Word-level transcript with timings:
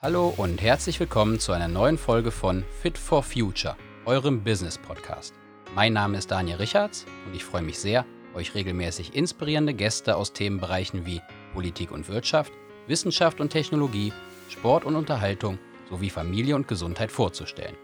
Hallo 0.00 0.32
und 0.36 0.62
herzlich 0.62 1.00
willkommen 1.00 1.40
zu 1.40 1.50
einer 1.50 1.66
neuen 1.66 1.98
Folge 1.98 2.30
von 2.30 2.62
Fit 2.80 2.96
for 2.96 3.20
Future, 3.20 3.76
eurem 4.04 4.44
Business 4.44 4.78
Podcast. 4.78 5.34
Mein 5.74 5.92
Name 5.92 6.16
ist 6.16 6.30
Daniel 6.30 6.58
Richards 6.58 7.04
und 7.26 7.34
ich 7.34 7.44
freue 7.44 7.62
mich 7.62 7.80
sehr, 7.80 8.06
euch 8.32 8.54
regelmäßig 8.54 9.16
inspirierende 9.16 9.74
Gäste 9.74 10.14
aus 10.14 10.32
Themenbereichen 10.32 11.04
wie 11.04 11.20
Politik 11.52 11.90
und 11.90 12.08
Wirtschaft, 12.08 12.52
Wissenschaft 12.86 13.40
und 13.40 13.50
Technologie, 13.50 14.12
Sport 14.48 14.84
und 14.84 14.94
Unterhaltung 14.94 15.58
sowie 15.90 16.10
Familie 16.10 16.54
und 16.54 16.68
Gesundheit 16.68 17.10
vorzustellen. 17.10 17.74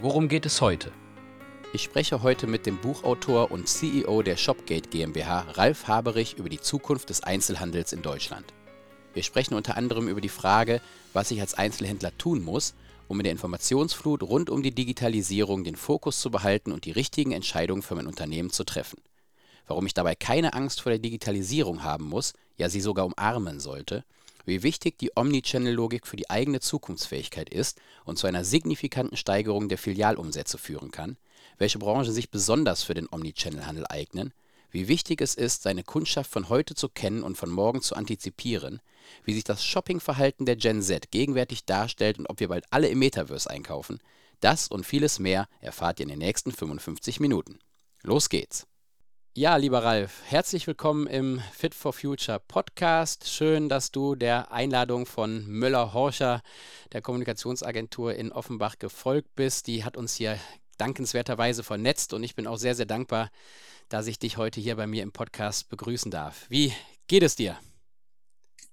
Worum 0.00 0.28
geht 0.28 0.46
es 0.46 0.60
heute? 0.60 0.92
Ich 1.72 1.82
spreche 1.82 2.22
heute 2.22 2.46
mit 2.46 2.66
dem 2.66 2.76
Buchautor 2.76 3.50
und 3.50 3.66
CEO 3.66 4.22
der 4.22 4.36
Shopgate 4.36 4.88
GmbH, 4.88 5.46
Ralf 5.54 5.88
Haberich, 5.88 6.38
über 6.38 6.48
die 6.48 6.60
Zukunft 6.60 7.10
des 7.10 7.24
Einzelhandels 7.24 7.92
in 7.92 8.02
Deutschland. 8.02 8.54
Wir 9.16 9.22
sprechen 9.22 9.54
unter 9.54 9.78
anderem 9.78 10.08
über 10.08 10.20
die 10.20 10.28
Frage, 10.28 10.82
was 11.14 11.30
ich 11.30 11.40
als 11.40 11.54
Einzelhändler 11.54 12.14
tun 12.18 12.44
muss, 12.44 12.74
um 13.08 13.18
in 13.18 13.24
der 13.24 13.32
Informationsflut 13.32 14.22
rund 14.22 14.50
um 14.50 14.62
die 14.62 14.74
Digitalisierung 14.74 15.64
den 15.64 15.76
Fokus 15.76 16.20
zu 16.20 16.30
behalten 16.30 16.70
und 16.70 16.84
die 16.84 16.90
richtigen 16.90 17.32
Entscheidungen 17.32 17.80
für 17.80 17.94
mein 17.94 18.08
Unternehmen 18.08 18.50
zu 18.50 18.62
treffen. 18.62 19.00
Warum 19.66 19.86
ich 19.86 19.94
dabei 19.94 20.14
keine 20.16 20.52
Angst 20.52 20.82
vor 20.82 20.90
der 20.90 20.98
Digitalisierung 20.98 21.82
haben 21.82 22.04
muss, 22.04 22.34
ja 22.58 22.68
sie 22.68 22.82
sogar 22.82 23.06
umarmen 23.06 23.58
sollte, 23.58 24.04
wie 24.44 24.62
wichtig 24.62 24.98
die 24.98 25.12
Omnichannel-Logik 25.16 26.06
für 26.06 26.16
die 26.16 26.28
eigene 26.28 26.60
Zukunftsfähigkeit 26.60 27.48
ist 27.48 27.80
und 28.04 28.18
zu 28.18 28.26
einer 28.26 28.44
signifikanten 28.44 29.16
Steigerung 29.16 29.70
der 29.70 29.78
Filialumsätze 29.78 30.58
führen 30.58 30.90
kann, 30.90 31.16
welche 31.56 31.78
Branchen 31.78 32.12
sich 32.12 32.30
besonders 32.30 32.82
für 32.82 32.92
den 32.92 33.08
Omnichannel-Handel 33.10 33.86
eignen, 33.88 34.34
wie 34.70 34.88
wichtig 34.88 35.22
es 35.22 35.34
ist, 35.34 35.62
seine 35.62 35.84
Kundschaft 35.84 36.30
von 36.30 36.50
heute 36.50 36.74
zu 36.74 36.90
kennen 36.90 37.22
und 37.22 37.38
von 37.38 37.48
morgen 37.48 37.80
zu 37.80 37.96
antizipieren, 37.96 38.82
wie 39.24 39.34
sich 39.34 39.44
das 39.44 39.64
Shoppingverhalten 39.64 40.46
der 40.46 40.56
Gen 40.56 40.82
Z 40.82 41.10
gegenwärtig 41.10 41.64
darstellt 41.64 42.18
und 42.18 42.26
ob 42.26 42.40
wir 42.40 42.48
bald 42.48 42.64
alle 42.70 42.88
im 42.88 42.98
Metaverse 42.98 43.50
einkaufen, 43.50 44.00
das 44.40 44.68
und 44.68 44.84
vieles 44.84 45.18
mehr 45.18 45.48
erfahrt 45.60 46.00
ihr 46.00 46.04
in 46.04 46.10
den 46.10 46.18
nächsten 46.18 46.52
55 46.52 47.20
Minuten. 47.20 47.58
Los 48.02 48.28
geht's! 48.28 48.66
Ja, 49.38 49.56
lieber 49.56 49.84
Ralf, 49.84 50.22
herzlich 50.24 50.66
willkommen 50.66 51.06
im 51.06 51.42
Fit 51.52 51.74
for 51.74 51.92
Future 51.92 52.40
Podcast. 52.40 53.28
Schön, 53.28 53.68
dass 53.68 53.92
du 53.92 54.14
der 54.14 54.50
Einladung 54.50 55.04
von 55.04 55.46
Müller-Horscher, 55.46 56.40
der 56.92 57.02
Kommunikationsagentur 57.02 58.14
in 58.14 58.32
Offenbach, 58.32 58.78
gefolgt 58.78 59.34
bist. 59.34 59.66
Die 59.66 59.84
hat 59.84 59.98
uns 59.98 60.14
hier 60.14 60.38
dankenswerterweise 60.78 61.62
vernetzt 61.64 62.14
und 62.14 62.22
ich 62.22 62.34
bin 62.34 62.46
auch 62.46 62.56
sehr, 62.56 62.74
sehr 62.74 62.86
dankbar, 62.86 63.30
dass 63.90 64.06
ich 64.06 64.18
dich 64.18 64.38
heute 64.38 64.58
hier 64.58 64.76
bei 64.76 64.86
mir 64.86 65.02
im 65.02 65.12
Podcast 65.12 65.68
begrüßen 65.68 66.10
darf. 66.10 66.46
Wie 66.48 66.72
geht 67.06 67.22
es 67.22 67.36
dir? 67.36 67.58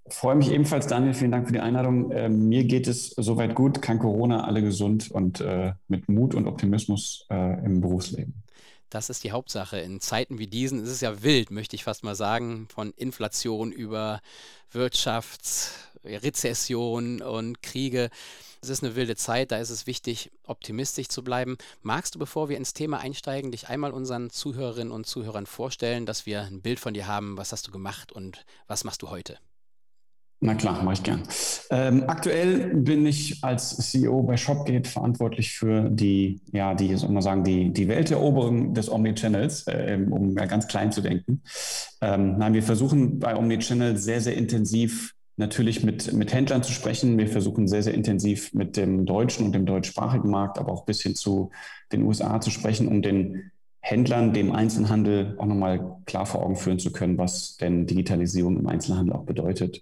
Freue 0.09 0.35
mich 0.35 0.51
ebenfalls, 0.51 0.87
Daniel. 0.87 1.13
Vielen 1.13 1.31
Dank 1.31 1.47
für 1.47 1.53
die 1.53 1.61
Einladung. 1.61 2.11
Äh, 2.11 2.27
mir 2.27 2.65
geht 2.65 2.87
es 2.87 3.11
soweit 3.11 3.55
gut, 3.55 3.81
kein 3.81 3.99
Corona, 3.99 4.43
alle 4.43 4.61
gesund 4.61 5.09
und 5.11 5.39
äh, 5.39 5.75
mit 5.87 6.09
Mut 6.09 6.35
und 6.35 6.45
Optimismus 6.45 7.25
äh, 7.29 7.65
im 7.65 7.79
Berufsleben. 7.79 8.43
Das 8.89 9.09
ist 9.09 9.23
die 9.23 9.31
Hauptsache. 9.31 9.79
In 9.79 10.01
Zeiten 10.01 10.39
wie 10.39 10.47
diesen 10.47 10.83
ist 10.83 10.89
es 10.89 10.99
ja 11.01 11.23
wild, 11.23 11.51
möchte 11.51 11.75
ich 11.75 11.85
fast 11.85 12.03
mal 12.03 12.15
sagen, 12.15 12.67
von 12.69 12.91
Inflation 12.91 13.71
über 13.71 14.19
Wirtschaftsrezession 14.71 17.21
und 17.21 17.63
Kriege. 17.63 18.09
Es 18.61 18.69
ist 18.69 18.83
eine 18.83 18.95
wilde 18.95 19.15
Zeit, 19.15 19.51
da 19.51 19.57
ist 19.57 19.71
es 19.71 19.87
wichtig, 19.87 20.31
optimistisch 20.45 21.07
zu 21.07 21.23
bleiben. 21.23 21.57
Magst 21.81 22.15
du, 22.15 22.19
bevor 22.19 22.49
wir 22.49 22.57
ins 22.57 22.73
Thema 22.73 22.99
einsteigen, 22.99 23.51
dich 23.51 23.67
einmal 23.67 23.93
unseren 23.93 24.29
Zuhörerinnen 24.29 24.91
und 24.91 25.07
Zuhörern 25.07 25.45
vorstellen, 25.45 26.05
dass 26.05 26.25
wir 26.25 26.43
ein 26.43 26.61
Bild 26.61 26.79
von 26.79 26.93
dir 26.93 27.07
haben, 27.07 27.37
was 27.37 27.51
hast 27.51 27.67
du 27.67 27.71
gemacht 27.71 28.11
und 28.11 28.45
was 28.67 28.83
machst 28.83 29.01
du 29.01 29.09
heute? 29.09 29.39
Na 30.45 30.55
klar, 30.55 30.83
mache 30.83 30.95
ich 30.95 31.03
gern. 31.03 31.23
Ähm, 31.69 32.03
aktuell 32.07 32.75
bin 32.75 33.05
ich 33.05 33.41
als 33.45 33.77
CEO 33.77 34.23
bei 34.23 34.35
Shopgate 34.35 34.89
verantwortlich 34.89 35.53
für 35.53 35.89
die, 35.89 36.41
ja, 36.51 36.75
die, 36.75 36.93
soll 36.97 37.11
man 37.11 37.21
sagen, 37.21 37.45
die, 37.45 37.71
die 37.71 37.87
Welteroberung 37.87 38.73
des 38.73 38.91
Omnichannels, 38.91 39.67
äh, 39.67 39.97
um 40.09 40.35
ganz 40.35 40.67
klein 40.67 40.91
zu 40.91 40.99
denken. 40.99 41.43
Ähm, 42.01 42.37
nein, 42.37 42.53
wir 42.53 42.61
versuchen 42.61 43.19
bei 43.19 43.37
Omnichannel 43.37 43.95
sehr, 43.95 44.19
sehr 44.19 44.35
intensiv 44.35 45.13
natürlich 45.37 45.81
mit, 45.81 46.11
mit 46.11 46.33
Händlern 46.33 46.61
zu 46.61 46.73
sprechen. 46.73 47.17
Wir 47.17 47.29
versuchen 47.29 47.69
sehr, 47.69 47.81
sehr 47.81 47.93
intensiv 47.93 48.53
mit 48.53 48.75
dem 48.75 49.05
deutschen 49.05 49.45
und 49.45 49.55
dem 49.55 49.65
deutschsprachigen 49.65 50.29
Markt, 50.29 50.57
aber 50.57 50.73
auch 50.73 50.83
bis 50.83 51.01
hin 51.01 51.15
zu 51.15 51.51
den 51.93 52.03
USA 52.03 52.41
zu 52.41 52.49
sprechen, 52.49 52.89
um 52.89 53.01
den 53.01 53.49
Händlern, 53.79 54.33
dem 54.33 54.51
Einzelhandel 54.51 55.35
auch 55.37 55.45
nochmal 55.45 55.97
klar 56.05 56.25
vor 56.25 56.43
Augen 56.43 56.57
führen 56.57 56.79
zu 56.79 56.91
können, 56.91 57.17
was 57.17 57.55
denn 57.55 57.85
Digitalisierung 57.85 58.57
im 58.57 58.67
Einzelhandel 58.67 59.13
auch 59.13 59.23
bedeutet. 59.23 59.81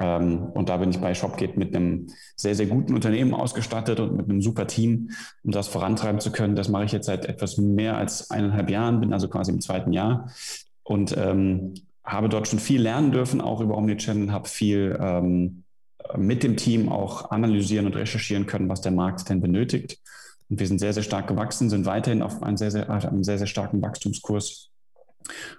Ähm, 0.00 0.44
und 0.54 0.70
da 0.70 0.78
bin 0.78 0.90
ich 0.90 0.98
bei 0.98 1.14
Shopgate 1.14 1.58
mit 1.58 1.76
einem 1.76 2.08
sehr, 2.34 2.54
sehr 2.54 2.66
guten 2.66 2.94
Unternehmen 2.94 3.34
ausgestattet 3.34 4.00
und 4.00 4.16
mit 4.16 4.28
einem 4.28 4.40
super 4.40 4.66
Team, 4.66 5.10
um 5.44 5.52
das 5.52 5.68
vorantreiben 5.68 6.20
zu 6.20 6.32
können. 6.32 6.56
Das 6.56 6.70
mache 6.70 6.84
ich 6.84 6.92
jetzt 6.92 7.06
seit 7.06 7.26
etwas 7.26 7.58
mehr 7.58 7.98
als 7.98 8.30
eineinhalb 8.30 8.70
Jahren, 8.70 9.00
bin 9.00 9.12
also 9.12 9.28
quasi 9.28 9.52
im 9.52 9.60
zweiten 9.60 9.92
Jahr. 9.92 10.30
Und 10.82 11.16
ähm, 11.16 11.74
habe 12.02 12.30
dort 12.30 12.48
schon 12.48 12.58
viel 12.58 12.80
lernen 12.80 13.12
dürfen, 13.12 13.40
auch 13.40 13.60
über 13.60 13.76
Omnichannel, 13.76 14.32
habe 14.32 14.48
viel 14.48 14.98
ähm, 15.00 15.64
mit 16.16 16.42
dem 16.42 16.56
Team 16.56 16.88
auch 16.88 17.30
analysieren 17.30 17.86
und 17.86 17.94
recherchieren 17.94 18.46
können, 18.46 18.68
was 18.68 18.80
der 18.80 18.92
Markt 18.92 19.28
denn 19.28 19.42
benötigt. 19.42 19.98
Und 20.48 20.58
wir 20.58 20.66
sind 20.66 20.78
sehr, 20.80 20.94
sehr 20.94 21.02
stark 21.02 21.28
gewachsen, 21.28 21.68
sind 21.68 21.84
weiterhin 21.84 22.22
auf 22.22 22.42
einem 22.42 22.56
sehr, 22.56 22.70
sehr, 22.70 22.90
einem 22.90 23.22
sehr, 23.22 23.38
sehr 23.38 23.46
starken 23.46 23.82
Wachstumskurs 23.82 24.69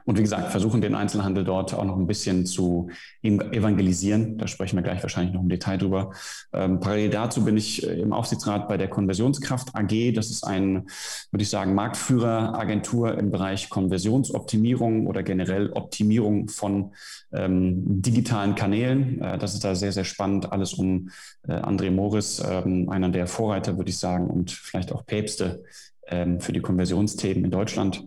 und 0.06 0.18
wie 0.18 0.22
gesagt, 0.22 0.52
versuchen 0.52 0.82
den 0.82 0.96
Einzelhandel 0.96 1.44
dort 1.44 1.74
auch 1.74 1.86
noch 1.86 1.98
ein 1.98 2.08
bisschen 2.08 2.46
zu 2.46 2.90
evangelisieren. 3.22 4.38
Da 4.38 4.48
sprechen 4.48 4.78
wir 4.78 4.84
gleich 4.84 5.02
wahrscheinlich 5.04 5.34
noch 5.34 5.42
im 5.42 5.50
Detail 5.50 5.78
drüber. 5.78 6.12
Ähm, 6.54 6.80
parallel 6.80 7.09
dazu 7.09 7.44
bin 7.46 7.58
ich 7.58 7.88
äh, 7.88 8.00
im 8.00 8.14
Aufsichtsrat 8.14 8.68
bei 8.68 8.78
der 8.78 8.90
Konversionskraft 8.90 9.76
AG. 9.76 10.14
Das 10.14 10.30
ist 10.30 10.44
ein, 10.44 10.88
würde 11.32 11.44
ich 11.44 11.50
sagen, 11.50 11.76
Marktführeragentur 11.76 13.18
im 13.18 13.32
Bereich 13.32 13.70
Konversionsoptimierung 13.70 15.08
oder 15.08 15.24
generell 15.24 15.72
Optimierung 15.74 16.48
von 16.48 16.94
ähm, 17.32 18.02
digitalen 18.02 18.56
Kanälen. 18.56 19.22
Äh, 19.22 19.38
das 19.38 19.53
ist 19.53 19.64
da 19.64 19.76
sehr, 19.76 19.92
sehr 19.92 20.06
spannend. 20.06 20.52
Alles 20.52 20.74
um 20.74 21.09
äh, 21.48 21.53
André 21.53 21.92
Morris, 21.92 22.42
ähm, 22.46 22.90
einer 22.90 23.09
der 23.09 23.28
Vorreiter, 23.28 23.78
würde 23.78 23.90
ich 23.90 23.98
sagen, 23.98 24.30
und 24.30 24.52
vielleicht 24.52 24.92
auch 24.92 25.06
Päpste 25.06 25.64
ähm, 26.08 26.40
für 26.40 26.53
die 26.53 26.59
Konversionsthemen 26.59 27.46
in 27.46 27.52
Deutschland. 27.52 28.06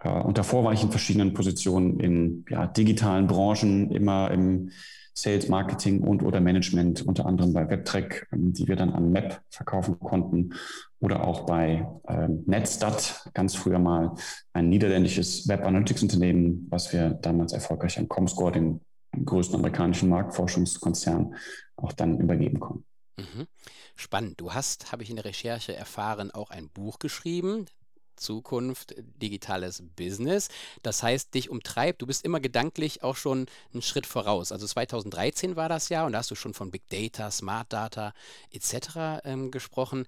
Äh, 0.00 0.10
und 0.10 0.38
davor 0.38 0.64
war 0.64 0.72
ich 0.72 0.82
in 0.82 0.90
verschiedenen 0.90 1.34
Positionen 1.34 2.00
in 2.00 2.44
ja, 2.48 2.66
digitalen 2.66 3.26
Branchen, 3.26 3.90
immer 3.90 4.30
im 4.30 4.70
Sales, 5.14 5.48
Marketing 5.48 6.00
und 6.02 6.22
oder 6.22 6.40
Management, 6.40 7.04
unter 7.04 7.26
anderem 7.26 7.52
bei 7.52 7.68
WebTrack, 7.68 8.28
ähm, 8.32 8.52
die 8.52 8.68
wir 8.68 8.76
dann 8.76 8.92
an 8.92 9.10
Map 9.10 9.42
verkaufen 9.50 9.98
konnten, 9.98 10.54
oder 11.00 11.26
auch 11.26 11.44
bei 11.46 11.88
ähm, 12.08 12.44
Netstat, 12.46 13.28
ganz 13.34 13.54
früher 13.54 13.78
mal 13.78 14.14
ein 14.52 14.68
niederländisches 14.68 15.48
Web 15.48 15.64
Analytics 15.64 16.02
Unternehmen, 16.02 16.66
was 16.70 16.92
wir 16.92 17.10
damals 17.10 17.52
erfolgreich 17.52 17.98
an 17.98 18.08
Comscore, 18.08 18.52
dem 18.52 18.80
größten 19.24 19.56
amerikanischen 19.56 20.08
Marktforschungskonzern, 20.08 21.34
auch 21.76 21.92
dann 21.92 22.18
übergeben 22.18 22.60
konnten. 22.60 22.84
Mhm. 23.16 23.46
Spannend. 23.96 24.40
Du 24.40 24.52
hast, 24.52 24.92
habe 24.92 25.02
ich 25.02 25.10
in 25.10 25.16
der 25.16 25.24
Recherche 25.24 25.74
erfahren, 25.74 26.30
auch 26.30 26.50
ein 26.50 26.68
Buch 26.68 27.00
geschrieben. 27.00 27.66
Zukunft 28.18 28.94
digitales 29.22 29.82
Business. 29.96 30.48
Das 30.82 31.02
heißt, 31.02 31.34
dich 31.34 31.50
umtreibt, 31.50 32.02
du 32.02 32.06
bist 32.06 32.24
immer 32.24 32.40
gedanklich 32.40 33.02
auch 33.02 33.16
schon 33.16 33.46
einen 33.72 33.82
Schritt 33.82 34.06
voraus. 34.06 34.52
Also 34.52 34.66
2013 34.66 35.56
war 35.56 35.68
das 35.68 35.88
ja 35.88 36.06
und 36.06 36.12
da 36.12 36.18
hast 36.18 36.30
du 36.30 36.34
schon 36.34 36.54
von 36.54 36.70
Big 36.70 36.88
Data, 36.88 37.30
Smart 37.30 37.72
Data 37.72 38.12
etc. 38.50 39.24
Ähm, 39.24 39.50
gesprochen. 39.50 40.06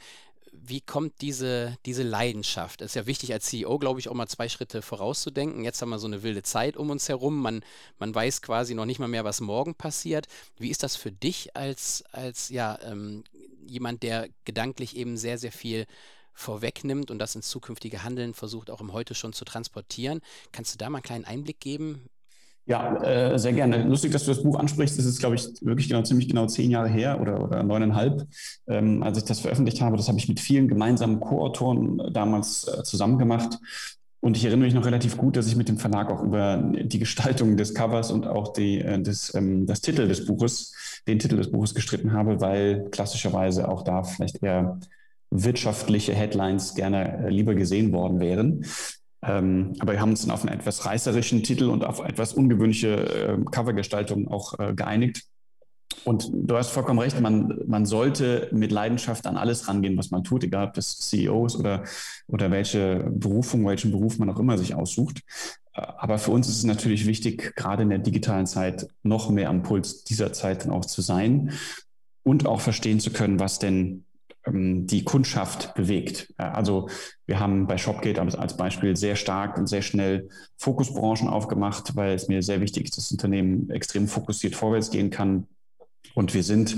Wie 0.53 0.81
kommt 0.81 1.21
diese, 1.21 1.79
diese 1.87 2.03
Leidenschaft? 2.03 2.81
Es 2.83 2.93
ist 2.93 2.95
ja 2.97 3.07
wichtig 3.07 3.33
als 3.33 3.47
CEO, 3.47 3.79
glaube 3.79 4.01
ich, 4.01 4.09
auch 4.09 4.15
mal 4.15 4.27
zwei 4.27 4.49
Schritte 4.49 4.83
vorauszudenken. 4.83 5.65
Jetzt 5.65 5.81
haben 5.81 5.91
wir 5.91 6.01
so 6.01 6.09
eine 6.09 6.25
wilde 6.25 6.43
Zeit 6.43 6.77
um 6.77 6.91
uns 6.91 7.09
herum. 7.09 7.41
Man, 7.41 7.65
man 7.99 8.13
weiß 8.13 8.43
quasi 8.43 8.75
noch 8.75 8.85
nicht 8.85 8.99
mal 8.99 9.09
mehr, 9.09 9.25
was 9.25 9.41
morgen 9.41 9.75
passiert. 9.77 10.27
Wie 10.59 10.71
ist 10.71 10.83
das 10.83 10.97
für 10.97 11.13
dich 11.13 11.57
als, 11.57 12.03
als 12.11 12.49
ja, 12.49 12.79
ähm, 12.83 13.23
jemand, 13.65 14.03
der 14.03 14.29
gedanklich 14.45 14.97
eben 14.97 15.17
sehr, 15.17 15.39
sehr 15.39 15.53
viel 15.53 15.87
vorwegnimmt 16.33 17.11
und 17.11 17.19
das 17.19 17.35
ins 17.35 17.49
zukünftige 17.49 18.05
Handeln 18.05 18.35
versucht, 18.35 18.71
auch 18.71 18.81
im 18.81 18.93
Heute 18.93 19.15
schon 19.15 19.33
zu 19.33 19.45
transportieren. 19.45 20.21
Kannst 20.53 20.75
du 20.75 20.79
da 20.79 20.91
mal 20.91 20.99
einen 20.99 21.03
kleinen 21.03 21.25
Einblick 21.25 21.61
geben? 21.61 22.09
Ja, 22.67 23.03
äh, 23.03 23.39
sehr 23.39 23.53
gerne. 23.53 23.83
Lustig, 23.83 24.13
dass 24.13 24.25
du 24.25 24.31
das 24.31 24.43
Buch 24.43 24.59
ansprichst. 24.59 24.97
Das 24.97 25.05
ist, 25.05 25.19
glaube 25.19 25.35
ich, 25.35 25.49
wirklich 25.61 25.89
genau 25.89 26.03
ziemlich 26.03 26.29
genau 26.29 26.47
zehn 26.47 26.71
Jahre 26.71 26.89
her 26.89 27.21
oder, 27.21 27.43
oder 27.43 27.63
neuneinhalb, 27.65 28.29
ähm, 28.69 29.03
als 29.03 29.19
ich 29.19 29.25
das 29.25 29.41
veröffentlicht 29.41 29.81
habe. 29.81 29.97
Das 29.97 30.07
habe 30.07 30.19
ich 30.19 30.29
mit 30.29 30.39
vielen 30.39 30.69
gemeinsamen 30.69 31.19
Co-Autoren 31.19 32.01
damals 32.13 32.69
äh, 32.69 32.85
zusammen 32.85 33.19
gemacht. 33.19 33.59
Und 34.21 34.37
ich 34.37 34.45
erinnere 34.45 34.67
mich 34.67 34.75
noch 34.75 34.85
relativ 34.85 35.17
gut, 35.17 35.37
dass 35.37 35.47
ich 35.47 35.57
mit 35.57 35.69
dem 35.69 35.79
Verlag 35.79 36.11
auch 36.11 36.23
über 36.23 36.59
die 36.59 36.99
Gestaltung 36.99 37.57
des 37.57 37.75
Covers 37.75 38.13
und 38.13 38.27
auch 38.27 38.53
die, 38.53 38.81
äh, 38.81 39.03
des, 39.03 39.35
ähm, 39.35 39.67
das 39.67 39.81
Titel 39.81 40.07
des 40.07 40.27
Buches, 40.27 40.75
den 41.09 41.19
Titel 41.19 41.39
des 41.39 41.51
Buches 41.51 41.75
gestritten 41.75 42.13
habe, 42.13 42.41
weil 42.41 42.89
klassischerweise 42.91 43.69
auch 43.69 43.83
da 43.83 44.05
vielleicht 44.05 44.43
eher 44.43 44.79
wirtschaftliche 45.31 46.15
Headlines 46.15 46.75
gerne 46.75 47.27
äh, 47.27 47.31
lieber 47.31 47.55
gesehen 47.55 47.93
worden 47.93 48.21
wären. 48.21 48.65
Ähm, 49.23 49.75
aber 49.79 49.93
wir 49.93 50.01
haben 50.01 50.11
uns 50.11 50.23
dann 50.23 50.31
auf 50.31 50.45
einen 50.45 50.59
etwas 50.59 50.87
reißerischen 50.87 51.43
Titel 51.43 51.69
und 51.69 51.85
auf 51.85 52.01
etwas 52.01 52.33
ungewöhnliche 52.33 52.89
äh, 52.89 53.39
Covergestaltung 53.51 54.29
auch 54.29 54.59
äh, 54.59 54.75
geeinigt. 54.75 55.25
Und 56.05 56.31
du 56.33 56.57
hast 56.57 56.71
vollkommen 56.71 56.99
recht, 56.99 57.21
man, 57.21 57.61
man 57.67 57.85
sollte 57.85 58.49
mit 58.53 58.73
Leidenschaft 58.73 59.27
an 59.27 59.37
alles 59.37 59.69
rangehen, 59.69 59.99
was 59.99 60.11
man 60.11 60.25
tut, 60.25 60.45
egal 60.45 60.69
ob 60.69 60.75
das 60.75 60.99
CEO 60.99 61.45
ist 61.45 61.57
oder, 61.57 61.85
oder 62.27 62.51
welche 62.51 63.11
Berufung, 63.11 63.67
welchen 63.67 63.91
Beruf 63.91 64.19
man 64.19 64.31
auch 64.31 64.39
immer 64.39 64.57
sich 64.57 64.75
aussucht. 64.75 65.21
Aber 65.73 66.19
für 66.19 66.31
uns 66.31 66.49
ist 66.49 66.59
es 66.59 66.65
natürlich 66.65 67.07
wichtig, 67.07 67.55
gerade 67.55 67.83
in 67.83 67.91
der 67.91 67.99
digitalen 67.99 68.47
Zeit 68.47 68.89
noch 69.03 69.31
mehr 69.31 69.51
am 69.51 69.63
Puls 69.63 70.05
dieser 70.05 70.33
Zeit 70.33 70.65
dann 70.65 70.73
auch 70.73 70.85
zu 70.85 71.03
sein 71.03 71.53
und 72.23 72.47
auch 72.47 72.61
verstehen 72.61 73.01
zu 73.01 73.13
können, 73.13 73.39
was 73.39 73.59
denn 73.59 74.05
die 74.47 75.05
Kundschaft 75.05 75.75
bewegt. 75.75 76.33
Also 76.37 76.89
wir 77.27 77.41
haben 77.41 77.67
bei 77.67 77.77
Shopgate 77.77 78.21
als 78.21 78.57
Beispiel 78.57 78.97
sehr 78.97 79.17
stark 79.17 79.59
und 79.59 79.67
sehr 79.67 79.83
schnell 79.83 80.29
Fokusbranchen 80.57 81.29
aufgemacht, 81.29 81.95
weil 81.95 82.15
es 82.15 82.29
mir 82.29 82.43
sehr 82.43 82.61
wichtig 82.61 82.87
ist, 82.87 82.97
dass 82.97 83.05
das 83.05 83.13
Unternehmen 83.13 83.69
extrem 83.71 84.09
fokussiert 84.09 84.57
vorwärts 84.57 84.91
gehen 84.91 85.11
kann. 85.11 85.47
Und 86.15 86.35
wir 86.35 86.43
sind 86.43 86.77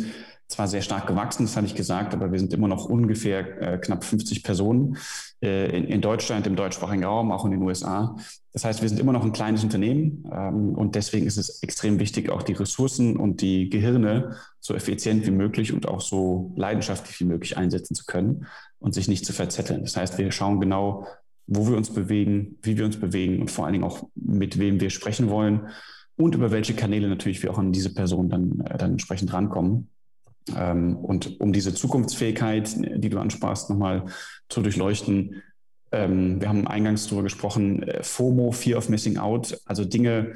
zwar 0.53 0.69
sehr 0.69 0.83
stark 0.83 1.07
gewachsen, 1.07 1.45
das 1.45 1.57
hatte 1.57 1.67
ich 1.67 1.75
gesagt, 1.75 2.15
aber 2.15 2.33
wir 2.33 2.39
sind 2.39 2.53
immer 2.53 2.69
noch 2.69 2.85
ungefähr 2.85 3.61
äh, 3.61 3.79
knapp 3.79 4.05
50 4.05 4.43
Personen 4.43 4.97
äh, 5.43 5.77
in, 5.77 5.85
in, 5.85 6.01
Deutschland, 6.01 6.47
im 6.47 6.57
deutschsprachigen 6.57 7.05
Raum, 7.05 7.33
auch 7.33 7.45
in 7.45 7.51
den 7.51 7.63
USA. 7.63 8.17
Das 8.53 8.65
heißt, 8.65 8.83
wir 8.83 8.89
sind 8.89 9.01
immer 9.01 9.13
noch 9.13 9.25
ein 9.25 9.33
kleines 9.33 9.65
Unternehmen 9.65 10.25
ähm, 10.33 10.75
und 10.75 10.95
deswegen 10.95 11.27
ist 11.27 11.39
es 11.39 11.63
extrem 11.63 11.99
wichtig, 11.99 12.31
auch 12.31 12.43
die 12.43 12.53
Ressourcen 12.53 13.17
und 13.17 13.41
die 13.41 13.71
Gehirne 13.71 14.37
so 14.61 14.75
effizient 14.75 15.27
wie 15.27 15.31
möglich 15.31 15.73
und 15.73 15.89
auch 15.89 16.01
so 16.01 16.53
leidenschaftlich 16.57 17.19
wie 17.21 17.25
möglich 17.25 17.57
einsetzen 17.57 17.95
zu 17.95 18.05
können 18.05 18.47
und 18.79 18.95
sich 18.95 19.09
nicht 19.09 19.25
zu 19.25 19.33
verzetteln. 19.33 19.83
Das 19.83 19.97
heißt, 19.97 20.19
wir 20.19 20.31
schauen 20.33 20.61
genau, 20.61 21.07
wo 21.47 21.69
wir 21.69 21.77
uns 21.77 21.91
bewegen, 21.91 22.59
wie 22.63 22.79
wir 22.79 22.85
uns 22.85 22.99
bewegen 22.99 23.41
und 23.41 23.51
vor 23.51 23.65
allen 23.65 23.73
Dingen 23.73 23.85
auch 23.85 24.07
mit 24.15 24.59
wem 24.59 24.81
wir 24.81 24.91
sprechen 24.91 25.29
wollen 25.29 25.69
und 26.17 26.35
über 26.35 26.51
welche 26.51 26.75
Kanäle 26.75 27.09
natürlich 27.09 27.43
wir 27.43 27.51
auch 27.51 27.59
an 27.59 27.73
diese 27.73 27.95
Person 27.95 28.29
dann, 28.29 28.61
äh, 28.61 28.79
dann 28.79 28.93
entsprechend 28.93 29.33
rankommen. 29.33 29.89
Ähm, 30.57 30.97
und 30.97 31.41
um 31.41 31.53
diese 31.53 31.75
Zukunftsfähigkeit, 31.75 32.75
die 32.77 33.11
du 33.11 33.19
ansprachst, 33.19 33.71
nochmal 33.71 34.07
zu 34.49 34.63
durchleuchten, 34.63 35.43
ähm, 35.93 36.41
wir 36.41 36.49
haben 36.49 36.67
eingangs 36.67 37.07
darüber 37.07 37.25
gesprochen, 37.25 37.83
äh, 37.83 38.03
FOMO, 38.03 38.51
Fear 38.53 38.79
of 38.79 38.89
Missing 38.89 39.19
Out, 39.19 39.61
also 39.67 39.85
Dinge 39.85 40.35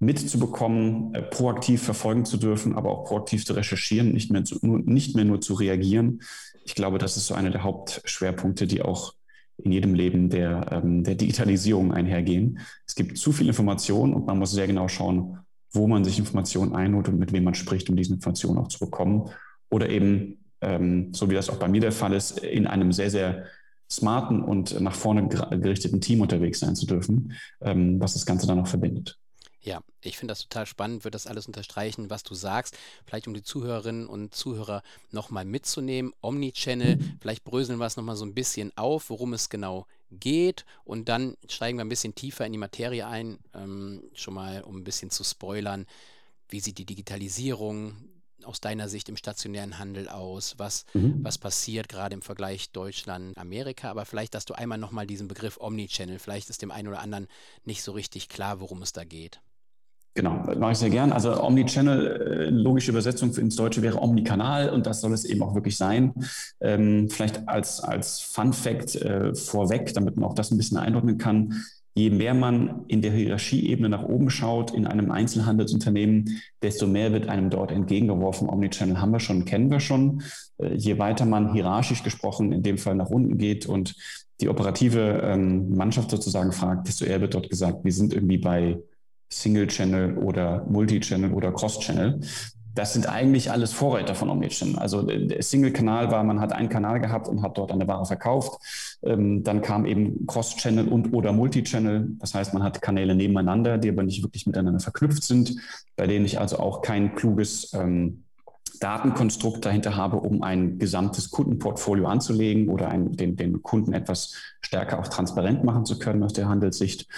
mitzubekommen, 0.00 1.14
äh, 1.14 1.22
proaktiv 1.22 1.82
verfolgen 1.82 2.24
zu 2.24 2.36
dürfen, 2.36 2.76
aber 2.76 2.90
auch 2.90 3.04
proaktiv 3.04 3.44
zu 3.44 3.54
recherchieren, 3.54 4.12
nicht 4.12 4.30
mehr, 4.30 4.44
zu, 4.44 4.58
nur, 4.62 4.78
nicht 4.78 5.16
mehr 5.16 5.24
nur 5.24 5.40
zu 5.40 5.54
reagieren. 5.54 6.20
Ich 6.64 6.74
glaube, 6.74 6.98
das 6.98 7.16
ist 7.16 7.26
so 7.26 7.34
einer 7.34 7.50
der 7.50 7.64
Hauptschwerpunkte, 7.64 8.66
die 8.66 8.82
auch 8.82 9.14
in 9.56 9.72
jedem 9.72 9.94
Leben 9.94 10.28
der, 10.28 10.66
ähm, 10.70 11.02
der 11.02 11.16
Digitalisierung 11.16 11.92
einhergehen. 11.92 12.60
Es 12.86 12.94
gibt 12.94 13.18
zu 13.18 13.32
viel 13.32 13.48
Information 13.48 14.14
und 14.14 14.26
man 14.26 14.38
muss 14.38 14.52
sehr 14.52 14.68
genau 14.68 14.86
schauen, 14.86 15.38
wo 15.72 15.88
man 15.88 16.04
sich 16.04 16.18
Informationen 16.18 16.74
einholt 16.74 17.08
und 17.08 17.18
mit 17.18 17.32
wem 17.32 17.44
man 17.44 17.54
spricht, 17.54 17.90
um 17.90 17.96
diese 17.96 18.14
Informationen 18.14 18.58
auch 18.58 18.68
zu 18.68 18.78
bekommen 18.78 19.30
oder 19.70 19.88
eben, 19.88 20.44
ähm, 20.60 21.12
so 21.14 21.30
wie 21.30 21.34
das 21.34 21.50
auch 21.50 21.58
bei 21.58 21.68
mir 21.68 21.80
der 21.80 21.92
Fall 21.92 22.12
ist, 22.12 22.40
in 22.40 22.66
einem 22.66 22.92
sehr, 22.92 23.10
sehr 23.10 23.46
smarten 23.90 24.42
und 24.42 24.78
nach 24.80 24.94
vorne 24.94 25.28
gerichteten 25.28 26.00
Team 26.00 26.20
unterwegs 26.20 26.60
sein 26.60 26.76
zu 26.76 26.86
dürfen, 26.86 27.32
ähm, 27.60 28.00
was 28.00 28.12
das 28.12 28.26
Ganze 28.26 28.46
dann 28.46 28.58
noch 28.58 28.66
verbindet. 28.66 29.18
Ja, 29.60 29.82
ich 30.00 30.16
finde 30.16 30.32
das 30.32 30.42
total 30.42 30.66
spannend, 30.66 31.04
würde 31.04 31.16
das 31.16 31.26
alles 31.26 31.46
unterstreichen, 31.46 32.10
was 32.10 32.22
du 32.22 32.34
sagst. 32.34 32.78
Vielleicht 33.04 33.26
um 33.26 33.34
die 33.34 33.42
Zuhörerinnen 33.42 34.06
und 34.06 34.34
Zuhörer 34.34 34.82
nochmal 35.10 35.44
mitzunehmen. 35.44 36.12
Omnichannel, 36.22 36.98
vielleicht 37.20 37.44
bröseln 37.44 37.78
wir 37.78 37.86
es 37.86 37.96
nochmal 37.96 38.16
so 38.16 38.24
ein 38.24 38.34
bisschen 38.34 38.74
auf, 38.76 39.10
worum 39.10 39.32
es 39.32 39.48
genau 39.48 39.86
geht. 40.10 40.64
Und 40.84 41.08
dann 41.08 41.36
steigen 41.48 41.78
wir 41.78 41.84
ein 41.84 41.90
bisschen 41.90 42.14
tiefer 42.14 42.46
in 42.46 42.52
die 42.52 42.58
Materie 42.58 43.06
ein, 43.06 43.38
ähm, 43.52 44.04
schon 44.14 44.34
mal 44.34 44.62
um 44.62 44.76
ein 44.76 44.84
bisschen 44.84 45.10
zu 45.10 45.24
spoilern. 45.24 45.86
Wie 46.48 46.60
sieht 46.60 46.78
die 46.78 46.86
Digitalisierung 46.86 47.96
aus 48.44 48.60
deiner 48.60 48.88
Sicht 48.88 49.08
im 49.08 49.16
stationären 49.16 49.78
Handel 49.78 50.08
aus? 50.08 50.54
Was, 50.58 50.84
mhm. 50.94 51.18
was 51.22 51.38
passiert 51.38 51.88
gerade 51.88 52.14
im 52.14 52.22
Vergleich 52.22 52.70
Deutschland-Amerika? 52.72 53.90
Aber 53.90 54.04
vielleicht, 54.04 54.34
dass 54.34 54.44
du 54.44 54.54
einmal 54.54 54.78
nochmal 54.78 55.06
diesen 55.06 55.28
Begriff 55.28 55.58
Omnichannel, 55.60 56.18
vielleicht 56.18 56.50
ist 56.50 56.62
dem 56.62 56.70
einen 56.70 56.88
oder 56.88 57.00
anderen 57.00 57.28
nicht 57.64 57.82
so 57.82 57.92
richtig 57.92 58.28
klar, 58.28 58.60
worum 58.60 58.82
es 58.82 58.92
da 58.92 59.04
geht. 59.04 59.40
Genau, 60.14 60.42
mache 60.58 60.72
ich 60.72 60.78
sehr 60.78 60.90
gern. 60.90 61.12
Also 61.12 61.40
Omnichannel, 61.40 62.06
äh, 62.06 62.50
logische 62.50 62.90
Übersetzung 62.90 63.32
ins 63.36 63.54
Deutsche 63.54 63.82
wäre 63.82 64.02
Omnikanal 64.02 64.70
und 64.70 64.84
das 64.84 65.00
soll 65.00 65.12
es 65.12 65.24
eben 65.24 65.42
auch 65.44 65.54
wirklich 65.54 65.76
sein. 65.76 66.12
Ähm, 66.60 67.08
vielleicht 67.08 67.48
als, 67.48 67.80
als 67.80 68.20
Fun 68.20 68.52
Fact 68.52 68.96
äh, 68.96 69.32
vorweg, 69.34 69.94
damit 69.94 70.16
man 70.16 70.28
auch 70.28 70.34
das 70.34 70.50
ein 70.50 70.56
bisschen 70.56 70.76
einordnen 70.76 71.18
kann 71.18 71.62
je 71.98 72.10
mehr 72.10 72.32
man 72.32 72.84
in 72.86 73.02
der 73.02 73.10
Hierarchieebene 73.10 73.88
nach 73.88 74.04
oben 74.04 74.30
schaut 74.30 74.70
in 74.70 74.86
einem 74.86 75.10
Einzelhandelsunternehmen, 75.10 76.40
desto 76.62 76.86
mehr 76.86 77.12
wird 77.12 77.28
einem 77.28 77.50
dort 77.50 77.72
entgegengeworfen. 77.72 78.48
Omnichannel 78.48 79.00
haben 79.00 79.10
wir 79.10 79.18
schon, 79.18 79.44
kennen 79.44 79.68
wir 79.70 79.80
schon. 79.80 80.22
Äh, 80.58 80.74
je 80.74 80.98
weiter 80.98 81.26
man 81.26 81.52
hierarchisch 81.52 82.04
gesprochen 82.04 82.52
in 82.52 82.62
dem 82.62 82.78
Fall 82.78 82.94
nach 82.94 83.10
unten 83.10 83.36
geht 83.36 83.66
und 83.66 83.96
die 84.40 84.48
operative 84.48 85.20
ähm, 85.24 85.74
Mannschaft 85.74 86.12
sozusagen 86.12 86.52
fragt, 86.52 86.86
desto 86.86 87.04
eher 87.04 87.20
wird 87.20 87.34
dort 87.34 87.50
gesagt, 87.50 87.84
wir 87.84 87.92
sind 87.92 88.14
irgendwie 88.14 88.38
bei 88.38 88.78
Single 89.28 89.66
Channel 89.66 90.16
oder 90.18 90.64
Multi-Channel 90.70 91.32
oder 91.32 91.50
Cross-Channel 91.52 92.20
das 92.74 92.92
sind 92.92 93.08
eigentlich 93.08 93.50
alles 93.50 93.72
Vorreiter 93.72 94.14
von 94.14 94.30
Omnichannel. 94.30 94.78
Also 94.78 95.02
der 95.02 95.42
Single-Kanal 95.42 96.10
war, 96.10 96.22
man 96.22 96.40
hat 96.40 96.52
einen 96.52 96.68
Kanal 96.68 97.00
gehabt 97.00 97.28
und 97.28 97.42
hat 97.42 97.58
dort 97.58 97.72
eine 97.72 97.88
Ware 97.88 98.06
verkauft. 98.06 98.60
Ähm, 99.02 99.42
dann 99.42 99.62
kam 99.62 99.84
eben 99.84 100.26
Cross-Channel 100.26 100.88
und 100.88 101.12
oder 101.12 101.32
Multi-Channel. 101.32 102.16
Das 102.20 102.34
heißt, 102.34 102.54
man 102.54 102.62
hat 102.62 102.80
Kanäle 102.80 103.14
nebeneinander, 103.14 103.78
die 103.78 103.88
aber 103.88 104.02
nicht 104.02 104.22
wirklich 104.22 104.46
miteinander 104.46 104.80
verknüpft 104.80 105.24
sind, 105.24 105.56
bei 105.96 106.06
denen 106.06 106.24
ich 106.24 106.38
also 106.38 106.58
auch 106.58 106.82
kein 106.82 107.14
kluges 107.14 107.72
ähm, 107.74 108.22
Datenkonstrukt 108.80 109.64
dahinter 109.64 109.96
habe, 109.96 110.18
um 110.18 110.42
ein 110.42 110.78
gesamtes 110.78 111.30
Kundenportfolio 111.30 112.06
anzulegen 112.06 112.68
oder 112.68 112.88
ein, 112.88 113.16
den, 113.16 113.36
den 113.36 113.62
Kunden 113.62 113.92
etwas 113.92 114.34
stärker 114.60 114.98
auch 114.98 115.08
transparent 115.08 115.64
machen 115.64 115.84
zu 115.84 115.98
können 115.98 116.22
aus 116.22 116.32
der 116.32 116.48
Handelssicht. 116.48 117.08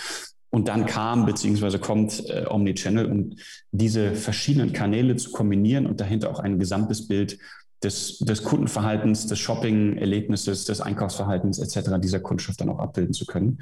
Und 0.50 0.66
dann 0.66 0.86
kam 0.86 1.26
beziehungsweise 1.26 1.78
kommt 1.78 2.28
äh, 2.28 2.44
Omnichannel, 2.48 3.06
um 3.06 3.36
diese 3.70 4.14
verschiedenen 4.14 4.72
Kanäle 4.72 5.16
zu 5.16 5.30
kombinieren 5.30 5.86
und 5.86 6.00
dahinter 6.00 6.30
auch 6.30 6.40
ein 6.40 6.58
gesamtes 6.58 7.06
Bild 7.06 7.38
des, 7.82 8.18
des 8.18 8.42
Kundenverhaltens, 8.42 9.26
des 9.26 9.38
Shopping-Erlebnisses, 9.38 10.64
des 10.64 10.80
Einkaufsverhaltens 10.80 11.58
etc. 11.58 11.92
dieser 12.02 12.20
Kundschaft 12.20 12.60
dann 12.60 12.68
auch 12.68 12.78
abbilden 12.78 13.14
zu 13.14 13.26
können. 13.26 13.58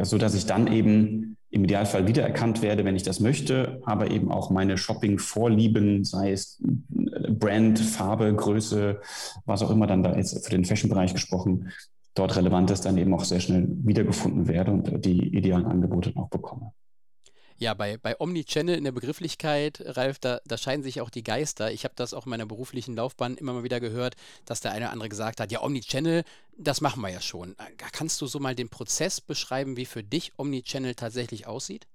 So 0.00 0.18
dass 0.18 0.34
ich 0.34 0.44
dann 0.44 0.66
eben 0.66 1.36
im 1.50 1.64
Idealfall 1.64 2.06
wiedererkannt 2.06 2.60
werde, 2.60 2.84
wenn 2.84 2.96
ich 2.96 3.02
das 3.02 3.20
möchte, 3.20 3.80
aber 3.86 4.10
eben 4.10 4.30
auch 4.30 4.50
meine 4.50 4.76
Shopping-Vorlieben, 4.76 6.04
sei 6.04 6.32
es 6.32 6.60
Brand, 6.90 7.78
Farbe, 7.78 8.34
Größe, 8.34 9.00
was 9.46 9.62
auch 9.62 9.70
immer 9.70 9.86
dann 9.86 10.02
da 10.02 10.14
jetzt 10.14 10.44
für 10.44 10.50
den 10.50 10.66
Fashion-Bereich 10.66 11.14
gesprochen, 11.14 11.70
dort 12.16 12.36
relevant 12.36 12.70
ist, 12.70 12.84
dann 12.84 12.98
eben 12.98 13.14
auch 13.14 13.24
sehr 13.24 13.40
schnell 13.40 13.66
wiedergefunden 13.68 14.48
werde 14.48 14.72
und 14.72 15.04
die 15.04 15.36
idealen 15.36 15.66
Angebote 15.66 16.12
auch 16.16 16.28
bekomme. 16.28 16.72
Ja, 17.58 17.72
bei, 17.72 17.96
bei 17.96 18.20
Omnichannel 18.20 18.76
in 18.76 18.84
der 18.84 18.92
Begrifflichkeit, 18.92 19.82
Ralf, 19.82 20.18
da, 20.18 20.40
da 20.44 20.58
scheiden 20.58 20.82
sich 20.82 21.00
auch 21.00 21.08
die 21.08 21.22
Geister. 21.22 21.72
Ich 21.72 21.84
habe 21.84 21.94
das 21.96 22.12
auch 22.12 22.26
in 22.26 22.30
meiner 22.30 22.44
beruflichen 22.44 22.94
Laufbahn 22.94 23.38
immer 23.38 23.54
mal 23.54 23.64
wieder 23.64 23.80
gehört, 23.80 24.14
dass 24.44 24.60
der 24.60 24.72
eine 24.72 24.86
oder 24.86 24.92
andere 24.92 25.08
gesagt 25.08 25.40
hat, 25.40 25.50
ja, 25.50 25.62
Omnichannel, 25.62 26.24
das 26.58 26.82
machen 26.82 27.00
wir 27.00 27.08
ja 27.08 27.22
schon. 27.22 27.56
Kannst 27.92 28.20
du 28.20 28.26
so 28.26 28.40
mal 28.40 28.54
den 28.54 28.68
Prozess 28.68 29.22
beschreiben, 29.22 29.78
wie 29.78 29.86
für 29.86 30.04
dich 30.04 30.32
Omnichannel 30.38 30.94
tatsächlich 30.94 31.46
aussieht? 31.46 31.86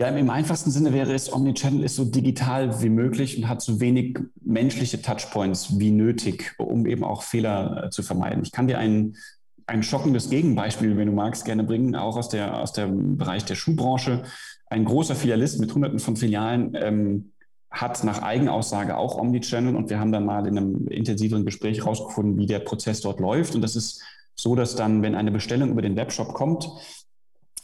Ja, 0.00 0.08
im 0.08 0.30
einfachsten 0.30 0.70
Sinne 0.70 0.94
wäre 0.94 1.12
es, 1.12 1.30
Omnichannel 1.30 1.84
ist 1.84 1.96
so 1.96 2.06
digital 2.06 2.80
wie 2.80 2.88
möglich 2.88 3.36
und 3.36 3.50
hat 3.50 3.60
so 3.60 3.80
wenig 3.80 4.18
menschliche 4.40 5.02
Touchpoints 5.02 5.78
wie 5.78 5.90
nötig, 5.90 6.54
um 6.56 6.86
eben 6.86 7.04
auch 7.04 7.20
Fehler 7.22 7.84
äh, 7.84 7.90
zu 7.90 8.02
vermeiden. 8.02 8.42
Ich 8.42 8.50
kann 8.50 8.66
dir 8.66 8.78
ein, 8.78 9.18
ein 9.66 9.82
schockendes 9.82 10.30
Gegenbeispiel, 10.30 10.96
wenn 10.96 11.08
du 11.08 11.12
magst, 11.12 11.44
gerne 11.44 11.64
bringen, 11.64 11.96
auch 11.96 12.16
aus, 12.16 12.30
der, 12.30 12.58
aus 12.62 12.72
dem 12.72 13.18
Bereich 13.18 13.44
der 13.44 13.56
Schuhbranche. 13.56 14.22
Ein 14.70 14.86
großer 14.86 15.14
Filialist 15.14 15.60
mit 15.60 15.74
hunderten 15.74 15.98
von 15.98 16.16
Filialen 16.16 16.74
ähm, 16.80 17.32
hat 17.70 18.02
nach 18.02 18.22
Eigenaussage 18.22 18.96
auch 18.96 19.18
Omnichannel 19.18 19.76
und 19.76 19.90
wir 19.90 20.00
haben 20.00 20.12
dann 20.12 20.24
mal 20.24 20.46
in 20.46 20.56
einem 20.56 20.88
intensiveren 20.88 21.44
Gespräch 21.44 21.80
herausgefunden, 21.80 22.38
wie 22.38 22.46
der 22.46 22.60
Prozess 22.60 23.02
dort 23.02 23.20
läuft. 23.20 23.54
Und 23.54 23.60
das 23.60 23.76
ist 23.76 24.02
so, 24.34 24.54
dass 24.54 24.76
dann, 24.76 25.02
wenn 25.02 25.14
eine 25.14 25.30
Bestellung 25.30 25.68
über 25.68 25.82
den 25.82 25.96
Webshop 25.96 26.32
kommt, 26.32 26.70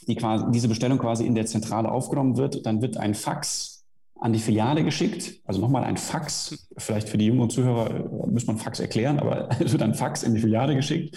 die 0.07 0.17
quasi, 0.17 0.45
diese 0.51 0.69
Bestellung 0.69 0.99
quasi 0.99 1.27
in 1.27 1.35
der 1.35 1.47
Zentrale 1.47 1.91
aufgenommen 1.91 2.37
wird, 2.37 2.67
dann 2.67 2.83
wird 2.83 2.97
ein 2.97 3.15
Fax 3.15 3.77
an 4.19 4.33
die 4.33 4.39
Filiale 4.39 4.83
geschickt. 4.83 5.41
Also 5.45 5.61
nochmal 5.61 5.85
ein 5.85 5.97
Fax, 5.97 6.67
vielleicht 6.79 7.09
für 7.09 7.19
die 7.19 7.27
jüngeren 7.27 7.51
Zuhörer 7.51 7.91
äh, 7.91 8.27
muss 8.27 8.47
man 8.47 8.57
Fax 8.57 8.81
erklären, 8.81 9.19
aber 9.19 9.49
es 9.61 9.73
wird 9.73 9.83
ein 9.83 9.95
Fax 9.95 10.23
in 10.23 10.35
die 10.35 10.41
Filiale 10.41 10.75
geschickt. 10.75 11.17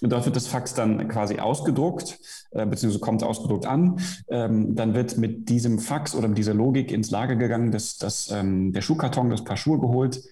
Und 0.00 0.12
dort 0.12 0.26
wird 0.26 0.36
das 0.36 0.46
Fax 0.46 0.74
dann 0.74 1.08
quasi 1.08 1.38
ausgedruckt, 1.38 2.18
äh, 2.52 2.66
beziehungsweise 2.66 3.00
kommt 3.00 3.22
ausgedruckt 3.24 3.66
an. 3.66 3.98
Ähm, 4.28 4.76
dann 4.76 4.94
wird 4.94 5.18
mit 5.18 5.48
diesem 5.48 5.78
Fax 5.78 6.14
oder 6.14 6.28
mit 6.28 6.38
dieser 6.38 6.54
Logik 6.54 6.92
ins 6.92 7.10
Lager 7.10 7.36
gegangen, 7.36 7.72
dass, 7.72 7.96
dass 7.96 8.30
ähm, 8.30 8.72
der 8.72 8.82
Schuhkarton, 8.82 9.30
das 9.30 9.42
Paar 9.42 9.56
Schuhe 9.56 9.80
geholt, 9.80 10.22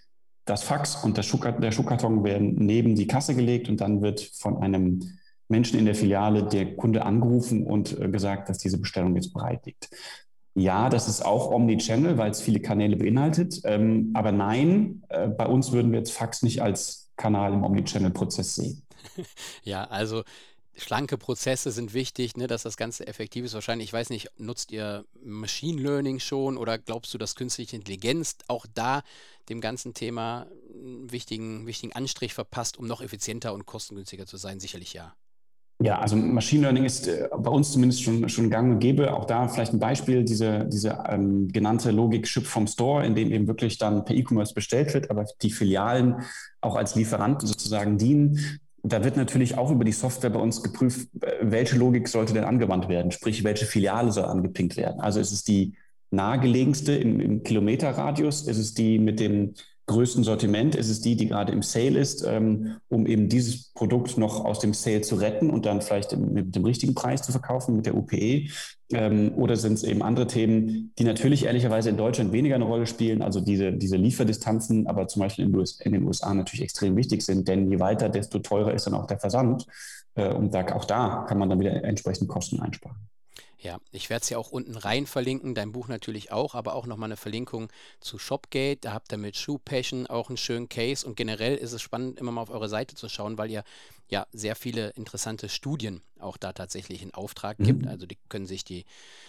das 0.45 0.63
Fax 0.63 1.03
und 1.03 1.17
der, 1.17 1.23
Schuhkarton, 1.23 1.63
der 1.63 1.73
Schuhkarton 1.73 2.23
werden 2.23 2.55
neben 2.59 2.95
die 2.95 3.07
Kasse 3.07 3.35
gelegt 3.35 3.69
und 3.69 3.81
dann 3.81 4.03
wird 4.03 4.21
von 4.21 4.59
einem 4.59 5.01
Menschen 5.49 5.79
in 5.79 5.85
der 5.85 5.95
Filiale 5.95 6.45
der 6.45 6.77
Kunde 6.77 7.05
angerufen 7.05 7.67
und 7.67 7.99
äh, 7.99 8.09
gesagt, 8.09 8.49
dass 8.49 8.59
diese 8.59 8.79
Bestellung 8.79 9.15
jetzt 9.15 9.33
bereit 9.33 9.67
liegt. 9.67 9.91
Ja, 10.55 10.89
das 10.89 11.09
ist 11.09 11.25
auch 11.25 11.51
Omnichannel, 11.51 12.17
weil 12.17 12.31
es 12.31 12.41
viele 12.41 12.61
Kanäle 12.61 12.97
beinhaltet. 12.97 13.61
Ähm, 13.65 14.11
aber 14.15 14.31
nein, 14.31 15.03
äh, 15.09 15.29
bei 15.29 15.47
uns 15.47 15.73
würden 15.73 15.91
wir 15.91 15.99
jetzt 15.99 16.13
Fax 16.13 16.43
nicht 16.43 16.63
als 16.63 17.11
Kanal 17.17 17.53
im 17.53 17.65
Omnichannel-Prozess 17.65 18.55
sehen. 18.55 18.83
Ja, 19.63 19.85
also 19.85 20.25
schlanke 20.77 21.19
Prozesse 21.19 21.71
sind 21.71 21.93
wichtig, 21.93 22.37
ne, 22.37 22.47
dass 22.47 22.63
das 22.63 22.77
Ganze 22.77 23.07
effektiv 23.07 23.45
ist. 23.45 23.55
Wahrscheinlich, 23.55 23.89
ich 23.89 23.93
weiß 23.93 24.11
nicht, 24.11 24.31
nutzt 24.39 24.73
ihr 24.73 25.05
Machine 25.23 25.81
Learning 25.81 26.21
schon 26.21 26.57
oder 26.57 26.79
glaubst 26.79 27.13
du, 27.15 27.19
dass 27.19 27.35
künstliche 27.35 27.77
Intelligenz 27.77 28.37
auch 28.49 28.67
da 28.75 29.03
dem 29.49 29.61
ganzen 29.61 29.95
Thema 29.95 30.47
einen 30.73 31.13
wichtigen, 31.13 31.67
wichtigen 31.67 31.93
Anstrich 31.93 32.35
verpasst, 32.35 32.79
um 32.79 32.87
noch 32.87 33.03
effizienter 33.03 33.53
und 33.53 33.67
kostengünstiger 33.67 34.27
zu 34.27 34.37
sein? 34.37 34.59
Sicherlich 34.59 34.95
ja. 34.95 35.15
Ja, 35.81 35.99
also 35.99 36.15
Machine 36.17 36.63
Learning 36.63 36.85
ist 36.85 37.09
äh, 37.09 37.29
bei 37.37 37.51
uns 37.51 37.73
zumindest 37.73 38.03
schon, 38.03 38.29
schon 38.29 38.49
gang 38.49 38.75
und 38.75 38.79
gäbe. 38.79 39.13
Auch 39.13 39.25
da 39.25 39.49
vielleicht 39.49 39.73
ein 39.73 39.81
Beispiel, 39.81 40.25
diese, 40.25 40.67
diese 40.67 40.99
ähm, 41.09 41.49
genannte 41.49 41.91
Logik 41.91 42.29
Ship 42.29 42.47
vom 42.47 42.67
Store, 42.67 43.05
in 43.05 43.15
dem 43.15 43.33
eben 43.33 43.49
wirklich 43.49 43.79
dann 43.79 44.05
per 44.05 44.15
E-Commerce 44.15 44.55
bestellt 44.55 44.95
wird, 44.95 45.11
aber 45.11 45.27
die 45.43 45.51
Filialen 45.51 46.23
auch 46.61 46.77
als 46.77 46.95
Lieferanten 46.95 47.49
sozusagen 47.49 47.99
dienen. 47.99 48.61
Da 48.83 49.03
wird 49.03 49.17
natürlich 49.17 49.59
auch 49.59 49.71
über 49.71 49.85
die 49.85 49.93
Software 49.93 50.31
bei 50.31 50.39
uns 50.39 50.63
geprüft, 50.63 51.09
äh, 51.21 51.33
welche 51.41 51.77
Logik 51.77 52.07
sollte 52.07 52.35
denn 52.35 52.45
angewandt 52.45 52.89
werden, 52.89 53.11
sprich, 53.11 53.43
welche 53.43 53.67
Filiale 53.67 54.13
soll 54.13 54.27
angepinkt 54.27 54.77
werden. 54.77 55.01
Also 55.01 55.19
ist 55.19 55.33
es 55.33 55.43
die 55.43 55.75
nahegelegenste 56.13 56.95
im, 56.95 57.19
im 57.19 57.43
Kilometerradius, 57.43 58.47
ist 58.47 58.59
es 58.59 58.75
die 58.75 59.01
mit 59.01 59.19
dem 59.19 59.55
größten 59.87 60.25
Sortiment? 60.25 60.75
Ist 60.75 60.89
es 60.89 61.01
die, 61.01 61.17
die 61.17 61.27
gerade 61.27 61.53
im 61.53 61.63
Sale 61.63 61.99
ist, 61.99 62.25
ähm, 62.27 62.77
um 62.89 63.07
eben 63.07 63.29
dieses 63.29 63.73
Produkt 63.73 64.17
noch 64.17 64.45
aus 64.45 64.59
dem 64.59 64.73
Sale 64.73 65.03
zu 65.03 65.17
retten 65.17 65.51
und 65.51 65.67
dann 65.67 65.83
vielleicht 65.83 66.17
mit 66.17 66.55
dem 66.55 66.65
richtigen 66.65 66.95
Preis 66.95 67.23
zu 67.23 67.33
verkaufen, 67.33 67.77
mit 67.77 67.87
der 67.87 67.97
UPE? 67.97 68.49
Ähm, 68.93 69.33
oder 69.37 69.57
sind 69.57 69.75
es 69.75 69.83
eben 69.83 70.03
andere 70.03 70.27
Themen, 70.27 70.93
die 70.99 71.05
natürlich 71.05 71.45
ehrlicherweise 71.45 71.91
in 71.91 71.97
Deutschland 71.97 72.33
weniger 72.33 72.55
eine 72.55 72.65
Rolle 72.65 72.87
spielen, 72.87 73.23
also 73.23 73.41
diese, 73.41 73.73
diese 73.73 73.97
Lieferdistanzen, 73.97 74.87
aber 74.87 75.09
zum 75.09 75.21
Beispiel 75.21 75.45
in, 75.47 75.65
in 75.81 75.93
den 75.93 76.05
USA 76.05 76.33
natürlich 76.33 76.63
extrem 76.63 76.97
wichtig 76.97 77.23
sind, 77.23 77.49
denn 77.49 77.71
je 77.71 77.81
weiter, 77.81 78.09
desto 78.09 78.39
teurer 78.39 78.75
ist 78.75 78.87
dann 78.87 78.95
auch 78.95 79.07
der 79.07 79.19
Versand. 79.19 79.67
Äh, 80.15 80.33
und 80.33 80.55
da, 80.55 80.67
auch 80.75 80.85
da 80.85 81.25
kann 81.29 81.39
man 81.39 81.51
dann 81.51 81.61
wieder 81.61 81.83
entsprechend 81.85 82.29
Kosten 82.29 82.61
einsparen. 82.61 82.97
Ja, 83.65 83.79
ich 83.93 84.11
werde 84.11 84.23
es 84.25 84.29
ja 84.29 84.37
auch 84.37 84.51
unten 84.51 84.77
rein 84.77 85.07
verlinken, 85.07 85.55
dein 85.55 85.73
Buch 85.73 85.89
natürlich 85.89 86.31
auch, 86.31 86.55
aber 86.55 86.75
auch 86.75 86.85
nochmal 86.85 87.09
eine 87.09 87.17
Verlinkung 87.17 87.73
zu 87.99 88.19
Shopgate. 88.19 88.81
Da 88.83 88.93
habt 88.93 89.11
ihr 89.11 89.17
mit 89.17 89.39
Shoe 89.39 89.59
Passion 89.59 90.07
auch 90.07 90.29
einen 90.29 90.37
schönen 90.37 90.69
Case 90.69 91.07
und 91.07 91.17
generell 91.17 91.57
ist 91.57 91.73
es 91.73 91.81
spannend, 91.81 92.19
immer 92.19 92.31
mal 92.31 92.43
auf 92.43 92.51
eure 92.51 92.69
Seite 92.69 92.95
zu 92.95 93.09
schauen, 93.09 93.39
weil 93.39 93.51
ihr 93.51 93.65
ja 94.09 94.27
sehr 94.33 94.57
viele 94.57 94.91
interessante 94.91 95.49
Studien 95.49 96.03
auch 96.25 96.37
da 96.37 96.53
tatsächlich 96.53 97.03
in 97.03 97.13
Auftrag 97.15 97.61
mhm. 97.61 97.65
gibt. 97.65 97.87
Also 97.87 98.07
die 98.07 98.19
können 98.29 98.47
sich 98.47 98.65
die 98.65 98.85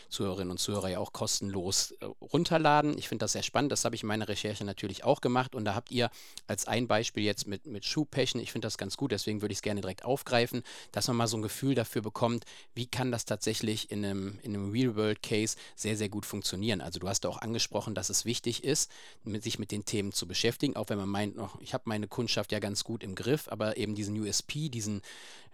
Zuhörerinnen 0.10 0.52
und 0.52 0.58
Zuhörer 0.58 0.90
ja 0.90 1.00
auch 1.00 1.14
kostenlos 1.14 1.92
äh, 2.00 2.06
runterladen. 2.22 2.98
Ich 2.98 3.10
finde 3.10 3.24
das 3.24 3.34
sehr 3.34 3.44
spannend. 3.44 3.72
Das 3.72 3.86
habe 3.86 3.96
ich 3.96 4.04
in 4.04 4.08
meiner 4.08 4.28
Recherche 4.28 4.64
natürlich 4.64 5.04
auch 5.04 5.22
gemacht. 5.22 5.56
Und 5.56 5.66
da 5.66 5.76
habt 5.76 5.92
ihr 5.92 6.10
als 6.48 6.68
ein 6.68 6.88
Beispiel 6.88 7.24
jetzt 7.24 7.48
mit, 7.48 7.68
mit 7.68 7.86
Schuhpechen, 7.86 8.40
ich 8.40 8.52
finde 8.52 8.68
das 8.68 8.78
ganz 8.78 8.98
gut, 8.98 9.12
deswegen 9.12 9.42
würde 9.42 9.52
ich 9.52 9.60
es 9.60 9.62
gerne 9.62 9.82
direkt 9.82 10.06
aufgreifen, 10.06 10.64
dass 10.92 11.08
man 11.08 11.18
mal 11.18 11.28
so 11.28 11.38
ein 11.38 11.42
Gefühl 11.42 11.76
dafür 11.76 12.02
bekommt, 12.02 12.46
wie 12.74 12.88
kann 12.88 13.12
das 13.12 13.26
tatsächlich 13.26 13.92
in 13.92 14.06
einem, 14.06 14.40
in 14.42 14.56
einem 14.56 14.72
Real-World-Case 14.72 15.58
sehr, 15.76 15.98
sehr 15.98 16.10
gut 16.10 16.26
funktionieren. 16.26 16.82
Also 16.82 17.00
du 17.00 17.10
hast 17.10 17.26
auch 17.26 17.40
angesprochen, 17.40 17.96
dass 17.96 18.10
es 18.10 18.26
wichtig 18.26 18.64
ist, 18.64 18.92
mit, 19.24 19.44
sich 19.44 19.60
mit 19.60 19.72
den 19.72 19.86
Themen 19.86 20.12
zu 20.12 20.28
beschäftigen, 20.28 20.76
auch 20.76 20.90
wenn 20.90 20.98
man 20.98 21.10
meint, 21.10 21.36
noch, 21.36 21.60
ich 21.62 21.74
habe 21.74 21.84
meine 21.88 22.08
Kundschaft 22.08 22.52
ja 22.52 22.60
ganz 22.60 22.84
gut 22.84 23.04
im 23.04 23.16
Griff, 23.16 23.48
aber 23.50 23.78
eben 23.78 23.96
diesen 23.96 24.18
USP, 24.20 24.70
diesen 24.76 25.02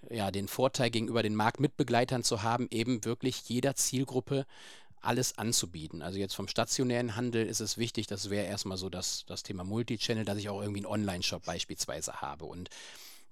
ja, 0.09 0.31
den 0.31 0.47
Vorteil 0.47 0.89
gegenüber 0.89 1.21
den 1.21 1.35
Marktmitbegleitern 1.35 2.23
zu 2.23 2.41
haben, 2.41 2.67
eben 2.71 3.05
wirklich 3.05 3.43
jeder 3.47 3.75
Zielgruppe 3.75 4.45
alles 5.01 5.37
anzubieten. 5.37 6.01
Also 6.01 6.19
jetzt 6.19 6.35
vom 6.35 6.47
stationären 6.47 7.15
Handel 7.15 7.45
ist 7.45 7.59
es 7.59 7.77
wichtig, 7.77 8.07
das 8.07 8.29
wäre 8.29 8.45
erstmal 8.45 8.77
so 8.77 8.89
das, 8.89 9.25
das 9.27 9.43
Thema 9.43 9.63
Multichannel, 9.63 10.25
dass 10.25 10.37
ich 10.37 10.49
auch 10.49 10.61
irgendwie 10.61 10.79
einen 10.79 10.93
Online-Shop 10.93 11.45
beispielsweise 11.45 12.21
habe. 12.21 12.45
Und 12.45 12.69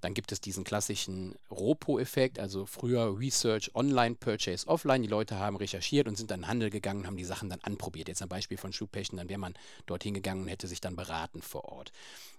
dann 0.01 0.13
gibt 0.13 0.31
es 0.31 0.39
diesen 0.39 0.63
klassischen 0.63 1.35
ROPO-Effekt, 1.51 2.39
also 2.39 2.65
früher 2.65 3.19
Research 3.19 3.75
Online, 3.75 4.15
Purchase 4.15 4.67
Offline. 4.67 5.01
Die 5.01 5.09
Leute 5.09 5.37
haben 5.37 5.57
recherchiert 5.57 6.07
und 6.07 6.17
sind 6.17 6.31
dann 6.31 6.39
in 6.39 6.43
den 6.43 6.49
Handel 6.49 6.69
gegangen 6.69 7.01
und 7.01 7.07
haben 7.07 7.17
die 7.17 7.25
Sachen 7.25 7.49
dann 7.49 7.59
anprobiert. 7.61 8.07
Jetzt 8.07 8.21
ein 8.21 8.29
Beispiel 8.29 8.57
von 8.57 8.71
Schuhpechen, 8.71 9.17
dann 9.17 9.29
wäre 9.29 9.39
man 9.39 9.55
dorthin 9.87 10.13
gegangen 10.13 10.43
und 10.43 10.47
hätte 10.47 10.67
sich 10.67 10.81
dann 10.81 10.95
beraten 10.95 11.41
vor 11.41 11.65
Ort. 11.65 11.91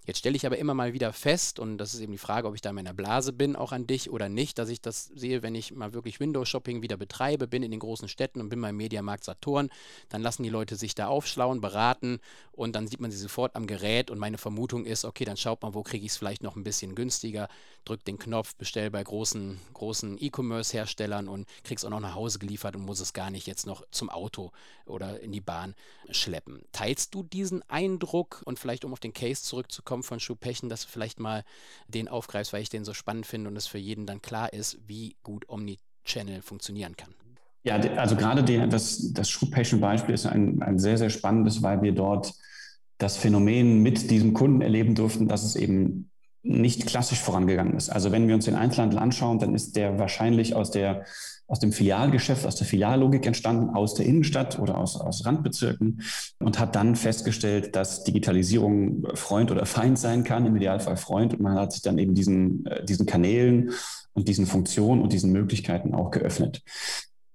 Jetzt 0.07 0.19
stelle 0.19 0.35
ich 0.35 0.47
aber 0.47 0.57
immer 0.57 0.73
mal 0.73 0.95
wieder 0.95 1.12
fest, 1.12 1.59
und 1.59 1.76
das 1.76 1.92
ist 1.92 2.00
eben 2.00 2.12
die 2.12 2.19
Frage, 2.19 2.49
ob 2.49 2.54
ich 2.54 2.62
da 2.62 2.71
in 2.71 2.75
meiner 2.75 2.95
Blase 2.95 3.33
bin, 3.35 3.54
auch 3.54 3.71
an 3.73 3.87
dich 3.87 4.11
oder 4.11 4.30
nicht, 4.30 4.59
dass 4.59 4.71
ich 4.71 4.80
das 4.80 5.04
sehe, 5.14 5.42
wenn 5.42 5.54
ich 5.54 5.73
mal 5.73 5.92
wirklich 5.92 6.21
Windows-Shopping 6.21 6.80
wieder 6.80 6.97
betreibe, 6.97 7.47
bin 7.47 7.62
in 7.62 7.71
den 7.71 7.80
großen 7.80 8.09
Städten 8.09 8.40
und 8.40 8.49
bin 8.49 8.61
beim 8.62 8.76
Mediamarkt 8.76 9.25
Saturn, 9.25 9.69
dann 10.09 10.23
lassen 10.23 10.42
die 10.42 10.49
Leute 10.49 10.76
sich 10.76 10.95
da 10.95 11.09
aufschlauen, 11.09 11.61
beraten 11.61 12.19
und 12.52 12.75
dann 12.75 12.88
sieht 12.88 13.00
man 13.00 13.11
sie 13.11 13.19
sofort 13.19 13.54
am 13.57 13.66
Gerät 13.66 14.11
und 14.11 14.19
meine 14.19 14.38
Vermutung 14.38 14.87
ist, 14.87 15.04
okay, 15.04 15.26
dann 15.26 15.37
schaut 15.37 15.62
man, 15.62 15.75
wo 15.75 15.83
kriege 15.83 16.07
ich 16.07 16.12
es 16.12 16.16
vielleicht 16.16 16.42
noch 16.42 16.57
ein 16.57 16.64
bisschen 16.64 16.95
günstiger, 16.95 17.49
drückt 17.85 18.09
den 18.09 18.19
Knopf, 18.19 18.54
bestell 18.57 18.90
bei 18.90 19.04
großen, 19.04 19.61
großen 19.75 20.16
E-Commerce-Herstellern 20.19 21.28
und 21.28 21.47
kriegst 21.62 21.85
auch 21.85 21.90
noch 21.90 22.00
nach 22.00 22.14
Hause 22.14 22.38
geliefert 22.38 22.75
und 22.75 22.83
muss 22.83 23.00
es 23.00 23.12
gar 23.12 23.30
nicht 23.30 23.47
jetzt 23.47 23.66
noch 23.66 23.85
zum 23.90 24.09
Auto 24.09 24.50
oder 24.87 25.21
in 25.21 25.30
die 25.30 25.40
Bahn 25.42 25.75
schleppen. 26.11 26.62
Teilst 26.73 27.14
du 27.14 27.23
diesen 27.23 27.62
Eindruck 27.69 28.42
und 28.47 28.59
vielleicht 28.59 28.85
um 28.85 28.92
auf 28.92 29.00
den 29.00 29.12
Case 29.12 29.42
zurückzukommen 29.42 29.89
von 30.02 30.20
Schuhpechen, 30.20 30.68
dass 30.68 30.82
du 30.82 30.88
vielleicht 30.88 31.20
mal 31.20 31.44
den 31.88 32.09
aufgreifst, 32.09 32.52
weil 32.52 32.62
ich 32.62 32.70
den 32.70 32.85
so 32.85 32.94
spannend 32.94 33.26
finde 33.26 33.50
und 33.50 33.56
es 33.56 33.66
für 33.66 33.78
jeden 33.78 34.06
dann 34.06 34.23
klar 34.23 34.52
ist, 34.52 34.78
wie 34.87 35.16
gut 35.23 35.49
Omnichannel 35.49 36.42
funktionieren 36.42 36.97
kann? 36.97 37.14
Ja, 37.62 37.76
also 37.76 38.16
gerade 38.16 38.42
die, 38.42 38.59
das, 38.68 39.12
das 39.12 39.28
Schuhpatient-Beispiel 39.28 40.14
ist 40.14 40.26
ein, 40.26 40.62
ein 40.62 40.78
sehr, 40.78 40.97
sehr 40.97 41.11
spannendes, 41.11 41.62
weil 41.62 41.82
wir 41.82 41.92
dort 41.92 42.32
das 42.97 43.16
Phänomen 43.16 43.82
mit 43.82 44.11
diesem 44.11 44.32
Kunden 44.32 44.62
erleben 44.62 44.94
durften, 44.94 45.28
dass 45.28 45.42
es 45.42 45.56
eben 45.56 46.10
nicht 46.42 46.87
klassisch 46.87 47.20
vorangegangen 47.20 47.76
ist. 47.76 47.90
Also 47.90 48.12
wenn 48.12 48.26
wir 48.28 48.35
uns 48.35 48.47
den 48.47 48.54
Einzelhandel 48.54 48.99
anschauen, 48.99 49.38
dann 49.38 49.54
ist 49.54 49.76
der 49.76 49.99
wahrscheinlich 49.99 50.54
aus 50.54 50.70
der 50.70 51.04
aus 51.50 51.59
dem 51.59 51.73
Filialgeschäft, 51.73 52.47
aus 52.47 52.54
der 52.54 52.66
Filiallogik 52.66 53.26
entstanden, 53.26 53.70
aus 53.70 53.94
der 53.94 54.06
Innenstadt 54.06 54.61
oder 54.61 54.78
aus, 54.78 54.97
aus 54.97 55.26
Randbezirken 55.26 56.00
und 56.38 56.61
hat 56.61 56.76
dann 56.76 56.94
festgestellt, 56.94 57.75
dass 57.75 58.04
Digitalisierung 58.04 59.04
Freund 59.14 59.50
oder 59.50 59.66
Feind 59.66 59.99
sein 59.99 60.23
kann, 60.23 60.47
im 60.47 60.54
Idealfall 60.54 60.97
Freund. 60.97 61.35
Und 61.35 61.40
man 61.40 61.59
hat 61.59 61.73
sich 61.73 61.82
dann 61.82 61.99
eben 61.99 62.14
diesen, 62.14 62.66
äh, 62.66 62.85
diesen 62.85 63.04
Kanälen 63.04 63.73
und 64.12 64.28
diesen 64.28 64.47
Funktionen 64.47 65.02
und 65.02 65.12
diesen 65.12 65.32
Möglichkeiten 65.32 65.92
auch 65.92 66.12
geöffnet. 66.12 66.62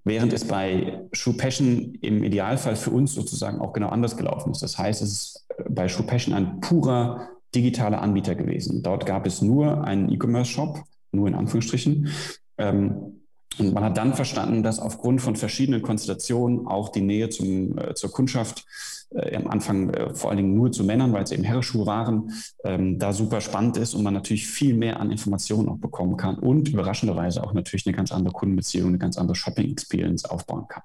Während 0.06 0.32
es 0.32 0.46
bei 0.46 1.02
Shoe 1.12 1.34
Passion 1.34 1.96
im 2.02 2.24
Idealfall 2.24 2.78
für 2.78 2.92
uns 2.92 3.14
sozusagen 3.14 3.60
auch 3.60 3.74
genau 3.74 3.90
anders 3.90 4.16
gelaufen 4.16 4.54
ist. 4.54 4.62
Das 4.62 4.78
heißt, 4.78 5.02
es 5.02 5.12
ist 5.12 5.48
bei 5.70 5.90
Shoe 5.90 6.06
Passion 6.06 6.34
ein 6.34 6.62
purer 6.62 7.35
digitaler 7.56 8.02
Anbieter 8.02 8.36
gewesen. 8.36 8.84
Dort 8.84 9.06
gab 9.06 9.26
es 9.26 9.42
nur 9.42 9.84
einen 9.84 10.10
E-Commerce-Shop, 10.12 10.84
nur 11.12 11.28
in 11.28 11.36
Anführungsstrichen. 11.36 12.10
Ähm, 12.58 13.22
und 13.58 13.74
man 13.74 13.84
hat 13.84 13.98
dann 13.98 14.14
verstanden, 14.14 14.64
dass 14.64 14.80
aufgrund 14.80 15.22
von 15.22 15.36
verschiedenen 15.36 15.82
Konstellationen 15.82 16.68
auch 16.68 16.90
die 16.90 17.02
Nähe 17.02 17.30
zum, 17.30 17.78
äh, 17.78 17.94
zur 17.94 18.12
Kundschaft 18.12 18.66
äh, 19.12 19.36
am 19.36 19.48
Anfang 19.48 19.90
äh, 19.92 20.14
vor 20.14 20.30
allen 20.30 20.38
Dingen 20.38 20.56
nur 20.56 20.72
zu 20.72 20.84
Männern, 20.84 21.14
weil 21.14 21.24
es 21.24 21.32
eben 21.32 21.44
Herreschuhe 21.44 21.86
waren, 21.86 22.32
ähm, 22.64 23.00
da 23.00 23.14
super 23.14 23.40
spannend 23.40 23.78
ist 23.78 23.94
und 23.94 24.04
man 24.04 24.14
natürlich 24.14 24.48
viel 24.48 24.74
mehr 24.74 25.00
an 25.00 25.12
Informationen 25.12 25.70
auch 25.70 25.78
bekommen 25.78 26.18
kann 26.18 26.38
und 26.38 26.70
überraschenderweise 26.70 27.44
auch 27.44 27.54
natürlich 27.54 27.86
eine 27.86 27.96
ganz 27.96 28.12
andere 28.12 28.34
Kundenbeziehung, 28.34 28.90
eine 28.90 28.98
ganz 28.98 29.18
andere 29.18 29.36
Shopping-Experience 29.36 30.26
aufbauen 30.26 30.66
kann. 30.68 30.84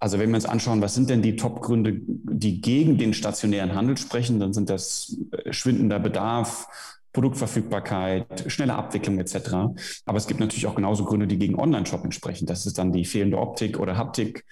Also 0.00 0.18
wenn 0.18 0.30
wir 0.30 0.36
uns 0.36 0.46
anschauen, 0.46 0.80
was 0.80 0.94
sind 0.94 1.10
denn 1.10 1.20
die 1.20 1.36
Top-Gründe, 1.36 2.00
die 2.02 2.62
gegen 2.62 2.96
den 2.96 3.12
stationären 3.12 3.74
Handel 3.74 3.98
sprechen, 3.98 4.40
dann 4.40 4.54
sind 4.54 4.70
das 4.70 5.16
äh, 5.30 5.52
schwindender 5.52 6.00
Bedarf, 6.00 6.66
Produktverfügbarkeit, 7.12 8.44
schnelle 8.46 8.74
Abwicklung 8.74 9.18
etc. 9.18 9.36
Aber 10.06 10.16
es 10.16 10.26
gibt 10.26 10.40
natürlich 10.40 10.66
auch 10.66 10.74
genauso 10.74 11.04
Gründe, 11.04 11.26
die 11.26 11.38
gegen 11.38 11.56
Online-Shopping 11.56 12.12
sprechen. 12.12 12.46
Das 12.46 12.66
ist 12.66 12.78
dann 12.78 12.92
die 12.92 13.04
fehlende 13.04 13.38
Optik 13.38 13.78
oder 13.78 13.98
Haptik, 13.98 14.46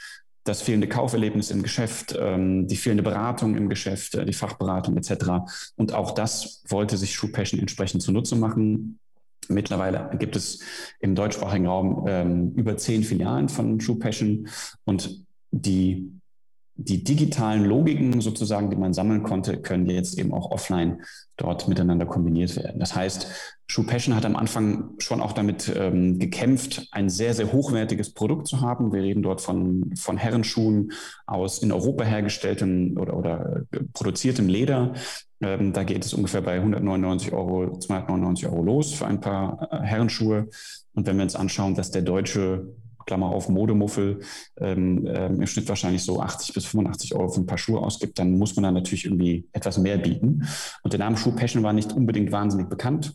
das 0.44 0.60
fehlende 0.60 0.88
Kauferlebnis 0.88 1.50
im 1.50 1.62
Geschäft, 1.62 2.16
ähm, 2.18 2.66
die 2.66 2.76
fehlende 2.76 3.02
Beratung 3.02 3.56
im 3.56 3.68
Geschäft, 3.68 4.16
äh, 4.16 4.26
die 4.26 4.32
Fachberatung 4.32 4.96
etc. 4.96 5.46
Und 5.76 5.94
auch 5.94 6.10
das 6.10 6.62
wollte 6.68 6.96
sich 6.96 7.14
Shoe 7.14 7.28
Passion 7.28 7.60
entsprechend 7.60 8.02
zunutze 8.02 8.36
machen. 8.36 8.98
Mittlerweile 9.48 10.10
gibt 10.18 10.36
es 10.36 10.60
im 11.00 11.14
deutschsprachigen 11.14 11.66
Raum 11.66 12.04
ähm, 12.06 12.52
über 12.54 12.76
zehn 12.76 13.02
Filialen 13.02 13.48
von 13.48 13.80
Shoe 13.80 13.98
Passion 13.98 14.48
und 14.84 15.26
die 15.62 16.18
die 16.80 17.02
digitalen 17.02 17.64
Logiken 17.64 18.20
sozusagen, 18.20 18.70
die 18.70 18.76
man 18.76 18.94
sammeln 18.94 19.24
konnte, 19.24 19.60
können 19.60 19.90
jetzt 19.90 20.16
eben 20.16 20.32
auch 20.32 20.52
offline 20.52 21.02
dort 21.36 21.66
miteinander 21.66 22.06
kombiniert 22.06 22.54
werden. 22.54 22.78
Das 22.78 22.94
heißt, 22.94 23.58
Shoe 23.66 23.84
Passion 23.84 24.14
hat 24.14 24.24
am 24.24 24.36
Anfang 24.36 24.90
schon 24.98 25.20
auch 25.20 25.32
damit 25.32 25.72
ähm, 25.76 26.20
gekämpft, 26.20 26.86
ein 26.92 27.10
sehr, 27.10 27.34
sehr 27.34 27.52
hochwertiges 27.52 28.14
Produkt 28.14 28.46
zu 28.46 28.60
haben. 28.60 28.92
Wir 28.92 29.02
reden 29.02 29.24
dort 29.24 29.40
von, 29.40 29.92
von 29.96 30.16
Herrenschuhen 30.16 30.92
aus 31.26 31.58
in 31.58 31.72
Europa 31.72 32.04
hergestelltem 32.04 32.96
oder, 32.96 33.16
oder 33.16 33.64
äh, 33.72 33.80
produziertem 33.92 34.48
Leder. 34.48 34.94
Ähm, 35.40 35.72
da 35.72 35.82
geht 35.82 36.04
es 36.04 36.14
ungefähr 36.14 36.42
bei 36.42 36.54
199 36.54 37.32
Euro, 37.32 37.76
299 37.76 38.46
Euro 38.46 38.62
los 38.62 38.94
für 38.94 39.08
ein 39.08 39.20
paar 39.20 39.68
äh, 39.72 39.80
Herrenschuhe. 39.84 40.48
Und 40.94 41.08
wenn 41.08 41.16
wir 41.16 41.24
uns 41.24 41.34
anschauen, 41.34 41.74
dass 41.74 41.90
der 41.90 42.02
deutsche 42.02 42.68
Klammer 43.08 43.28
auf 43.28 43.48
Modemuffel, 43.48 44.20
ähm, 44.58 45.06
ähm, 45.06 45.40
im 45.40 45.46
Schnitt 45.46 45.68
wahrscheinlich 45.68 46.04
so 46.04 46.20
80 46.20 46.52
bis 46.52 46.66
85 46.66 47.14
Euro 47.14 47.30
für 47.30 47.40
ein 47.40 47.46
paar 47.46 47.58
Schuhe 47.58 47.80
ausgibt, 47.80 48.18
dann 48.18 48.36
muss 48.36 48.54
man 48.54 48.64
dann 48.64 48.74
natürlich 48.74 49.06
irgendwie 49.06 49.48
etwas 49.52 49.78
mehr 49.78 49.96
bieten. 49.96 50.46
Und 50.82 50.92
der 50.92 51.00
Name 51.00 51.16
Schuh 51.16 51.32
Passion 51.32 51.62
war 51.62 51.72
nicht 51.72 51.92
unbedingt 51.94 52.30
wahnsinnig 52.32 52.68
bekannt. 52.68 53.14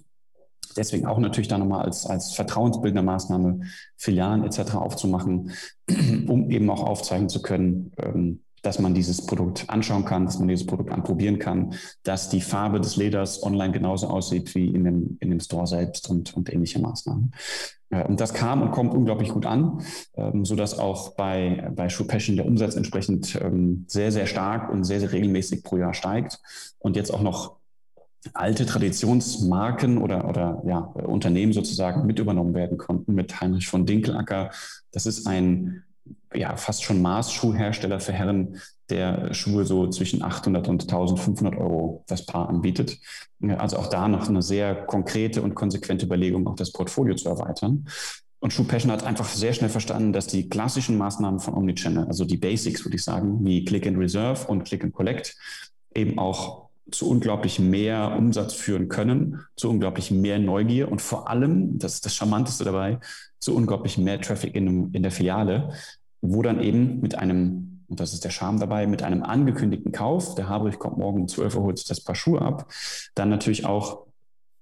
Deswegen 0.75 1.05
auch 1.05 1.19
natürlich 1.19 1.47
da 1.47 1.59
nochmal 1.59 1.85
als, 1.85 2.07
als 2.07 2.33
vertrauensbildende 2.33 3.03
Maßnahme 3.03 3.61
Filialen 3.95 4.43
etc. 4.43 4.75
aufzumachen, 4.75 5.51
um 6.27 6.49
eben 6.49 6.71
auch 6.71 6.81
aufzeigen 6.81 7.29
zu 7.29 7.43
können, 7.43 7.91
ähm, 8.01 8.41
dass 8.63 8.79
man 8.79 8.95
dieses 8.95 9.25
Produkt 9.25 9.69
anschauen 9.69 10.05
kann, 10.05 10.25
dass 10.25 10.39
man 10.39 10.47
dieses 10.47 10.65
Produkt 10.65 10.89
anprobieren 10.91 11.37
kann, 11.37 11.75
dass 12.01 12.29
die 12.29 12.41
Farbe 12.41 12.79
des 12.79 12.95
Leders 12.95 13.43
online 13.43 13.73
genauso 13.73 14.07
aussieht 14.07 14.55
wie 14.55 14.67
in 14.67 14.85
dem, 14.85 15.17
in 15.19 15.29
dem 15.29 15.41
Store 15.41 15.67
selbst 15.67 16.09
und, 16.09 16.33
und 16.33 16.51
ähnliche 16.51 16.79
Maßnahmen. 16.79 17.33
Äh, 17.93 18.05
und 18.05 18.19
das 18.19 18.33
kam 18.33 18.61
und 18.61 18.71
kommt 18.71 18.93
unglaublich 18.93 19.29
gut 19.29 19.45
an, 19.45 19.81
ähm, 20.15 20.45
sodass 20.45 20.79
auch 20.79 21.15
bei, 21.15 21.71
bei 21.75 21.87
Passion 21.87 22.35
der 22.35 22.45
Umsatz 22.45 22.75
entsprechend 22.75 23.39
ähm, 23.41 23.85
sehr, 23.87 24.11
sehr 24.11 24.27
stark 24.27 24.71
und 24.71 24.83
sehr, 24.83 24.99
sehr 24.99 25.11
regelmäßig 25.11 25.63
pro 25.63 25.77
Jahr 25.77 25.93
steigt 25.93 26.39
und 26.79 26.95
jetzt 26.95 27.13
auch 27.13 27.21
noch 27.21 27.57
alte 28.33 28.65
Traditionsmarken 28.65 29.97
oder, 29.97 30.29
oder 30.29 30.63
ja, 30.65 30.79
Unternehmen 30.79 31.51
sozusagen 31.51 32.05
mit 32.05 32.19
übernommen 32.19 32.53
werden 32.53 32.77
konnten 32.77 33.13
mit 33.13 33.41
Heinrich 33.41 33.67
von 33.67 33.85
Dinkelacker. 33.85 34.49
Das 34.91 35.05
ist 35.05 35.27
ein 35.27 35.83
ja, 36.33 36.55
fast 36.55 36.83
schon 36.83 37.01
Maßschuhhersteller 37.01 37.99
für 37.99 38.13
Herren, 38.13 38.59
der 38.89 39.33
Schuhe 39.33 39.65
so 39.65 39.87
zwischen 39.89 40.23
800 40.23 40.67
und 40.67 40.83
1500 40.83 41.55
Euro 41.57 42.03
das 42.07 42.25
Paar 42.25 42.49
anbietet. 42.49 42.97
Also 43.57 43.77
auch 43.77 43.87
da 43.87 44.07
noch 44.07 44.27
eine 44.27 44.41
sehr 44.41 44.75
konkrete 44.75 45.41
und 45.41 45.55
konsequente 45.55 46.05
Überlegung, 46.05 46.47
auch 46.47 46.55
das 46.55 46.71
Portfolio 46.71 47.15
zu 47.15 47.29
erweitern. 47.29 47.85
Und 48.39 48.51
Shoe 48.51 48.65
Passion 48.65 48.91
hat 48.91 49.03
einfach 49.03 49.27
sehr 49.29 49.53
schnell 49.53 49.69
verstanden, 49.69 50.11
dass 50.11 50.27
die 50.27 50.49
klassischen 50.49 50.97
Maßnahmen 50.97 51.39
von 51.39 51.53
Omnichannel, 51.53 52.07
also 52.07 52.25
die 52.25 52.37
Basics, 52.37 52.83
würde 52.83 52.97
ich 52.97 53.03
sagen, 53.03 53.45
wie 53.45 53.63
Click 53.63 53.87
and 53.87 53.97
Reserve 53.97 54.47
und 54.47 54.65
Click 54.65 54.83
and 54.83 54.93
Collect, 54.93 55.37
eben 55.95 56.19
auch 56.19 56.67
zu 56.91 57.09
unglaublich 57.09 57.59
mehr 57.59 58.15
Umsatz 58.17 58.53
führen 58.53 58.89
können, 58.89 59.45
zu 59.55 59.69
unglaublich 59.69 60.11
mehr 60.11 60.39
Neugier 60.39 60.91
und 60.91 61.01
vor 61.01 61.29
allem, 61.29 61.79
das 61.79 61.95
ist 61.95 62.05
das 62.05 62.15
Charmanteste 62.15 62.65
dabei, 62.65 62.99
zu 63.43 63.55
unglaublich 63.55 63.97
mehr 63.97 64.21
Traffic 64.21 64.55
in, 64.55 64.91
in 64.93 65.03
der 65.03 65.11
Filiale, 65.11 65.73
wo 66.21 66.41
dann 66.41 66.61
eben 66.61 67.01
mit 67.01 67.15
einem, 67.15 67.83
und 67.87 67.99
das 67.99 68.13
ist 68.13 68.23
der 68.23 68.29
Charme 68.29 68.59
dabei, 68.59 68.87
mit 68.87 69.03
einem 69.03 69.23
angekündigten 69.23 69.91
Kauf, 69.91 70.35
der 70.35 70.49
Habrich 70.49 70.79
kommt 70.79 70.97
morgen 70.97 71.21
um 71.21 71.27
12 71.27 71.55
Uhr, 71.55 71.63
holt 71.63 71.77
sich 71.77 71.87
das 71.87 72.01
Paar 72.01 72.15
Schuhe 72.15 72.41
ab, 72.41 72.71
dann 73.15 73.29
natürlich 73.29 73.65
auch 73.65 74.07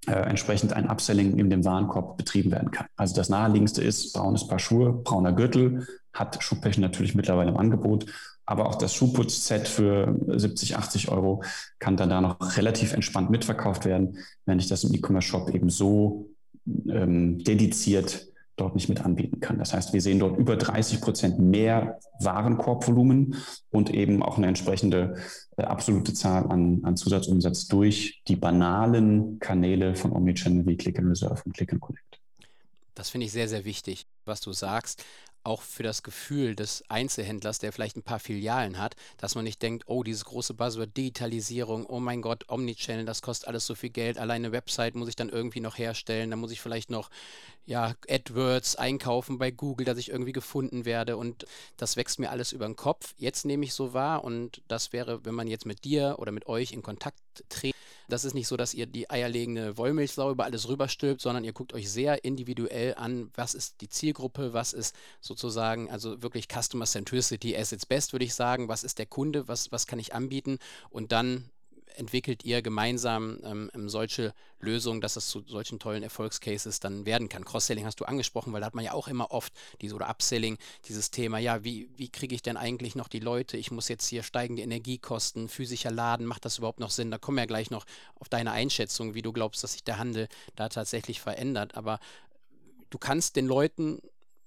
äh, 0.08 0.14
entsprechend 0.14 0.74
ein 0.74 0.90
Upselling 0.90 1.38
in 1.38 1.50
dem 1.52 1.64
Warenkorb 1.64 2.18
betrieben 2.18 2.52
werden 2.52 2.72
kann. 2.72 2.88
Also 2.96 3.16
das 3.16 3.30
naheliegendste 3.30 3.84
ist 3.84 4.14
braunes 4.14 4.48
Paar 4.48 4.60
Schuhe, 4.60 4.92
brauner 4.94 5.32
Gürtel, 5.32 5.88
hat 6.12 6.42
Schuhpech 6.42 6.78
natürlich 6.80 7.14
mittlerweile 7.14 7.52
im 7.52 7.58
Angebot, 7.58 8.08
aber 8.46 8.68
auch 8.68 8.76
das 8.76 8.96
Schuhputzset 8.96 9.68
für 9.68 10.20
70, 10.28 10.76
80 10.76 11.10
Euro 11.10 11.44
kann 11.78 11.96
dann 11.98 12.10
da 12.10 12.20
noch 12.20 12.58
relativ 12.58 12.94
entspannt 12.94 13.30
mitverkauft 13.30 13.86
werden, 13.86 14.18
wenn 14.46 14.58
ich 14.58 14.68
das 14.68 14.84
im 14.84 14.94
E-Commerce-Shop 14.94 15.54
eben 15.54 15.70
so 15.70 16.32
ähm, 16.90 17.44
dediziert 17.44 18.31
dort 18.62 18.75
nicht 18.75 18.89
mit 18.89 19.03
anbieten 19.03 19.39
kann. 19.39 19.58
Das 19.58 19.74
heißt, 19.74 19.91
wir 19.94 20.01
sehen 20.01 20.20
dort 20.20 20.38
über 20.38 20.56
30 20.56 21.01
Prozent 21.01 21.39
mehr 21.39 22.00
Warenkorbvolumen 22.20 23.36
und 23.72 23.89
eben 23.89 24.22
auch 24.24 24.38
eine 24.38 24.48
entsprechende 24.48 25.15
äh, 25.58 25.63
absolute 25.63 26.13
Zahl 26.13 26.46
an, 26.48 26.82
an 26.84 26.96
Zusatzumsatz 26.96 27.68
durch 27.68 28.22
die 28.27 28.36
banalen 28.36 29.39
Kanäle 29.39 29.96
von 29.96 30.12
Omnichannel 30.12 30.65
wie 30.65 30.77
Click 30.77 31.00
and 31.00 31.10
Reserve 31.10 31.41
und 31.46 31.53
Click 31.53 31.74
and 31.74 31.82
Connect. 31.82 32.20
Das 32.94 33.10
finde 33.10 33.25
ich 33.25 33.32
sehr, 33.32 33.48
sehr 33.48 33.65
wichtig, 33.65 34.06
was 34.25 34.41
du 34.41 34.53
sagst 34.53 35.03
auch 35.44 35.62
für 35.62 35.84
das 35.84 36.03
Gefühl 36.03 36.56
des 36.56 36.84
Einzelhändlers, 36.89 37.60
der 37.60 37.72
vielleicht 37.72 37.98
ein 37.98 38.03
paar 38.03 38.20
Filialen 38.20 38.77
hat, 38.77 38.96
dass 39.18 39.36
man 39.36 39.44
nicht 39.44 39.62
denkt, 39.62 39.84
oh, 39.88 40.03
dieses 40.03 40.25
große 40.25 40.53
Buzzword 40.53 40.96
Digitalisierung, 40.96 41.86
oh 41.86 42.00
mein 42.00 42.22
Gott, 42.22 42.46
Omnichannel, 42.50 43.06
das 43.06 43.22
kostet 43.22 43.48
alles 43.48 43.65
so 43.65 43.75
viel 43.75 43.89
Geld, 43.89 44.18
alleine 44.18 44.48
eine 44.48 44.51
Website 44.51 44.96
muss 44.96 45.10
ich 45.10 45.15
dann 45.15 45.30
irgendwie 45.30 45.60
noch 45.60 45.77
herstellen, 45.77 46.30
dann 46.30 46.39
muss 46.39 46.51
ich 46.51 46.62
vielleicht 46.62 46.89
noch 46.89 47.10
ja, 47.65 47.96
AdWords 48.10 48.75
einkaufen 48.75 49.38
bei 49.38 49.51
Google, 49.51 49.86
dass 49.86 49.98
ich 49.98 50.09
irgendwie 50.09 50.31
gefunden 50.31 50.86
werde 50.86 51.18
und 51.18 51.46
das 51.77 51.96
wächst 51.96 52.20
mir 52.20 52.29
alles 52.29 52.51
über 52.51 52.66
den 52.66 52.75
Kopf. 52.75 53.14
Jetzt 53.18 53.46
nehme 53.46 53.66
ich 53.66 53.74
so 53.74 53.94
wahr 53.94 54.24
und 54.24 54.62
das 54.68 54.94
wäre, 54.94 55.25
wenn 55.25 55.36
man 55.36 55.48
jetzt 55.48 55.66
mit 55.66 55.83
dir 55.83 56.16
oder 56.20 56.31
mit 56.31 56.48
euch 56.48 56.72
in 56.72 56.81
Kontakt 56.81 57.20
tritt, 57.50 57.75
das 58.09 58.25
ist 58.25 58.33
nicht 58.33 58.48
so, 58.48 58.57
dass 58.57 58.74
ihr 58.74 58.88
die 58.88 59.09
eierlegende 59.09 59.77
Wollmilchsau 59.77 60.31
über 60.31 60.44
alles 60.44 60.68
rüberstülpt, 60.68 61.22
sondern 61.22 61.46
ihr 61.46 61.53
guckt 61.53 61.74
euch 61.74 61.90
sehr 61.90 62.25
individuell 62.25 62.96
an, 62.96 63.31
was 63.36 63.53
ist 63.53 63.79
die 63.79 63.88
Zielgruppe, 63.88 64.51
was 64.53 64.74
ist 64.74 64.96
sozusagen, 65.22 65.90
also 65.90 66.22
wirklich 66.22 66.48
Customer 66.50 66.86
Centricity 66.86 67.55
as 67.55 67.72
its 67.72 67.86
best, 67.86 68.12
würde 68.12 68.25
ich 68.25 68.33
sagen, 68.33 68.68
was 68.68 68.83
ist 68.83 69.00
der 69.00 69.05
Kunde, 69.05 69.48
was, 69.48 69.72
was 69.72 69.88
kann 69.88 70.00
ich 70.00 70.14
anbieten? 70.14 70.59
Und 70.90 71.14
dann 71.14 71.50
entwickelt 71.98 72.44
ihr 72.44 72.62
gemeinsam 72.62 73.40
ähm, 73.44 73.72
ähm, 73.74 73.90
solche 73.90 74.34
Lösungen, 74.60 75.01
dass 75.01 75.16
es 75.16 75.27
zu 75.27 75.44
solchen 75.48 75.80
tollen 75.80 76.04
Erfolgscases 76.04 76.80
dann 76.80 77.06
werden 77.06 77.30
kann. 77.30 77.46
Cross-Selling 77.46 77.86
hast 77.86 78.00
du 78.00 78.06
angesprochen, 78.06 78.54
weil 78.54 78.62
da 78.62 78.68
hat 78.68 78.75
man 78.75 78.86
ja 78.86 78.94
auch 78.94 79.08
immer 79.08 79.32
oft 79.32 79.54
diese 79.82 79.96
oder 79.96 80.10
Upselling, 80.10 80.58
dieses 80.86 81.12
Thema, 81.12 81.40
ja, 81.40 81.64
wie, 81.64 81.90
wie 81.98 82.10
kriege 82.10 82.36
ich 82.36 82.42
denn 82.42 82.58
eigentlich 82.58 82.96
noch 82.96 83.08
die 83.08 83.20
Leute? 83.20 83.58
Ich 83.58 83.72
muss 83.72 83.88
jetzt 83.88 84.08
hier 84.08 84.24
steigende 84.24 84.62
Energiekosten, 84.62 85.50
physischer 85.50 85.92
Laden, 85.92 86.25
macht 86.25 86.46
das 86.46 86.58
überhaupt 86.58 86.80
noch 86.80 86.92
Sinn? 86.92 87.12
Da 87.12 87.18
kommen 87.18 87.38
wir 87.38 87.44
ja 87.44 87.48
gleich 87.48 87.72
noch 87.72 87.86
auf 88.16 88.30
deine 88.30 88.51
Einschätzung, 88.51 89.14
wie 89.14 89.22
du 89.22 89.32
glaubst, 89.32 89.64
dass 89.64 89.74
sich 89.74 89.84
der 89.84 89.98
Handel 89.98 90.27
da 90.56 90.70
tatsächlich 90.70 91.22
verändert. 91.22 91.75
Aber 91.75 92.00
du 92.90 92.98
kannst 92.98 93.36
den 93.36 93.48
Leuten 93.48 94.01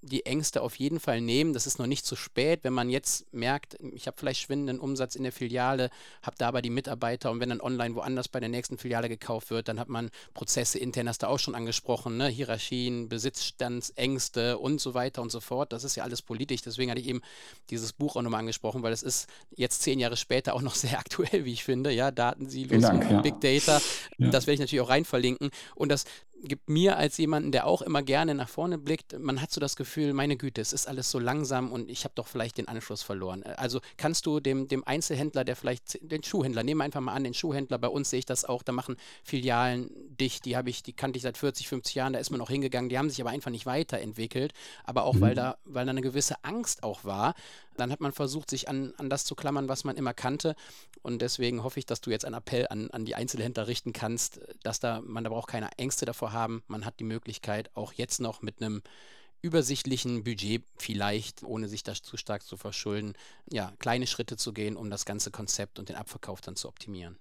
die 0.05 0.25
Ängste 0.25 0.61
auf 0.61 0.75
jeden 0.75 0.99
Fall 0.99 1.19
nehmen. 1.19 1.53
Das 1.53 1.67
ist 1.67 1.79
noch 1.79 1.87
nicht 1.87 2.05
zu 2.05 2.15
spät, 2.15 2.59
wenn 2.63 2.73
man 2.73 2.89
jetzt 2.89 3.31
merkt, 3.33 3.77
ich 3.93 4.07
habe 4.07 4.17
vielleicht 4.17 4.41
schwindenden 4.41 4.79
Umsatz 4.79 5.15
in 5.15 5.23
der 5.23 5.31
Filiale, 5.31 5.89
habe 6.21 6.35
da 6.37 6.47
aber 6.47 6.61
die 6.61 6.69
Mitarbeiter 6.69 7.31
und 7.31 7.39
wenn 7.39 7.49
dann 7.49 7.61
online 7.61 7.95
woanders 7.95 8.27
bei 8.27 8.39
der 8.39 8.49
nächsten 8.49 8.77
Filiale 8.77 9.09
gekauft 9.09 9.49
wird, 9.49 9.67
dann 9.67 9.79
hat 9.79 9.89
man 9.89 10.11
Prozesse 10.33 10.77
intern, 10.79 11.09
hast 11.09 11.23
du 11.23 11.27
auch 11.27 11.39
schon 11.39 11.55
angesprochen, 11.55 12.17
ne? 12.17 12.27
Hierarchien, 12.27 13.09
Besitzstandsängste 13.09 14.57
und 14.57 14.79
so 14.79 14.93
weiter 14.93 15.21
und 15.21 15.31
so 15.31 15.39
fort. 15.39 15.73
Das 15.73 15.83
ist 15.83 15.95
ja 15.95 16.03
alles 16.03 16.21
politisch. 16.21 16.61
Deswegen 16.61 16.91
hatte 16.91 17.01
ich 17.01 17.07
eben 17.07 17.21
dieses 17.69 17.93
Buch 17.93 18.15
auch 18.15 18.21
nochmal 18.21 18.41
angesprochen, 18.41 18.83
weil 18.83 18.93
es 18.93 19.03
ist 19.03 19.27
jetzt 19.55 19.81
zehn 19.81 19.99
Jahre 19.99 20.17
später 20.17 20.53
auch 20.53 20.61
noch 20.61 20.75
sehr 20.75 20.99
aktuell, 20.99 21.45
wie 21.45 21.53
ich 21.53 21.63
finde. 21.63 21.91
Ja, 21.91 22.11
Datensilos, 22.11 22.81
Dank, 22.81 23.09
ja. 23.09 23.21
Big 23.21 23.41
Data. 23.41 23.81
Ja. 24.17 24.29
Das 24.29 24.45
werde 24.45 24.55
ich 24.55 24.59
natürlich 24.59 24.81
auch 24.81 24.89
rein 24.89 25.05
verlinken. 25.05 25.49
Und 25.73 25.89
das 25.89 26.05
gibt 26.43 26.69
mir 26.69 26.97
als 26.97 27.17
jemanden, 27.17 27.51
der 27.51 27.65
auch 27.65 27.81
immer 27.81 28.03
gerne 28.03 28.35
nach 28.35 28.49
vorne 28.49 28.77
blickt, 28.77 29.17
man 29.19 29.41
hat 29.41 29.51
so 29.51 29.59
das 29.59 29.75
Gefühl, 29.75 30.13
meine 30.13 30.37
Güte, 30.37 30.61
es 30.61 30.73
ist 30.73 30.87
alles 30.87 31.09
so 31.09 31.19
langsam 31.19 31.71
und 31.71 31.89
ich 31.89 32.03
habe 32.03 32.13
doch 32.15 32.27
vielleicht 32.27 32.57
den 32.57 32.67
Anschluss 32.67 33.01
verloren. 33.01 33.43
Also 33.43 33.79
kannst 33.97 34.25
du 34.25 34.39
dem, 34.39 34.67
dem 34.67 34.83
Einzelhändler, 34.83 35.43
der 35.43 35.55
vielleicht, 35.55 35.99
den 36.01 36.23
Schuhhändler, 36.23 36.63
nehmen 36.63 36.79
wir 36.79 36.85
einfach 36.85 37.01
mal 37.01 37.13
an, 37.13 37.23
den 37.23 37.33
Schuhhändler, 37.33 37.77
bei 37.77 37.87
uns 37.87 38.09
sehe 38.09 38.19
ich 38.19 38.25
das 38.25 38.45
auch, 38.45 38.63
da 38.63 38.71
machen 38.71 38.97
Filialen 39.23 39.89
dicht, 40.19 40.45
die 40.45 40.55
habe 40.55 40.69
ich, 40.69 40.83
die 40.83 40.93
kannte 40.93 41.17
ich 41.17 41.23
seit 41.23 41.37
40, 41.37 41.67
50 41.67 41.95
Jahren, 41.95 42.13
da 42.13 42.19
ist 42.19 42.29
man 42.29 42.41
auch 42.41 42.49
hingegangen, 42.49 42.89
die 42.89 42.97
haben 42.97 43.09
sich 43.09 43.21
aber 43.21 43.31
einfach 43.31 43.51
nicht 43.51 43.65
weiterentwickelt, 43.65 44.53
aber 44.83 45.03
auch 45.03 45.15
mhm. 45.15 45.21
weil 45.21 45.35
da, 45.35 45.57
weil 45.65 45.85
da 45.85 45.91
eine 45.91 46.01
gewisse 46.01 46.43
Angst 46.43 46.83
auch 46.83 47.03
war, 47.03 47.33
dann 47.77 47.91
hat 47.91 47.99
man 47.99 48.11
versucht, 48.11 48.49
sich 48.49 48.69
an, 48.69 48.93
an 48.97 49.09
das 49.09 49.25
zu 49.25 49.35
klammern, 49.35 49.67
was 49.67 49.83
man 49.83 49.97
immer 49.97 50.13
kannte. 50.13 50.55
Und 51.01 51.21
deswegen 51.21 51.63
hoffe 51.63 51.79
ich, 51.79 51.85
dass 51.85 52.01
du 52.01 52.09
jetzt 52.09 52.25
einen 52.25 52.35
Appell 52.35 52.67
an, 52.69 52.89
an 52.91 53.05
die 53.05 53.15
Einzelhändler 53.15 53.67
richten 53.67 53.93
kannst, 53.93 54.39
dass 54.63 54.79
da 54.79 55.01
man 55.01 55.23
da 55.23 55.29
braucht 55.29 55.49
keine 55.49 55.69
Ängste 55.77 56.05
davor 56.05 56.24
haben. 56.31 56.63
Man 56.67 56.85
hat 56.85 56.99
die 56.99 57.05
Möglichkeit, 57.05 57.75
auch 57.75 57.93
jetzt 57.93 58.19
noch 58.19 58.41
mit 58.41 58.61
einem 58.61 58.81
übersichtlichen 59.41 60.23
Budget 60.23 60.63
vielleicht, 60.77 61.43
ohne 61.43 61.67
sich 61.67 61.83
das 61.83 62.01
zu 62.01 62.17
stark 62.17 62.43
zu 62.43 62.57
verschulden, 62.57 63.13
ja, 63.51 63.73
kleine 63.79 64.07
Schritte 64.07 64.37
zu 64.37 64.53
gehen, 64.53 64.75
um 64.75 64.89
das 64.89 65.05
ganze 65.05 65.29
Konzept 65.29 65.77
und 65.77 65.89
den 65.89 65.95
Abverkauf 65.95 66.41
dann 66.41 66.55
zu 66.55 66.67
optimieren. 66.67 67.17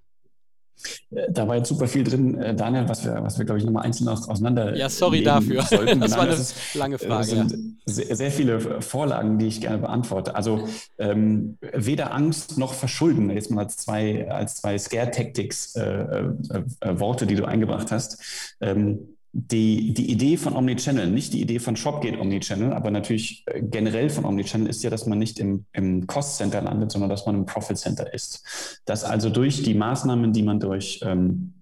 Äh, 1.11 1.31
da 1.31 1.49
war 1.49 1.57
jetzt 1.57 1.69
super 1.69 1.89
viel 1.89 2.05
drin, 2.05 2.41
äh, 2.41 2.55
Daniel, 2.55 2.89
was 2.89 3.05
wir, 3.05 3.23
was 3.23 3.39
wir 3.39 3.45
glaube 3.45 3.59
ich, 3.59 3.65
nochmal 3.65 3.85
einzeln 3.85 4.09
auseinander. 4.09 4.77
Ja, 4.77 4.89
sorry 4.89 5.23
dafür. 5.23 5.63
Sollten. 5.75 6.01
das 6.01 6.13
war 6.13 6.23
eine 6.23 6.31
das 6.31 6.41
ist, 6.41 6.75
lange 6.75 6.99
Frage. 6.99 7.11
Das 7.17 7.29
sind 7.29 7.53
ja. 7.53 7.93
sehr, 7.93 8.17
sehr, 8.17 8.31
viele 8.31 8.81
Vorlagen, 8.83 9.39
die 9.39 9.47
ich 9.47 9.61
gerne 9.61 9.79
beantworte. 9.79 10.35
Also 10.35 10.69
ähm, 10.99 11.59
weder 11.73 12.13
Angst 12.13 12.59
noch 12.59 12.75
Verschulden, 12.75 13.31
jetzt 13.31 13.51
mal 13.51 13.63
als 13.65 13.77
zwei, 13.77 14.31
als 14.31 14.57
zwei 14.57 14.79
Scare-Tactics 14.79 15.77
äh, 15.77 15.83
äh, 15.83 16.33
äh, 16.81 17.01
Worte, 17.01 17.27
die 17.27 17.35
du 17.35 17.45
eingebracht 17.45 17.91
hast. 17.91 18.57
Ähm, 18.61 19.14
die, 19.37 19.93
die 19.95 20.13
Idee 20.13 20.37
von 20.37 20.55
Omnichannel, 20.55 21.11
nicht 21.11 21.33
die 21.33 21.43
Idee 21.43 21.59
von 21.59 21.75
Shopgate 21.75 22.21
Omnichannel, 22.21 22.73
aber 22.73 22.93
natürlich 22.93 23.43
äh, 23.47 23.63
generell 23.63 24.09
von 24.09 24.25
Omnichannel 24.25 24.69
ist 24.69 24.85
ja, 24.85 24.91
dass 24.91 25.07
man 25.07 25.19
nicht 25.19 25.41
im, 25.41 25.65
im 25.73 26.07
Cost 26.07 26.37
Center 26.37 26.63
landet, 26.63 26.93
sondern 26.93 27.11
dass 27.11 27.27
man 27.27 27.35
im 27.35 27.45
Profit 27.45 27.77
Center 27.77 28.15
ist. 28.15 28.81
Dass 28.85 29.03
also 29.03 29.31
durch 29.31 29.65
die 29.65 29.75
Maßnahmen, 29.75 30.33
die 30.33 30.45
man 30.45 30.61
durch 30.61 31.01
ähm, 31.03 31.55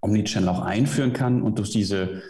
Omnichannel 0.00 0.48
auch 0.48 0.60
einführen 0.60 1.12
kann 1.12 1.42
und 1.42 1.58
durch 1.58 1.70
diese 1.70 2.22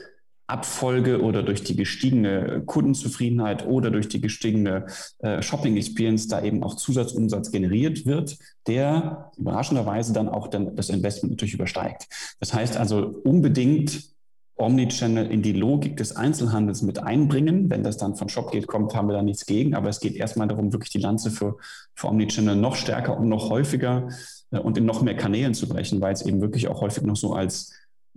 Abfolge 0.48 1.22
oder 1.22 1.44
durch 1.44 1.62
die 1.62 1.76
gestiegene 1.76 2.62
Kundenzufriedenheit 2.66 3.66
oder 3.66 3.92
durch 3.92 4.08
die 4.08 4.20
gestiegene 4.20 4.86
äh, 5.18 5.42
Shopping 5.42 5.76
Experience 5.76 6.26
da 6.26 6.42
eben 6.42 6.64
auch 6.64 6.74
Zusatzumsatz 6.74 7.52
generiert 7.52 8.04
wird, 8.04 8.36
der 8.66 9.30
überraschenderweise 9.36 10.12
dann 10.12 10.28
auch 10.28 10.48
dann 10.48 10.74
das 10.74 10.88
Investment 10.88 11.34
natürlich 11.34 11.54
übersteigt. 11.54 12.08
Das 12.40 12.52
heißt 12.52 12.76
also 12.76 13.20
unbedingt 13.22 14.17
Omnichannel 14.58 15.30
in 15.30 15.42
die 15.42 15.52
Logik 15.52 15.96
des 15.96 16.16
Einzelhandels 16.16 16.82
mit 16.82 17.02
einbringen. 17.02 17.70
Wenn 17.70 17.82
das 17.82 17.96
dann 17.96 18.16
von 18.16 18.28
Shopgate 18.28 18.66
kommt, 18.66 18.94
haben 18.94 19.08
wir 19.08 19.14
da 19.14 19.22
nichts 19.22 19.46
gegen. 19.46 19.74
Aber 19.74 19.88
es 19.88 20.00
geht 20.00 20.16
erstmal 20.16 20.48
darum, 20.48 20.72
wirklich 20.72 20.90
die 20.90 20.98
Lanze 20.98 21.30
für, 21.30 21.56
für 21.94 22.08
Omnichannel 22.08 22.56
noch 22.56 22.76
stärker 22.76 23.18
und 23.18 23.28
noch 23.28 23.50
häufiger 23.50 24.08
äh, 24.50 24.58
und 24.58 24.76
in 24.76 24.84
noch 24.84 25.02
mehr 25.02 25.16
Kanälen 25.16 25.54
zu 25.54 25.68
brechen, 25.68 26.00
weil 26.00 26.12
es 26.12 26.22
eben 26.22 26.40
wirklich 26.40 26.68
auch 26.68 26.80
häufig 26.80 27.04
noch 27.04 27.16
so 27.16 27.34
als 27.34 27.72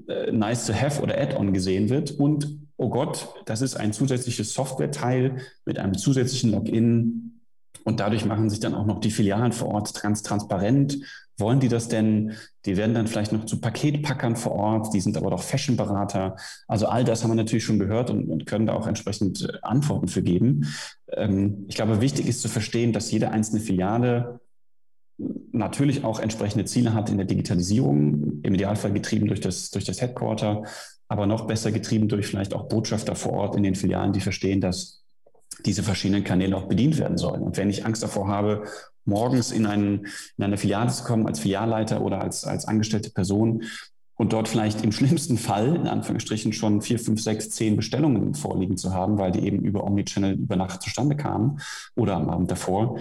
äh, 0.08 0.32
nice 0.32 0.66
to 0.66 0.74
have 0.74 1.02
oder 1.02 1.20
Add-on 1.20 1.54
gesehen 1.54 1.90
wird. 1.90 2.12
Und 2.12 2.58
oh 2.78 2.90
Gott, 2.90 3.30
das 3.46 3.62
ist 3.62 3.76
ein 3.76 3.94
zusätzliches 3.94 4.54
Software-Teil 4.54 5.38
mit 5.66 5.78
einem 5.78 5.98
zusätzlichen 5.98 6.52
Login. 6.52 7.42
Und 7.84 8.00
dadurch 8.00 8.26
machen 8.26 8.50
sich 8.50 8.60
dann 8.60 8.76
auch 8.76 8.86
noch 8.86 9.00
die 9.00 9.12
Filialen 9.12 9.52
vor 9.52 9.70
Ort 9.70 9.94
trans 9.94 10.24
transparent 10.24 11.00
wollen 11.42 11.60
die 11.60 11.68
das 11.68 11.90
denn? 11.90 12.34
Die 12.66 12.78
werden 12.78 12.96
dann 12.96 13.08
vielleicht 13.08 13.34
noch 13.34 13.46
zu 13.46 13.60
Paketpackern 13.60 14.38
vor 14.38 14.54
Ort, 14.54 14.94
die 14.94 15.02
sind 15.02 15.18
aber 15.18 15.32
doch 15.32 15.42
Fashionberater. 15.42 16.38
Also 16.68 16.88
all 16.88 17.04
das 17.04 17.24
haben 17.24 17.32
wir 17.32 17.36
natürlich 17.36 17.66
schon 17.66 17.80
gehört 17.80 18.10
und, 18.10 18.30
und 18.30 18.46
können 18.46 18.68
da 18.68 18.74
auch 18.74 18.88
entsprechend 18.88 19.42
äh, 19.42 19.58
Antworten 19.62 20.08
für 20.08 20.22
geben. 20.22 20.68
Ähm, 21.12 21.66
ich 21.68 21.76
glaube, 21.76 22.00
wichtig 22.00 22.28
ist 22.28 22.42
zu 22.42 22.48
verstehen, 22.48 22.94
dass 22.94 23.12
jede 23.12 23.32
einzelne 23.32 23.60
Filiale 23.60 24.40
natürlich 25.52 26.04
auch 26.04 26.20
entsprechende 26.20 26.66
Ziele 26.66 26.94
hat 26.94 27.10
in 27.10 27.18
der 27.18 27.26
Digitalisierung, 27.26 28.42
im 28.42 28.54
Idealfall 28.54 28.94
getrieben 28.94 29.28
durch 29.28 29.42
das, 29.42 29.70
durch 29.72 29.84
das 29.84 30.02
Headquarter, 30.02 30.64
aber 31.08 31.26
noch 31.26 31.46
besser 31.46 31.72
getrieben 31.72 32.08
durch 32.08 32.28
vielleicht 32.28 32.54
auch 32.54 32.70
Botschafter 32.70 33.16
vor 33.16 33.34
Ort 33.34 33.56
in 33.56 33.64
den 33.64 33.76
Filialen, 33.76 34.14
die 34.14 34.22
verstehen, 34.22 34.62
dass 34.62 35.04
diese 35.66 35.84
verschiedenen 35.84 36.24
Kanäle 36.24 36.56
auch 36.56 36.68
bedient 36.68 36.98
werden 36.98 37.18
sollen. 37.18 37.42
Und 37.42 37.58
wenn 37.58 37.70
ich 37.70 37.86
Angst 37.86 38.02
davor 38.02 38.28
habe, 38.28 38.64
morgens 39.06 39.52
in, 39.52 39.66
einen, 39.66 40.08
in 40.38 40.44
eine 40.44 40.58
Filiale 40.58 40.92
zu 40.92 41.04
kommen 41.04 41.28
als 41.28 41.40
Filialleiter 41.40 42.02
oder 42.02 42.22
als, 42.22 42.44
als 42.44 42.66
angestellte 42.66 43.10
Person 43.12 43.64
und 44.16 44.34
dort 44.34 44.48
vielleicht 44.48 44.84
im 44.84 44.92
schlimmsten 44.92 45.38
Fall, 45.38 45.76
in 45.76 45.88
Anführungsstrichen, 45.88 46.54
schon 46.54 46.82
vier, 46.82 47.00
fünf, 47.00 47.22
sechs, 47.22 47.50
zehn 47.50 47.76
Bestellungen 47.76 48.36
vorliegen 48.36 48.78
zu 48.78 48.94
haben, 48.94 49.18
weil 49.18 49.32
die 49.32 49.46
eben 49.46 49.64
über 49.64 49.84
Omnichannel 49.84 50.34
über 50.34 50.56
Nacht 50.56 50.82
zustande 50.82 51.16
kamen 51.16 51.60
oder 51.96 52.16
am 52.16 52.30
Abend 52.30 52.52
davor, 52.52 53.00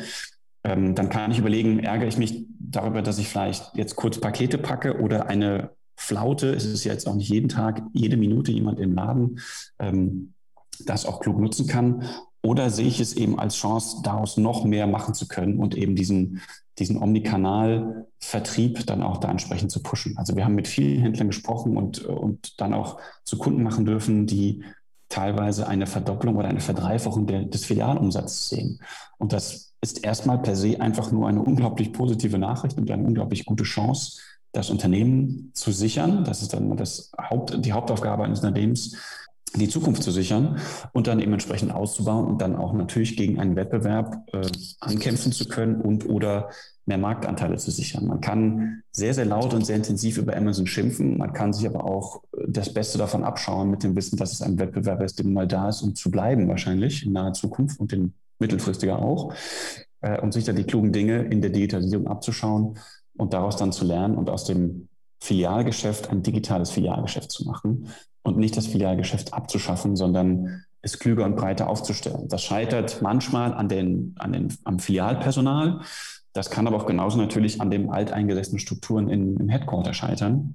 ähm, 0.65 0.95
dann 0.95 1.09
kann 1.09 1.31
ich 1.31 1.39
überlegen, 1.39 1.79
ärgere 1.81 2.09
ich 2.09 2.19
mich 2.19 2.45
darüber, 2.59 3.03
dass 3.03 3.19
ich 3.19 3.29
vielleicht 3.29 3.75
jetzt 3.75 3.97
kurz 3.97 4.19
Pakete 4.19 4.59
packe 4.59 5.01
oder 5.01 5.27
eine 5.27 5.71
Flaute, 5.97 6.55
es 6.55 6.65
ist 6.65 6.85
ja 6.85 6.93
jetzt 6.93 7.07
auch 7.07 7.15
nicht 7.15 7.29
jeden 7.29 7.49
Tag, 7.49 7.83
jede 7.93 8.17
Minute 8.17 8.53
jemand 8.53 8.81
im 8.81 8.95
Laden, 8.95 9.41
ähm, 9.79 10.33
das 10.87 11.05
auch 11.05 11.21
klug 11.21 11.39
nutzen 11.39 11.67
kann. 11.67 12.05
Oder 12.43 12.71
sehe 12.71 12.87
ich 12.87 13.01
es 13.01 13.15
eben 13.15 13.39
als 13.39 13.57
Chance, 13.57 13.99
daraus 14.03 14.37
noch 14.37 14.65
mehr 14.65 14.87
machen 14.87 15.15
zu 15.15 15.29
können 15.29 15.59
und 15.59 15.77
eben 15.77 15.95
diesen, 15.95 16.41
diesen 16.79 17.03
Omnikanal-Vertrieb 17.03 18.87
dann 18.87 19.03
auch 19.03 19.19
da 19.19 19.31
entsprechend 19.31 19.71
zu 19.71 19.83
pushen. 19.83 20.17
Also 20.17 20.37
wir 20.37 20.45
haben 20.45 20.55
mit 20.55 20.67
vielen 20.67 21.03
Händlern 21.03 21.29
gesprochen 21.29 21.77
und, 21.77 22.03
und 22.05 22.61
dann 22.61 22.73
auch 22.73 22.99
zu 23.25 23.37
Kunden 23.37 23.63
machen 23.63 23.85
dürfen, 23.85 24.27
die 24.27 24.65
teilweise 25.11 25.69
eine 25.69 25.87
Verdopplung 25.87 26.37
oder 26.37 26.49
eine 26.49 26.61
Verdreifachung 26.61 27.27
der, 27.27 27.45
des 27.45 27.67
Filialumsatzes 27.67 28.49
sehen. 28.49 28.81
Und 29.19 29.33
das 29.35 29.75
ist 29.83 30.05
erstmal 30.05 30.41
per 30.41 30.57
se 30.57 30.81
einfach 30.81 31.13
nur 31.13 31.29
eine 31.29 31.43
unglaublich 31.43 31.93
positive 31.93 32.39
Nachricht 32.39 32.79
und 32.79 32.91
eine 32.91 33.07
unglaublich 33.07 33.45
gute 33.45 33.65
Chance, 33.65 34.21
das 34.53 34.71
Unternehmen 34.71 35.51
zu 35.55 35.73
sichern. 35.73 36.25
Das 36.25 36.43
ist 36.43 36.53
dann 36.53 36.77
das 36.77 37.13
Haupt, 37.19 37.65
die 37.65 37.73
Hauptaufgabe 37.73 38.25
eines 38.25 38.41
Unternehmens, 38.41 38.97
die 39.55 39.69
Zukunft 39.69 40.03
zu 40.03 40.11
sichern 40.11 40.61
und 40.93 41.07
dann 41.07 41.21
eben 41.21 41.33
entsprechend 41.33 41.73
auszubauen 41.73 42.27
und 42.27 42.41
dann 42.41 42.57
auch 42.57 42.73
natürlich 42.73 43.17
gegen 43.17 43.41
einen 43.41 43.57
Wettbewerb 43.57 44.29
äh, 44.33 44.47
ankämpfen 44.81 45.33
zu 45.33 45.49
können 45.49 45.81
und 45.81 46.09
oder 46.09 46.51
mehr 46.87 46.99
Marktanteile 46.99 47.57
zu 47.57 47.71
sichern. 47.71 48.07
Man 48.07 48.21
kann 48.21 48.83
sehr, 48.93 49.15
sehr 49.15 49.25
laut 49.25 49.55
und 49.55 49.65
sehr 49.65 49.77
intensiv 49.77 50.19
über 50.19 50.37
Amazon 50.37 50.67
schimpfen. 50.67 51.19
Man 51.19 51.33
kann 51.33 51.53
sich 51.53 51.67
aber 51.67 51.85
auch 51.85 52.23
äh, 52.37 52.45
das 52.49 52.73
Beste 52.73 52.99
davon 52.99 53.25
abschauen 53.25 53.71
mit 53.71 53.83
dem 53.83 53.97
Wissen, 53.97 54.17
dass 54.17 54.33
es 54.33 54.43
ein 54.43 54.59
Wettbewerb 54.59 55.03
ist, 55.03 55.19
der 55.19 55.27
mal 55.27 55.49
da 55.49 55.69
ist, 55.69 55.83
um 55.83 55.95
zu 55.95 56.11
bleiben 56.11 56.49
wahrscheinlich 56.49 57.05
in 57.05 57.13
naher 57.13 57.33
Zukunft 57.33 57.81
und 57.81 57.93
in 57.93 58.15
mittelfristiger 58.39 59.01
auch. 59.01 59.35
Äh, 60.01 60.21
und 60.21 60.33
sich 60.33 60.45
da 60.45 60.53
die 60.53 60.65
klugen 60.65 60.93
Dinge 60.93 61.23
in 61.25 61.43
der 61.43 61.51
Digitalisierung 61.51 62.07
abzuschauen 62.07 62.79
und 63.17 63.33
daraus 63.33 63.57
dann 63.57 63.73
zu 63.73 63.85
lernen 63.85 64.17
und 64.17 64.31
aus 64.31 64.45
dem 64.45 64.89
Filialgeschäft 65.23 66.09
ein 66.11 66.23
digitales 66.23 66.71
Filialgeschäft 66.71 67.31
zu 67.31 67.45
machen 67.45 67.89
und 68.23 68.37
nicht 68.37 68.57
das 68.57 68.67
Filialgeschäft 68.67 69.33
abzuschaffen, 69.33 69.97
sondern 69.97 70.65
es 70.83 70.99
klüger 70.99 71.25
und 71.25 71.37
breiter 71.37 71.69
aufzustellen. 71.69 72.29
Das 72.29 72.43
scheitert 72.43 73.03
manchmal 73.03 73.53
an 73.53 73.69
den, 73.69 74.15
an 74.19 74.33
den, 74.33 74.57
am 74.65 74.79
Filialpersonal. 74.79 75.81
Das 76.33 76.51
kann 76.51 76.67
aber 76.67 76.77
auch 76.77 76.87
genauso 76.87 77.19
natürlich 77.19 77.61
an 77.61 77.71
den 77.71 77.91
alteingesessenen 77.91 78.61
Strukturen 78.61 79.09
in, 79.09 79.37
im 79.37 79.49
Headquarter 79.49 79.95
scheitern. 79.95 80.55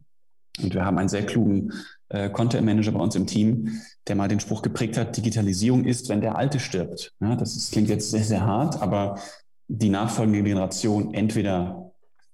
Und 0.62 0.74
wir 0.74 0.86
haben 0.86 0.98
einen 0.98 1.10
sehr 1.10 1.26
klugen 1.26 1.74
äh, 2.10 2.30
Content 2.30 2.66
Manager 2.66 2.94
bei 2.94 3.00
uns 3.00 3.16
im 3.16 3.28
Team, 3.28 3.82
der 4.08 4.16
mal 4.16 4.30
den 4.30 4.40
Spruch 4.40 4.62
geprägt 4.62 4.98
hat, 4.98 5.18
Digitalisierung 5.18 5.84
ist, 5.84 6.08
wenn 6.08 6.22
der 6.22 6.38
Alte 6.38 6.60
stirbt. 6.60 7.14
Ja, 7.20 7.36
das 7.36 7.56
ist, 7.56 7.74
klingt 7.74 7.90
jetzt 7.90 8.10
sehr, 8.12 8.24
sehr 8.24 8.46
hart, 8.46 8.82
aber 8.82 9.20
die 9.68 9.90
nachfolgende 9.90 10.44
Generation 10.44 11.14
entweder 11.14 11.92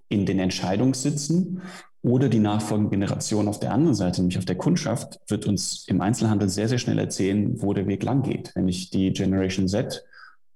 in 0.07 0.25
den 0.25 0.39
Entscheidungssitzen 0.39 1.61
oder 2.03 2.29
die 2.29 2.39
nachfolgende 2.39 2.89
Generation 2.89 3.47
auf 3.47 3.59
der 3.59 3.73
anderen 3.73 3.95
Seite, 3.95 4.21
nämlich 4.21 4.37
auf 4.37 4.45
der 4.45 4.57
Kundschaft, 4.57 5.19
wird 5.27 5.45
uns 5.45 5.85
im 5.87 6.01
Einzelhandel 6.01 6.49
sehr, 6.49 6.67
sehr 6.67 6.79
schnell 6.79 6.97
erzählen, 6.97 7.61
wo 7.61 7.73
der 7.73 7.87
Weg 7.87 8.03
lang 8.03 8.23
geht. 8.23 8.51
Wenn 8.55 8.67
ich 8.67 8.89
die 8.89 9.13
Generation 9.13 9.67
Z 9.67 10.03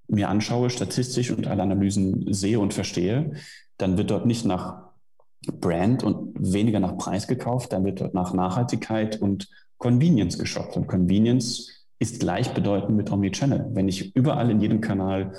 mir 0.07 0.29
anschaue, 0.29 0.69
statistisch 0.69 1.31
und 1.31 1.47
alle 1.47 1.63
Analysen 1.63 2.33
sehe 2.33 2.59
und 2.59 2.73
verstehe, 2.73 3.33
dann 3.77 3.97
wird 3.97 4.11
dort 4.11 4.25
nicht 4.25 4.45
nach 4.45 4.85
Brand 5.45 6.03
und 6.03 6.33
weniger 6.39 6.79
nach 6.79 6.97
Preis 6.97 7.27
gekauft, 7.27 7.73
dann 7.73 7.85
wird 7.85 8.01
dort 8.01 8.13
nach 8.15 8.33
Nachhaltigkeit 8.33 9.21
und 9.21 9.47
Convenience 9.77 10.39
geshoppt. 10.39 10.77
Und 10.77 10.87
Convenience 10.87 11.85
ist 11.99 12.19
gleichbedeutend 12.19 12.97
mit 12.97 13.11
Omnichannel. 13.11 13.67
Wenn 13.73 13.87
ich 13.87 14.15
überall 14.15 14.49
in 14.49 14.61
jedem 14.61 14.81
Kanal 14.81 15.33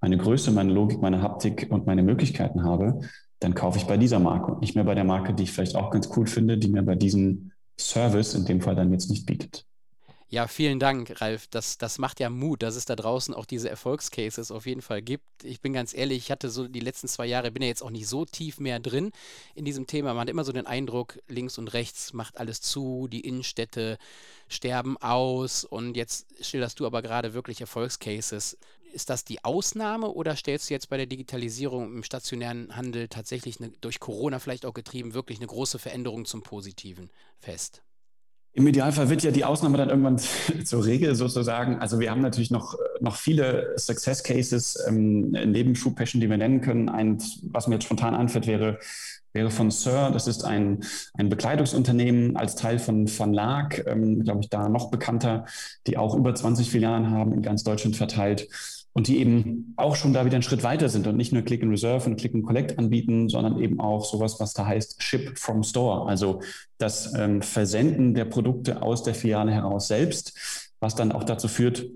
meine 0.00 0.16
Größe, 0.16 0.50
meine 0.50 0.72
Logik, 0.72 1.02
meine 1.02 1.20
Haptik 1.20 1.66
und 1.70 1.86
meine 1.86 2.02
Möglichkeiten 2.02 2.64
habe, 2.64 3.00
dann 3.40 3.54
kaufe 3.54 3.78
ich 3.78 3.86
bei 3.86 3.96
dieser 3.96 4.20
Marke 4.20 4.52
und 4.52 4.60
nicht 4.60 4.74
mehr 4.74 4.84
bei 4.84 4.94
der 4.94 5.04
Marke, 5.04 5.34
die 5.34 5.44
ich 5.44 5.52
vielleicht 5.52 5.74
auch 5.74 5.90
ganz 5.90 6.10
cool 6.16 6.26
finde, 6.26 6.58
die 6.58 6.68
mir 6.68 6.82
bei 6.82 6.94
diesem 6.94 7.52
Service 7.78 8.34
in 8.34 8.44
dem 8.44 8.60
Fall 8.60 8.76
dann 8.76 8.92
jetzt 8.92 9.10
nicht 9.10 9.26
bietet. 9.26 9.64
Ja, 10.32 10.46
vielen 10.46 10.78
Dank, 10.78 11.20
Ralf. 11.20 11.48
Das, 11.48 11.76
das 11.76 11.98
macht 11.98 12.20
ja 12.20 12.30
Mut, 12.30 12.62
dass 12.62 12.76
es 12.76 12.84
da 12.84 12.94
draußen 12.94 13.34
auch 13.34 13.46
diese 13.46 13.68
Erfolgscases 13.68 14.52
auf 14.52 14.64
jeden 14.64 14.80
Fall 14.80 15.02
gibt. 15.02 15.24
Ich 15.42 15.60
bin 15.60 15.72
ganz 15.72 15.92
ehrlich, 15.92 16.18
ich 16.18 16.30
hatte 16.30 16.50
so 16.50 16.68
die 16.68 16.78
letzten 16.78 17.08
zwei 17.08 17.26
Jahre, 17.26 17.50
bin 17.50 17.64
ja 17.64 17.68
jetzt 17.68 17.82
auch 17.82 17.90
nicht 17.90 18.06
so 18.06 18.24
tief 18.24 18.60
mehr 18.60 18.78
drin 18.78 19.10
in 19.56 19.64
diesem 19.64 19.88
Thema. 19.88 20.14
Man 20.14 20.20
hat 20.20 20.28
immer 20.28 20.44
so 20.44 20.52
den 20.52 20.68
Eindruck, 20.68 21.18
links 21.26 21.58
und 21.58 21.66
rechts 21.72 22.12
macht 22.12 22.38
alles 22.38 22.60
zu, 22.60 23.08
die 23.10 23.22
Innenstädte 23.22 23.98
sterben 24.46 24.96
aus 24.98 25.64
und 25.64 25.96
jetzt 25.96 26.28
schilderst 26.40 26.78
du 26.78 26.86
aber 26.86 27.02
gerade 27.02 27.34
wirklich 27.34 27.60
Erfolgscases. 27.60 28.56
Ist 28.92 29.10
das 29.10 29.24
die 29.24 29.44
Ausnahme 29.44 30.08
oder 30.08 30.36
stellst 30.36 30.68
du 30.68 30.74
jetzt 30.74 30.88
bei 30.88 30.96
der 30.96 31.06
Digitalisierung 31.06 31.94
im 31.94 32.02
stationären 32.02 32.76
Handel 32.76 33.08
tatsächlich 33.08 33.60
eine, 33.60 33.70
durch 33.80 34.00
Corona 34.00 34.38
vielleicht 34.38 34.66
auch 34.66 34.74
getrieben 34.74 35.14
wirklich 35.14 35.38
eine 35.38 35.46
große 35.46 35.78
Veränderung 35.78 36.24
zum 36.24 36.42
Positiven 36.42 37.10
fest? 37.38 37.82
Im 38.52 38.66
Idealfall 38.66 39.08
wird 39.08 39.22
ja 39.22 39.30
die 39.30 39.44
Ausnahme 39.44 39.78
dann 39.78 39.90
irgendwann 39.90 40.18
zur 40.64 40.84
Regel 40.84 41.14
sozusagen. 41.14 41.78
Also 41.78 42.00
wir 42.00 42.10
haben 42.10 42.20
natürlich 42.20 42.50
noch, 42.50 42.74
noch 43.00 43.14
viele 43.14 43.74
Success 43.76 44.24
Cases 44.24 44.76
ähm, 44.88 45.30
neben 45.30 45.76
Shoe 45.76 45.92
Passion, 45.92 46.20
die 46.20 46.28
wir 46.28 46.36
nennen 46.36 46.60
können. 46.60 46.88
Ein, 46.88 47.18
was 47.42 47.68
mir 47.68 47.76
jetzt 47.76 47.84
spontan 47.84 48.14
anfällt, 48.14 48.48
wäre, 48.48 48.80
wäre 49.32 49.50
von 49.50 49.70
Sir. 49.70 50.10
Das 50.12 50.26
ist 50.26 50.44
ein, 50.44 50.84
ein 51.14 51.28
Bekleidungsunternehmen 51.28 52.36
als 52.36 52.56
Teil 52.56 52.80
von 52.80 53.06
Van 53.06 53.32
Laak, 53.32 53.86
ähm, 53.86 54.24
glaube 54.24 54.40
ich, 54.40 54.48
da 54.48 54.68
noch 54.68 54.90
bekannter, 54.90 55.46
die 55.86 55.96
auch 55.96 56.16
über 56.16 56.34
20 56.34 56.68
Filialen 56.68 57.10
haben, 57.10 57.32
in 57.32 57.42
ganz 57.42 57.62
Deutschland 57.62 57.94
verteilt 57.96 58.48
und 58.92 59.08
die 59.08 59.18
eben 59.18 59.72
auch 59.76 59.96
schon 59.96 60.12
da 60.12 60.24
wieder 60.24 60.34
einen 60.34 60.42
Schritt 60.42 60.62
weiter 60.62 60.88
sind 60.88 61.06
und 61.06 61.16
nicht 61.16 61.32
nur 61.32 61.42
Click 61.42 61.62
and 61.62 61.70
Reserve 61.70 62.08
und 62.08 62.16
Click 62.16 62.34
and 62.34 62.44
Collect 62.44 62.78
anbieten, 62.78 63.28
sondern 63.28 63.60
eben 63.60 63.80
auch 63.80 64.04
sowas, 64.04 64.40
was 64.40 64.52
da 64.52 64.66
heißt 64.66 65.02
Ship 65.02 65.38
from 65.38 65.62
Store, 65.62 66.08
also 66.08 66.40
das 66.78 67.14
ähm, 67.14 67.42
Versenden 67.42 68.14
der 68.14 68.24
Produkte 68.24 68.82
aus 68.82 69.02
der 69.02 69.14
Filiale 69.14 69.52
heraus 69.52 69.88
selbst, 69.88 70.72
was 70.80 70.94
dann 70.94 71.12
auch 71.12 71.24
dazu 71.24 71.46
führt, 71.46 71.86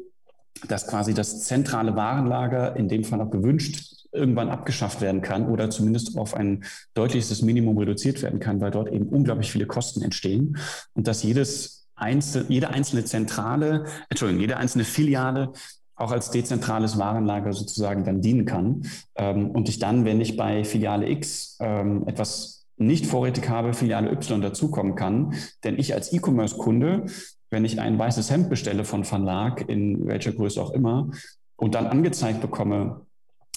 dass 0.68 0.86
quasi 0.86 1.14
das 1.14 1.42
zentrale 1.42 1.96
Warenlager, 1.96 2.76
in 2.76 2.88
dem 2.88 3.04
Fall 3.04 3.20
auch 3.20 3.30
gewünscht, 3.30 3.94
irgendwann 4.12 4.48
abgeschafft 4.48 5.00
werden 5.00 5.22
kann 5.22 5.48
oder 5.48 5.70
zumindest 5.70 6.16
auf 6.16 6.34
ein 6.34 6.64
deutliches 6.94 7.42
Minimum 7.42 7.76
reduziert 7.78 8.22
werden 8.22 8.38
kann, 8.38 8.60
weil 8.60 8.70
dort 8.70 8.92
eben 8.92 9.08
unglaublich 9.08 9.50
viele 9.50 9.66
Kosten 9.66 10.02
entstehen. 10.02 10.56
Und 10.94 11.08
dass 11.08 11.24
jedes 11.24 11.88
einzel, 11.96 12.46
jede 12.48 12.68
einzelne 12.68 13.04
Zentrale, 13.04 13.84
Entschuldigung, 14.08 14.40
jede 14.40 14.56
einzelne 14.56 14.84
Filiale 14.84 15.52
auch 15.96 16.10
als 16.10 16.30
dezentrales 16.30 16.98
Warenlager 16.98 17.52
sozusagen 17.52 18.04
dann 18.04 18.20
dienen 18.20 18.44
kann. 18.44 18.86
Ähm, 19.14 19.50
und 19.50 19.68
ich 19.68 19.78
dann, 19.78 20.04
wenn 20.04 20.20
ich 20.20 20.36
bei 20.36 20.64
Filiale 20.64 21.08
X 21.08 21.56
ähm, 21.60 22.04
etwas 22.06 22.66
nicht 22.76 23.06
vorrätig 23.06 23.48
habe, 23.48 23.72
Filiale 23.72 24.10
Y 24.10 24.40
dazukommen 24.40 24.96
kann. 24.96 25.34
Denn 25.62 25.78
ich 25.78 25.94
als 25.94 26.12
E-Commerce-Kunde, 26.12 27.06
wenn 27.50 27.64
ich 27.64 27.80
ein 27.80 27.98
weißes 27.98 28.30
Hemd 28.30 28.50
bestelle 28.50 28.84
von 28.84 29.04
Verlag, 29.04 29.68
in 29.68 30.06
welcher 30.06 30.32
Größe 30.32 30.60
auch 30.60 30.72
immer, 30.72 31.10
und 31.56 31.76
dann 31.76 31.86
angezeigt 31.86 32.40
bekomme, 32.40 33.02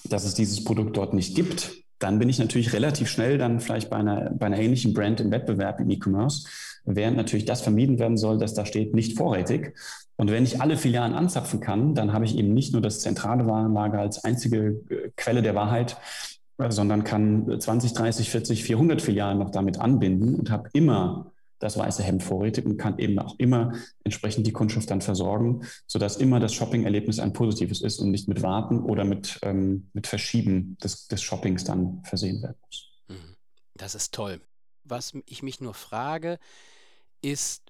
dass 0.07 0.23
es 0.23 0.35
dieses 0.35 0.63
Produkt 0.63 0.95
dort 0.97 1.13
nicht 1.13 1.35
gibt, 1.35 1.86
dann 1.99 2.19
bin 2.19 2.29
ich 2.29 2.39
natürlich 2.39 2.73
relativ 2.73 3.09
schnell 3.09 3.37
dann 3.37 3.59
vielleicht 3.59 3.89
bei 3.89 3.97
einer, 3.97 4.31
bei 4.31 4.45
einer 4.45 4.59
ähnlichen 4.59 4.93
Brand 4.93 5.19
im 5.19 5.31
Wettbewerb 5.31 5.79
im 5.79 5.89
E-Commerce, 5.89 6.47
während 6.85 7.17
natürlich 7.17 7.45
das 7.45 7.61
vermieden 7.61 7.99
werden 7.99 8.17
soll, 8.17 8.37
dass 8.37 8.53
da 8.53 8.65
steht 8.65 8.93
nicht 8.93 9.17
vorrätig. 9.17 9.73
Und 10.15 10.31
wenn 10.31 10.43
ich 10.43 10.61
alle 10.61 10.77
Filialen 10.77 11.13
anzapfen 11.13 11.59
kann, 11.59 11.93
dann 11.93 12.13
habe 12.13 12.25
ich 12.25 12.37
eben 12.37 12.53
nicht 12.53 12.73
nur 12.73 12.81
das 12.81 12.99
zentrale 12.99 13.45
Warenlager 13.47 13.99
als 13.99 14.23
einzige 14.23 14.81
äh, 14.89 15.11
Quelle 15.15 15.41
der 15.41 15.55
Wahrheit, 15.55 15.97
sondern 16.69 17.03
kann 17.03 17.59
20, 17.59 17.93
30, 17.93 18.31
40, 18.31 18.63
400 18.63 19.01
Filialen 19.01 19.37
noch 19.37 19.51
damit 19.51 19.79
anbinden 19.79 20.35
und 20.35 20.49
habe 20.49 20.69
immer 20.73 21.31
das 21.59 21.77
weiße 21.77 22.03
Hemd 22.03 22.23
vorrätig 22.23 22.65
und 22.65 22.77
kann 22.77 22.99
eben 22.99 23.17
auch 23.19 23.35
immer 23.39 23.73
entsprechend 24.03 24.45
die 24.45 24.53
Kundschaft 24.53 24.89
dann 24.91 25.01
versorgen, 25.01 25.61
sodass 25.87 26.17
immer 26.17 26.39
das 26.39 26.53
Shopping-Erlebnis 26.53 27.19
ein 27.19 27.33
positives 27.33 27.81
ist 27.81 27.99
und 27.99 28.11
nicht 28.11 28.27
mit 28.27 28.41
Warten 28.43 28.81
oder 28.81 29.03
mit, 29.05 29.39
ähm, 29.41 29.89
mit 29.93 30.07
Verschieben 30.07 30.77
des, 30.83 31.07
des 31.07 31.21
Shoppings 31.21 31.63
dann 31.63 32.03
versehen 32.03 32.41
werden 32.41 32.57
muss. 32.65 32.89
Mhm. 33.07 33.35
Das 33.75 33.95
ist 33.95 34.13
toll. 34.13 34.41
Was 34.83 35.13
ich 35.25 35.43
mich 35.43 35.59
nur 35.59 35.73
frage, 35.73 36.39
ist, 37.21 37.63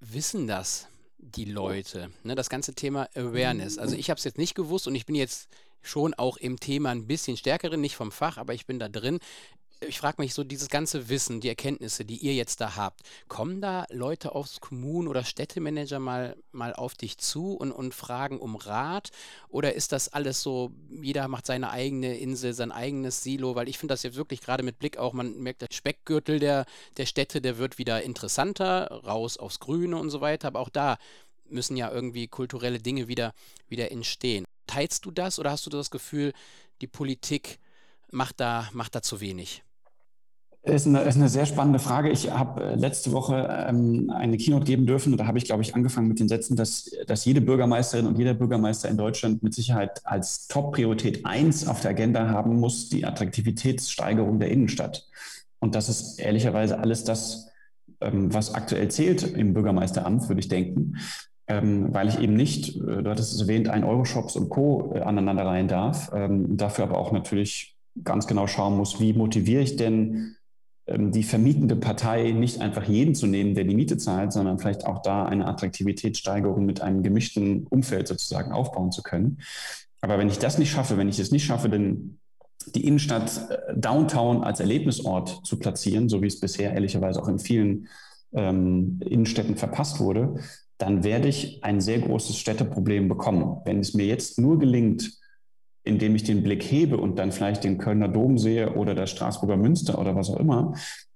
wissen 0.00 0.46
das 0.46 0.88
die 1.18 1.44
Leute? 1.44 2.10
Ne, 2.22 2.34
das 2.34 2.50
ganze 2.50 2.74
Thema 2.74 3.08
Awareness. 3.14 3.78
Also 3.78 3.96
ich 3.96 4.10
habe 4.10 4.18
es 4.18 4.24
jetzt 4.24 4.38
nicht 4.38 4.54
gewusst 4.54 4.86
und 4.86 4.94
ich 4.94 5.06
bin 5.06 5.14
jetzt 5.14 5.48
schon 5.82 6.14
auch 6.14 6.36
im 6.36 6.58
Thema 6.58 6.90
ein 6.90 7.06
bisschen 7.06 7.36
stärkerin, 7.36 7.80
nicht 7.80 7.96
vom 7.96 8.12
Fach, 8.12 8.38
aber 8.38 8.54
ich 8.54 8.66
bin 8.66 8.78
da 8.78 8.88
drin 8.88 9.18
ich 9.80 9.98
frage 9.98 10.22
mich 10.22 10.32
so, 10.32 10.42
dieses 10.42 10.68
ganze 10.68 11.08
Wissen, 11.08 11.40
die 11.40 11.48
Erkenntnisse, 11.48 12.04
die 12.04 12.16
ihr 12.16 12.34
jetzt 12.34 12.60
da 12.60 12.76
habt, 12.76 13.00
kommen 13.28 13.60
da 13.60 13.84
Leute 13.90 14.34
aus 14.34 14.60
Kommunen 14.60 15.06
oder 15.06 15.22
Städtemanager 15.22 15.98
mal, 15.98 16.36
mal 16.50 16.72
auf 16.74 16.94
dich 16.94 17.18
zu 17.18 17.52
und, 17.52 17.72
und 17.72 17.94
fragen 17.94 18.38
um 18.38 18.56
Rat? 18.56 19.10
Oder 19.48 19.74
ist 19.74 19.92
das 19.92 20.08
alles 20.08 20.42
so, 20.42 20.72
jeder 21.02 21.28
macht 21.28 21.46
seine 21.46 21.70
eigene 21.70 22.16
Insel, 22.16 22.54
sein 22.54 22.72
eigenes 22.72 23.22
Silo? 23.22 23.54
Weil 23.54 23.68
ich 23.68 23.78
finde 23.78 23.92
das 23.92 24.02
jetzt 24.02 24.16
wirklich 24.16 24.40
gerade 24.40 24.62
mit 24.62 24.78
Blick 24.78 24.96
auch, 24.96 25.12
man 25.12 25.38
merkt, 25.38 25.60
der 25.60 25.68
Speckgürtel 25.70 26.38
der, 26.38 26.64
der 26.96 27.06
Städte, 27.06 27.42
der 27.42 27.58
wird 27.58 27.76
wieder 27.76 28.02
interessanter, 28.02 28.86
raus 29.04 29.36
aufs 29.36 29.60
Grüne 29.60 29.98
und 29.98 30.08
so 30.08 30.22
weiter. 30.22 30.48
Aber 30.48 30.60
auch 30.60 30.70
da 30.70 30.96
müssen 31.48 31.76
ja 31.76 31.92
irgendwie 31.92 32.28
kulturelle 32.28 32.78
Dinge 32.78 33.08
wieder, 33.08 33.34
wieder 33.68 33.92
entstehen. 33.92 34.46
Teilst 34.66 35.04
du 35.04 35.10
das 35.10 35.38
oder 35.38 35.50
hast 35.50 35.66
du 35.66 35.70
das 35.70 35.90
Gefühl, 35.90 36.32
die 36.80 36.86
Politik 36.86 37.58
macht 38.10 38.40
da, 38.40 38.68
macht 38.72 38.94
da 38.94 39.02
zu 39.02 39.20
wenig? 39.20 39.62
Ist 40.66 40.84
eine, 40.84 41.02
ist 41.02 41.14
eine 41.14 41.28
sehr 41.28 41.46
spannende 41.46 41.78
Frage. 41.78 42.10
Ich 42.10 42.32
habe 42.32 42.60
äh, 42.60 42.74
letzte 42.74 43.12
Woche 43.12 43.66
ähm, 43.68 44.10
eine 44.12 44.36
Keynote 44.36 44.64
geben 44.64 44.84
dürfen 44.84 45.12
und 45.12 45.18
da 45.18 45.28
habe 45.28 45.38
ich, 45.38 45.44
glaube 45.44 45.62
ich, 45.62 45.76
angefangen 45.76 46.08
mit 46.08 46.18
den 46.18 46.26
Sätzen, 46.26 46.56
dass, 46.56 46.90
dass 47.06 47.24
jede 47.24 47.40
Bürgermeisterin 47.40 48.04
und 48.04 48.18
jeder 48.18 48.34
Bürgermeister 48.34 48.88
in 48.88 48.96
Deutschland 48.96 49.44
mit 49.44 49.54
Sicherheit 49.54 50.00
als 50.04 50.48
Top-Priorität 50.48 51.24
eins 51.24 51.68
auf 51.68 51.82
der 51.82 51.92
Agenda 51.92 52.30
haben 52.30 52.58
muss, 52.58 52.88
die 52.88 53.04
Attraktivitätssteigerung 53.04 54.40
der 54.40 54.50
Innenstadt. 54.50 55.06
Und 55.60 55.76
das 55.76 55.88
ist 55.88 56.18
ehrlicherweise 56.18 56.80
alles 56.80 57.04
das, 57.04 57.48
ähm, 58.00 58.34
was 58.34 58.52
aktuell 58.52 58.88
zählt 58.88 59.22
im 59.22 59.54
Bürgermeisteramt, 59.54 60.28
würde 60.28 60.40
ich 60.40 60.48
denken. 60.48 60.96
Ähm, 61.46 61.94
weil 61.94 62.08
ich 62.08 62.18
eben 62.18 62.34
nicht, 62.34 62.74
äh, 62.76 63.04
du 63.04 63.08
hattest 63.08 63.32
es 63.34 63.40
erwähnt, 63.40 63.68
ein 63.68 63.84
Euro-Shops 63.84 64.34
und 64.34 64.48
Co. 64.48 64.94
Äh, 64.96 65.02
aneinanderreihen 65.02 65.68
darf, 65.68 66.10
ähm, 66.12 66.56
dafür 66.56 66.86
aber 66.86 66.98
auch 66.98 67.12
natürlich 67.12 67.76
ganz 68.02 68.26
genau 68.26 68.48
schauen 68.48 68.76
muss, 68.76 68.98
wie 68.98 69.12
motiviere 69.12 69.62
ich 69.62 69.76
denn 69.76 70.34
die 70.88 71.24
vermietende 71.24 71.74
Partei 71.74 72.30
nicht 72.30 72.60
einfach 72.60 72.84
jeden 72.84 73.14
zu 73.14 73.26
nehmen, 73.26 73.54
der 73.54 73.64
die 73.64 73.74
Miete 73.74 73.98
zahlt, 73.98 74.32
sondern 74.32 74.58
vielleicht 74.58 74.86
auch 74.86 75.02
da 75.02 75.24
eine 75.24 75.46
Attraktivitätssteigerung 75.46 76.64
mit 76.64 76.80
einem 76.80 77.02
gemischten 77.02 77.66
Umfeld 77.66 78.06
sozusagen 78.06 78.52
aufbauen 78.52 78.92
zu 78.92 79.02
können. 79.02 79.38
Aber 80.00 80.18
wenn 80.18 80.28
ich 80.28 80.38
das 80.38 80.58
nicht 80.58 80.70
schaffe, 80.70 80.96
wenn 80.96 81.08
ich 81.08 81.18
es 81.18 81.32
nicht 81.32 81.44
schaffe, 81.44 81.68
denn 81.68 82.18
die 82.74 82.86
Innenstadt 82.86 83.50
äh, 83.50 83.76
Downtown 83.76 84.44
als 84.44 84.60
Erlebnisort 84.60 85.40
zu 85.44 85.58
platzieren, 85.58 86.08
so 86.08 86.22
wie 86.22 86.28
es 86.28 86.38
bisher 86.38 86.72
ehrlicherweise 86.72 87.20
auch 87.20 87.28
in 87.28 87.40
vielen 87.40 87.88
ähm, 88.32 89.00
Innenstädten 89.04 89.56
verpasst 89.56 89.98
wurde, 89.98 90.36
dann 90.78 91.02
werde 91.02 91.28
ich 91.28 91.64
ein 91.64 91.80
sehr 91.80 91.98
großes 91.98 92.36
Städteproblem 92.36 93.08
bekommen. 93.08 93.60
Wenn 93.64 93.80
es 93.80 93.94
mir 93.94 94.06
jetzt 94.06 94.38
nur 94.38 94.58
gelingt, 94.58 95.18
indem 95.86 96.14
ich 96.14 96.24
den 96.24 96.42
Blick 96.42 96.62
hebe 96.62 96.98
und 96.98 97.18
dann 97.18 97.32
vielleicht 97.32 97.64
den 97.64 97.78
Kölner 97.78 98.08
Dom 98.08 98.36
sehe 98.36 98.74
oder 98.74 98.94
das 98.94 99.10
Straßburger 99.10 99.56
Münster 99.56 99.98
oder 99.98 100.14
was 100.14 100.28
auch 100.28 100.38
immer 100.38 100.74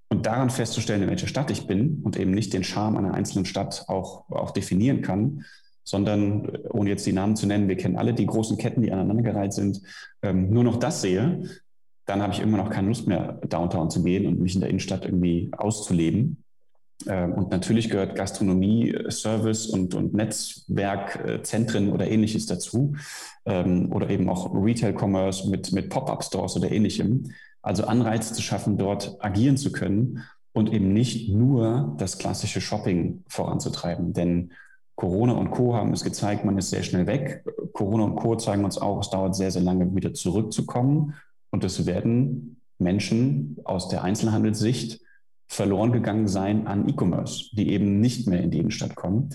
und 0.09 0.27
daran 0.27 0.51
festzustellen, 0.51 1.03
in 1.03 1.09
welcher 1.09 1.29
Stadt 1.29 1.51
ich 1.51 1.67
bin 1.67 2.01
und 2.03 2.19
eben 2.19 2.33
nicht 2.33 2.53
den 2.53 2.65
Charme 2.65 2.97
einer 2.97 3.15
einzelnen 3.15 3.45
Stadt 3.45 3.85
auch, 3.89 4.29
auch 4.31 4.51
definieren 4.51 5.03
kann, 5.03 5.45
sondern, 5.85 6.49
ohne 6.71 6.91
jetzt 6.91 7.07
die 7.07 7.13
Namen 7.13 7.37
zu 7.37 7.47
nennen, 7.47 7.69
wir 7.69 7.77
kennen 7.77 7.97
alle 7.97 8.13
die 8.13 8.27
großen 8.27 8.59
Ketten, 8.59 8.83
die 8.83 8.93
aneinandergereiht 8.93 9.53
sind, 9.53 9.83
ähm, 10.23 10.51
nur 10.51 10.65
noch 10.65 10.77
das 10.77 11.01
sehe, 11.01 11.43
dann 12.07 12.23
habe 12.23 12.33
ich 12.33 12.41
immer 12.41 12.59
noch 12.59 12.71
keine 12.71 12.89
Lust 12.89 13.07
mehr, 13.07 13.41
Downtown 13.49 13.91
zu 13.91 14.03
gehen 14.03 14.27
und 14.27 14.41
mich 14.41 14.55
in 14.55 14.61
der 14.61 14.71
Innenstadt 14.71 15.05
irgendwie 15.05 15.51
auszuleben. 15.57 16.43
Ähm, 17.07 17.33
und 17.33 17.51
natürlich 17.51 17.91
gehört 17.91 18.17
Gastronomie, 18.17 18.95
Service 19.09 19.67
und, 19.67 19.95
und 19.95 20.15
Netzwerkzentren 20.15 21.93
oder 21.93 22.07
ähnliches 22.09 22.47
dazu. 22.47 22.95
Ähm, 23.47 23.93
oder 23.93 24.11
eben 24.11 24.29
auch 24.29 24.53
Retail-Commerce 24.55 25.49
mit, 25.49 25.73
mit 25.73 25.89
Pop-up-Stores 25.89 26.57
oder 26.57 26.71
ähnlichem. 26.71 27.33
Also 27.63 27.85
Anreize 27.85 28.35
zu 28.35 28.43
schaffen, 28.43 28.79
dort 28.79 29.17
agieren 29.21 29.57
zu 29.57 29.73
können 29.73 30.23
und 30.53 30.73
eben 30.73 30.93
nicht 30.93 31.29
nur 31.29 31.95
das 31.99 32.19
klassische 32.19 32.61
Shopping 32.61 33.23
voranzutreiben. 33.29 34.13
Denn 34.13 34.53
Corona 34.97 35.33
und 35.33 35.51
Co. 35.51 35.75
haben 35.75 35.93
es 35.93 36.05
gezeigt, 36.05 36.45
man 36.45 36.59
ist 36.59 36.71
sehr 36.71 36.83
schnell 36.83 37.07
weg. 37.07 37.45
Corona 37.73 38.05
und 38.05 38.17
Co. 38.17 38.37
zeigen 38.37 38.65
uns 38.65 38.77
auch, 38.77 39.01
es 39.01 39.11
dauert 39.11 39.35
sehr, 39.35 39.51
sehr 39.51 39.63
lange, 39.63 39.95
wieder 39.95 40.13
zurückzukommen. 40.13 41.15
Und 41.51 41.65
es 41.65 41.87
werden 41.87 42.61
Menschen 42.79 43.57
aus 43.65 43.89
der 43.89 44.05
Einzelhandelssicht 44.05 45.01
verloren 45.51 45.91
gegangen 45.91 46.29
sein 46.29 46.69
an 46.69 46.89
E-Commerce, 46.89 47.47
die 47.53 47.73
eben 47.73 48.01
nicht 48.01 48.29
mehr 48.29 48.41
in 48.41 48.53
die 48.53 48.59
Innenstadt 48.59 48.95
kommen. 48.95 49.31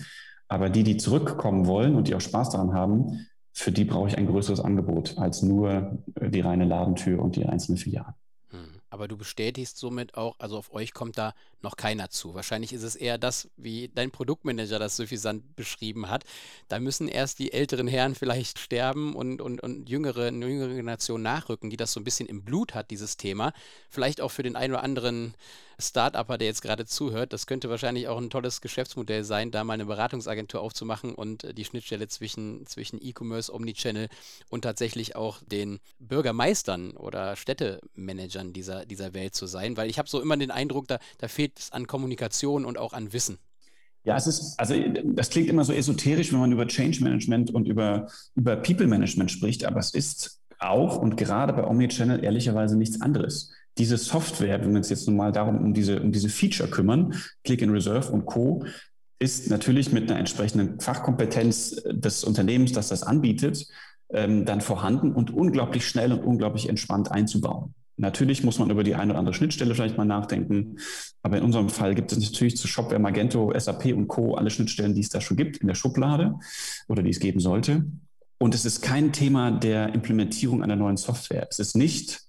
Aber 0.48 0.70
die, 0.70 0.82
die 0.82 0.96
zurückkommen 0.96 1.66
wollen 1.66 1.94
und 1.94 2.08
die 2.08 2.14
auch 2.14 2.22
Spaß 2.22 2.50
daran 2.50 2.72
haben, 2.72 3.26
für 3.52 3.70
die 3.70 3.84
brauche 3.84 4.08
ich 4.08 4.16
ein 4.16 4.26
größeres 4.26 4.60
Angebot 4.60 5.18
als 5.18 5.42
nur 5.42 5.98
die 6.06 6.40
reine 6.40 6.64
Ladentür 6.64 7.22
und 7.22 7.36
die 7.36 7.44
einzelne 7.44 7.76
Filiale. 7.76 8.14
Hm. 8.48 8.80
Aber 8.88 9.08
du 9.08 9.18
bestätigst 9.18 9.76
somit 9.76 10.16
auch, 10.16 10.36
also 10.38 10.56
auf 10.56 10.72
euch 10.72 10.94
kommt 10.94 11.18
da 11.18 11.34
noch 11.60 11.76
keiner 11.76 12.08
zu. 12.08 12.34
Wahrscheinlich 12.34 12.72
ist 12.72 12.82
es 12.82 12.96
eher 12.96 13.18
das, 13.18 13.50
wie 13.58 13.88
dein 13.94 14.10
Produktmanager 14.10 14.78
das 14.78 14.96
suffisant 14.96 15.54
beschrieben 15.54 16.08
hat. 16.08 16.24
Da 16.68 16.80
müssen 16.80 17.08
erst 17.08 17.40
die 17.40 17.52
älteren 17.52 17.88
Herren 17.88 18.14
vielleicht 18.14 18.58
sterben 18.58 19.14
und, 19.14 19.42
und, 19.42 19.62
und 19.62 19.90
jüngere, 19.90 20.28
eine 20.28 20.46
jüngere 20.46 20.74
Generation 20.74 21.20
nachrücken, 21.20 21.68
die 21.68 21.76
das 21.76 21.92
so 21.92 22.00
ein 22.00 22.04
bisschen 22.04 22.26
im 22.26 22.42
Blut 22.42 22.74
hat, 22.74 22.90
dieses 22.90 23.18
Thema. 23.18 23.52
Vielleicht 23.90 24.22
auch 24.22 24.30
für 24.30 24.42
den 24.42 24.56
einen 24.56 24.72
oder 24.72 24.82
anderen 24.82 25.34
Start-Upper, 25.78 26.38
der 26.38 26.48
jetzt 26.48 26.62
gerade 26.62 26.86
zuhört, 26.86 27.32
das 27.32 27.46
könnte 27.46 27.68
wahrscheinlich 27.68 28.08
auch 28.08 28.18
ein 28.18 28.30
tolles 28.30 28.60
Geschäftsmodell 28.60 29.24
sein, 29.24 29.50
da 29.50 29.64
mal 29.64 29.74
eine 29.74 29.84
Beratungsagentur 29.84 30.60
aufzumachen 30.60 31.14
und 31.14 31.44
äh, 31.44 31.54
die 31.54 31.64
Schnittstelle 31.64 32.08
zwischen, 32.08 32.66
zwischen 32.66 32.98
E-Commerce, 33.02 33.52
Omnichannel 33.52 34.08
und 34.48 34.62
tatsächlich 34.62 35.16
auch 35.16 35.40
den 35.46 35.78
Bürgermeistern 35.98 36.92
oder 36.92 37.36
Städtemanagern 37.36 38.52
dieser, 38.52 38.86
dieser 38.86 39.14
Welt 39.14 39.34
zu 39.34 39.46
sein, 39.46 39.76
weil 39.76 39.90
ich 39.90 39.98
habe 39.98 40.08
so 40.08 40.20
immer 40.20 40.36
den 40.36 40.50
Eindruck, 40.50 40.88
da, 40.88 40.98
da 41.18 41.28
fehlt 41.28 41.58
es 41.58 41.72
an 41.72 41.86
Kommunikation 41.86 42.64
und 42.64 42.78
auch 42.78 42.92
an 42.92 43.12
Wissen. 43.12 43.38
Ja, 44.04 44.16
es 44.16 44.26
ist, 44.28 44.58
also 44.58 44.74
das 45.04 45.30
klingt 45.30 45.48
immer 45.48 45.64
so 45.64 45.72
esoterisch, 45.72 46.32
wenn 46.32 46.38
man 46.38 46.52
über 46.52 46.66
Change 46.68 47.02
Management 47.02 47.50
und 47.50 47.66
über, 47.66 48.06
über 48.36 48.56
People 48.56 48.86
Management 48.86 49.32
spricht, 49.32 49.64
aber 49.64 49.80
es 49.80 49.92
ist 49.92 50.40
auch 50.58 50.96
und 50.96 51.16
gerade 51.16 51.52
bei 51.52 51.66
Omnichannel 51.66 52.24
ehrlicherweise 52.24 52.78
nichts 52.78 53.00
anderes 53.00 53.50
diese 53.78 53.98
Software, 53.98 54.60
wenn 54.60 54.70
wir 54.70 54.78
uns 54.78 54.88
jetzt 54.88 55.06
nun 55.06 55.16
mal 55.16 55.32
darum 55.32 55.58
um 55.58 55.74
diese, 55.74 56.00
um 56.00 56.12
diese 56.12 56.28
Feature 56.28 56.68
kümmern, 56.68 57.14
Click 57.44 57.62
in 57.62 57.70
Reserve 57.70 58.10
und 58.10 58.26
Co., 58.26 58.64
ist 59.18 59.48
natürlich 59.48 59.92
mit 59.92 60.10
einer 60.10 60.18
entsprechenden 60.18 60.78
Fachkompetenz 60.80 61.82
des 61.90 62.22
Unternehmens, 62.22 62.72
das 62.72 62.88
das 62.88 63.02
anbietet, 63.02 63.66
ähm, 64.10 64.44
dann 64.44 64.60
vorhanden 64.60 65.12
und 65.12 65.30
unglaublich 65.30 65.86
schnell 65.86 66.12
und 66.12 66.22
unglaublich 66.22 66.68
entspannt 66.68 67.10
einzubauen. 67.10 67.74
Natürlich 67.98 68.44
muss 68.44 68.58
man 68.58 68.68
über 68.68 68.84
die 68.84 68.94
eine 68.94 69.12
oder 69.12 69.18
andere 69.18 69.34
Schnittstelle 69.34 69.74
vielleicht 69.74 69.96
mal 69.96 70.04
nachdenken, 70.04 70.76
aber 71.22 71.38
in 71.38 71.44
unserem 71.44 71.70
Fall 71.70 71.94
gibt 71.94 72.12
es 72.12 72.18
natürlich 72.18 72.56
zu 72.58 72.68
Shopware, 72.68 72.98
Magento, 72.98 73.52
SAP 73.58 73.94
und 73.94 74.06
Co. 74.06 74.34
alle 74.34 74.50
Schnittstellen, 74.50 74.94
die 74.94 75.00
es 75.00 75.08
da 75.08 75.22
schon 75.22 75.38
gibt 75.38 75.58
in 75.58 75.66
der 75.66 75.74
Schublade 75.74 76.34
oder 76.88 77.02
die 77.02 77.10
es 77.10 77.20
geben 77.20 77.40
sollte. 77.40 77.86
Und 78.38 78.54
es 78.54 78.66
ist 78.66 78.82
kein 78.82 79.12
Thema 79.12 79.50
der 79.50 79.94
Implementierung 79.94 80.62
einer 80.62 80.76
neuen 80.76 80.98
Software. 80.98 81.46
Es 81.50 81.58
ist 81.58 81.74
nicht 81.74 82.25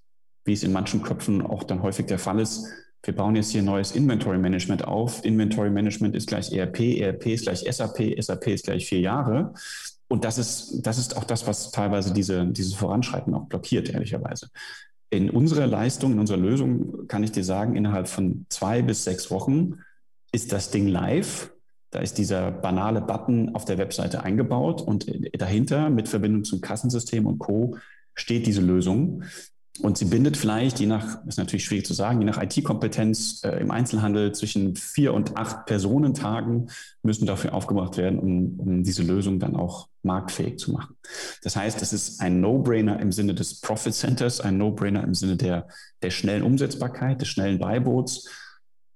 wie 0.48 0.54
es 0.54 0.64
in 0.64 0.72
manchen 0.72 1.02
Köpfen 1.02 1.42
auch 1.42 1.62
dann 1.62 1.82
häufig 1.82 2.06
der 2.06 2.18
Fall 2.18 2.40
ist. 2.40 2.66
Wir 3.04 3.14
bauen 3.14 3.36
jetzt 3.36 3.50
hier 3.50 3.62
neues 3.62 3.92
Inventory 3.92 4.38
Management 4.38 4.84
auf. 4.84 5.24
Inventory 5.24 5.70
Management 5.70 6.16
ist 6.16 6.26
gleich 6.26 6.52
ERP, 6.52 6.80
ERP 6.80 7.26
ist 7.26 7.44
gleich 7.44 7.64
SAP, 7.70 8.20
SAP 8.20 8.48
ist 8.48 8.64
gleich 8.64 8.88
vier 8.88 9.00
Jahre. 9.00 9.54
Und 10.08 10.24
das 10.24 10.38
ist, 10.38 10.80
das 10.82 10.98
ist 10.98 11.16
auch 11.16 11.24
das, 11.24 11.46
was 11.46 11.70
teilweise 11.70 12.12
diese, 12.12 12.46
dieses 12.46 12.74
Voranschreiten 12.74 13.34
auch 13.34 13.44
blockiert, 13.44 13.90
ehrlicherweise. 13.90 14.48
In 15.10 15.30
unserer 15.30 15.66
Leistung, 15.66 16.12
in 16.12 16.18
unserer 16.18 16.38
Lösung 16.38 17.06
kann 17.08 17.22
ich 17.22 17.32
dir 17.32 17.44
sagen, 17.44 17.76
innerhalb 17.76 18.08
von 18.08 18.46
zwei 18.48 18.82
bis 18.82 19.04
sechs 19.04 19.30
Wochen 19.30 19.80
ist 20.32 20.52
das 20.52 20.70
Ding 20.70 20.88
live. 20.88 21.52
Da 21.90 22.00
ist 22.00 22.18
dieser 22.18 22.50
banale 22.50 23.00
Button 23.00 23.54
auf 23.54 23.64
der 23.64 23.78
Webseite 23.78 24.22
eingebaut 24.22 24.82
und 24.82 25.06
dahinter 25.38 25.88
mit 25.88 26.08
Verbindung 26.08 26.44
zum 26.44 26.60
Kassensystem 26.60 27.26
und 27.26 27.38
Co. 27.38 27.76
steht 28.14 28.46
diese 28.46 28.60
Lösung. 28.60 29.22
Und 29.80 29.96
sie 29.96 30.06
bindet 30.06 30.36
vielleicht, 30.36 30.80
je 30.80 30.86
nach, 30.86 31.24
ist 31.26 31.38
natürlich 31.38 31.64
schwierig 31.64 31.86
zu 31.86 31.94
sagen, 31.94 32.20
je 32.20 32.26
nach 32.26 32.42
IT-Kompetenz 32.42 33.42
äh, 33.44 33.60
im 33.60 33.70
Einzelhandel 33.70 34.32
zwischen 34.32 34.74
vier 34.74 35.14
und 35.14 35.36
acht 35.36 35.66
Personentagen 35.66 36.70
müssen 37.02 37.26
dafür 37.26 37.54
aufgebracht 37.54 37.96
werden, 37.96 38.18
um, 38.18 38.58
um 38.58 38.82
diese 38.82 39.02
Lösung 39.02 39.38
dann 39.38 39.56
auch 39.56 39.88
marktfähig 40.02 40.58
zu 40.58 40.72
machen. 40.72 40.96
Das 41.42 41.56
heißt, 41.56 41.80
es 41.82 41.92
ist 41.92 42.20
ein 42.20 42.40
No-Brainer 42.40 42.98
im 43.00 43.12
Sinne 43.12 43.34
des 43.34 43.60
Profit 43.60 43.94
Centers, 43.94 44.40
ein 44.40 44.58
No-Brainer 44.58 45.04
im 45.04 45.14
Sinne 45.14 45.36
der, 45.36 45.68
der 46.02 46.10
schnellen 46.10 46.42
Umsetzbarkeit, 46.42 47.20
des 47.20 47.28
schnellen 47.28 47.58
Beiboots 47.58 48.28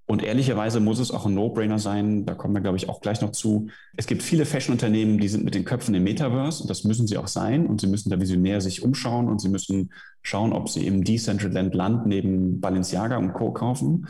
und 0.06 0.22
ehrlicherweise 0.22 0.80
muss 0.80 0.98
es 0.98 1.10
auch 1.10 1.26
ein 1.26 1.34
No-Brainer 1.34 1.78
sein, 1.78 2.26
da 2.26 2.34
kommen 2.34 2.54
wir, 2.54 2.60
glaube 2.60 2.76
ich, 2.76 2.88
auch 2.88 3.00
gleich 3.00 3.20
noch 3.20 3.30
zu. 3.30 3.68
Es 3.96 4.06
gibt 4.06 4.22
viele 4.22 4.44
Fashion-Unternehmen, 4.44 5.18
die 5.18 5.28
sind 5.28 5.44
mit 5.44 5.54
den 5.54 5.64
Köpfen 5.64 5.94
im 5.94 6.02
Metaverse 6.02 6.62
und 6.62 6.68
das 6.68 6.84
müssen 6.84 7.06
sie 7.06 7.16
auch 7.16 7.28
sein 7.28 7.66
und 7.66 7.80
sie 7.80 7.86
müssen 7.86 8.10
da 8.10 8.20
visionär 8.20 8.60
sich 8.60 8.82
umschauen 8.82 9.28
und 9.28 9.40
sie 9.40 9.48
müssen 9.48 9.92
schauen, 10.22 10.52
ob 10.52 10.68
sie 10.68 10.86
im 10.86 11.04
Decentraland 11.04 11.74
Land 11.74 12.06
neben 12.06 12.60
Balenciaga 12.60 13.16
und 13.16 13.32
Co. 13.32 13.52
kaufen. 13.52 14.08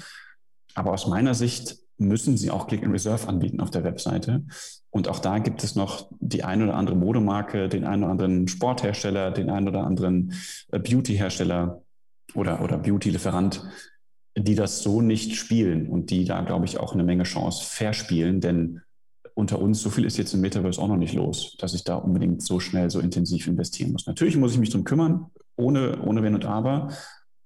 Aber 0.75 0.93
aus 0.93 1.07
meiner 1.07 1.35
Sicht 1.35 1.77
müssen 1.99 2.37
sie 2.37 2.51
auch 2.51 2.67
Click 2.67 2.83
and 2.83 2.93
Reserve 2.93 3.29
anbieten 3.29 3.61
auf 3.61 3.71
der 3.71 3.85
Webseite. 3.85 4.45
Und 4.91 5.09
auch 5.09 5.19
da 5.19 5.39
gibt 5.39 5.63
es 5.63 5.75
noch 5.75 6.11
die 6.21 6.43
ein 6.43 6.63
oder 6.63 6.75
andere 6.75 6.97
Modemarke, 6.97 7.69
den 7.69 7.85
einen 7.85 8.03
oder 8.03 8.13
anderen 8.13 8.49
Sporthersteller, 8.49 9.31
den 9.31 9.51
einen 9.51 9.69
oder 9.69 9.85
anderen 9.85 10.35
äh, 10.71 10.79
Beauty-Hersteller 10.79 11.83
oder, 12.35 12.63
oder 12.63 12.79
Beauty-Lieferant, 12.79 13.65
die 14.37 14.55
das 14.55 14.83
so 14.83 15.01
nicht 15.03 15.37
spielen 15.37 15.89
und 15.89 16.11
die 16.11 16.25
da, 16.25 16.41
glaube 16.43 16.65
ich, 16.65 16.79
auch 16.79 16.95
eine 16.95 17.05
Menge 17.05 17.25
Chance 17.25 17.65
verspielen, 17.65 18.41
denn 18.41 18.81
unter 19.35 19.59
uns, 19.59 19.83
so 19.83 19.91
viel 19.91 20.05
ist 20.05 20.19
jetzt 20.19 20.35
im 20.35 20.41
Metaverse 20.41 20.81
auch 20.81 20.89
noch 20.89 20.97
nicht 20.97 21.15
los, 21.15 21.57
dass 21.59 21.75
ich 21.75 21.85
da 21.85 21.97
unbedingt 21.97 22.43
so 22.43 22.61
schnell, 22.61 22.91
so 22.91 23.01
intensiv 23.01 23.47
investieren 23.47 23.93
muss. 23.93 24.07
Natürlich 24.07 24.37
muss 24.37 24.53
ich 24.53 24.59
mich 24.59 24.71
darum 24.71 24.85
kümmern, 24.85 25.27
ohne, 25.57 26.01
ohne 26.03 26.23
Wenn 26.23 26.35
und 26.35 26.45
Aber, 26.45 26.93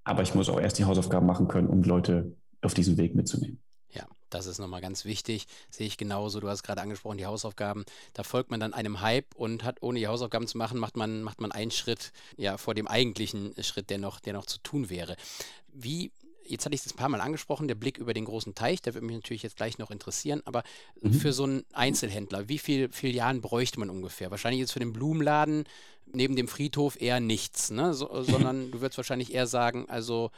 aber 0.04 0.22
ich 0.22 0.34
muss 0.34 0.48
auch 0.48 0.60
erst 0.60 0.78
die 0.78 0.84
Hausaufgaben 0.84 1.26
machen 1.26 1.48
können, 1.48 1.68
um 1.68 1.82
Leute 1.82 2.36
auf 2.62 2.74
diesen 2.74 2.96
Weg 2.96 3.14
mitzunehmen. 3.14 3.60
Ja, 3.90 4.06
das 4.30 4.46
ist 4.46 4.58
nochmal 4.58 4.80
ganz 4.80 5.04
wichtig. 5.04 5.46
Sehe 5.70 5.86
ich 5.86 5.96
genauso. 5.96 6.40
Du 6.40 6.48
hast 6.48 6.62
gerade 6.62 6.80
angesprochen, 6.80 7.18
die 7.18 7.26
Hausaufgaben. 7.26 7.84
Da 8.14 8.22
folgt 8.22 8.50
man 8.50 8.60
dann 8.60 8.72
einem 8.72 9.00
Hype 9.00 9.34
und 9.34 9.64
hat, 9.64 9.78
ohne 9.80 9.98
die 9.98 10.08
Hausaufgaben 10.08 10.46
zu 10.46 10.58
machen, 10.58 10.78
macht 10.78 10.96
man, 10.96 11.22
macht 11.22 11.40
man 11.40 11.52
einen 11.52 11.70
Schritt 11.70 12.12
ja, 12.36 12.56
vor 12.56 12.74
dem 12.74 12.86
eigentlichen 12.86 13.54
Schritt, 13.62 13.90
der 13.90 13.98
noch, 13.98 14.20
der 14.20 14.32
noch 14.32 14.46
zu 14.46 14.58
tun 14.58 14.90
wäre. 14.90 15.16
Wie 15.72 16.12
jetzt 16.46 16.64
hatte 16.64 16.74
ich 16.74 16.84
es 16.84 16.92
ein 16.92 16.96
paar 16.96 17.08
Mal 17.08 17.20
angesprochen, 17.20 17.68
der 17.68 17.74
Blick 17.74 17.98
über 17.98 18.14
den 18.14 18.24
großen 18.24 18.54
Teich, 18.54 18.82
der 18.82 18.94
würde 18.94 19.06
mich 19.06 19.16
natürlich 19.16 19.42
jetzt 19.42 19.56
gleich 19.56 19.78
noch 19.78 19.90
interessieren, 19.90 20.42
aber 20.44 20.62
mhm. 21.00 21.12
für 21.12 21.32
so 21.32 21.44
einen 21.44 21.64
Einzelhändler, 21.72 22.48
wie 22.48 22.58
viele 22.58 22.90
Filialen 22.90 23.40
bräuchte 23.40 23.80
man 23.80 23.90
ungefähr? 23.90 24.30
Wahrscheinlich 24.30 24.60
jetzt 24.60 24.72
für 24.72 24.80
den 24.80 24.92
Blumenladen 24.92 25.64
neben 26.06 26.36
dem 26.36 26.48
Friedhof 26.48 27.00
eher 27.00 27.20
nichts, 27.20 27.70
ne? 27.70 27.94
So, 27.94 28.22
sondern 28.22 28.70
du 28.70 28.80
würdest 28.80 28.98
wahrscheinlich 28.98 29.34
eher 29.34 29.46
sagen, 29.46 29.88
also 29.88 30.30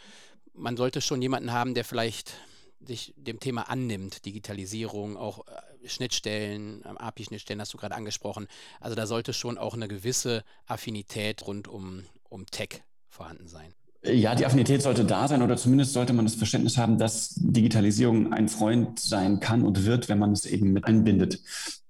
man 0.54 0.76
sollte 0.76 1.00
schon 1.00 1.22
jemanden 1.22 1.52
haben, 1.52 1.74
der 1.74 1.84
vielleicht 1.84 2.34
sich 2.80 3.14
dem 3.16 3.40
Thema 3.40 3.68
annimmt, 3.68 4.24
Digitalisierung, 4.24 5.16
auch 5.16 5.46
äh, 5.46 5.88
Schnittstellen, 5.88 6.82
ähm, 6.86 6.96
API-Schnittstellen 6.96 7.60
hast 7.60 7.74
du 7.74 7.78
gerade 7.78 7.94
angesprochen. 7.94 8.46
Also 8.80 8.94
da 8.94 9.06
sollte 9.06 9.32
schon 9.32 9.58
auch 9.58 9.74
eine 9.74 9.88
gewisse 9.88 10.44
Affinität 10.66 11.46
rund 11.46 11.68
um, 11.68 12.04
um 12.28 12.46
Tech 12.46 12.82
vorhanden 13.08 13.48
sein. 13.48 13.74
Ja, 14.02 14.34
die 14.34 14.46
Affinität 14.46 14.82
sollte 14.82 15.04
da 15.04 15.26
sein 15.26 15.42
oder 15.42 15.56
zumindest 15.56 15.92
sollte 15.92 16.12
man 16.12 16.24
das 16.24 16.36
Verständnis 16.36 16.78
haben, 16.78 16.98
dass 16.98 17.34
Digitalisierung 17.34 18.32
ein 18.32 18.48
Freund 18.48 19.00
sein 19.00 19.40
kann 19.40 19.62
und 19.62 19.84
wird, 19.86 20.08
wenn 20.08 20.20
man 20.20 20.32
es 20.32 20.46
eben 20.46 20.72
mit 20.72 20.84
einbindet. 20.84 21.40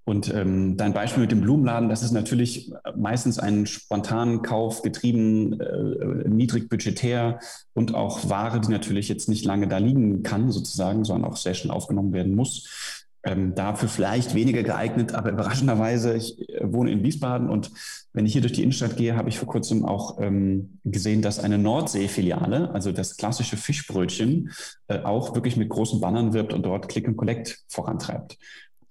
Und 0.05 0.33
ähm, 0.33 0.79
dein 0.79 0.95
Beispiel 0.95 1.21
mit 1.21 1.33
dem 1.33 1.43
Blumenladen, 1.43 1.91
das 1.91 2.03
ist 2.03 2.13
natürlich 2.13 2.73
meistens 2.97 3.39
ein 3.39 3.67
spontanen 3.67 4.41
Kauf 4.41 4.81
getrieben, 4.81 5.61
äh, 5.61 6.27
niedrig 6.27 6.71
budgetär 6.71 7.41
und 7.75 7.95
auch 7.95 8.27
Ware, 8.31 8.59
die 8.59 8.71
natürlich 8.71 9.11
jetzt 9.11 9.29
nicht 9.29 9.45
lange 9.45 9.69
da 9.69 9.77
liegen 9.77 10.23
kann, 10.23 10.51
sozusagen, 10.51 11.05
sondern 11.05 11.31
auch 11.31 11.37
sehr 11.37 11.53
schnell 11.53 11.73
aufgenommen 11.73 12.15
werden 12.15 12.35
muss 12.35 12.98
ähm, 13.29 13.55
dafür 13.55 13.89
vielleicht 13.89 14.35
weniger 14.35 14.63
geeignet, 14.63 15.15
aber 15.15 15.31
überraschenderweise, 15.31 16.17
ich 16.17 16.49
äh, 16.49 16.73
wohne 16.73 16.91
in 16.91 17.03
Wiesbaden 17.03 17.51
und 17.51 17.71
wenn 18.13 18.27
ich 18.27 18.33
hier 18.33 18.41
durch 18.41 18.55
die 18.55 18.63
Innenstadt 18.63 18.97
gehe, 18.97 19.17
habe 19.17 19.29
ich 19.29 19.39
vor 19.39 19.49
kurzem 19.49 19.85
auch 19.85 20.19
ähm, 20.21 20.79
gesehen, 20.85 21.23
dass 21.23 21.39
eine 21.39 21.59
Nordsee-Filiale, 21.59 22.71
also 22.71 22.91
das 22.91 23.17
klassische 23.17 23.57
Fischbrötchen, 23.57 24.51
äh, 24.89 25.01
auch 25.01 25.35
wirklich 25.35 25.57
mit 25.57 25.69
großen 25.69 26.01
Bannern 26.01 26.33
wirbt 26.33 26.53
und 26.53 26.65
dort 26.65 26.89
Click 26.89 27.07
and 27.07 27.17
Collect 27.17 27.65
vorantreibt. 27.69 28.39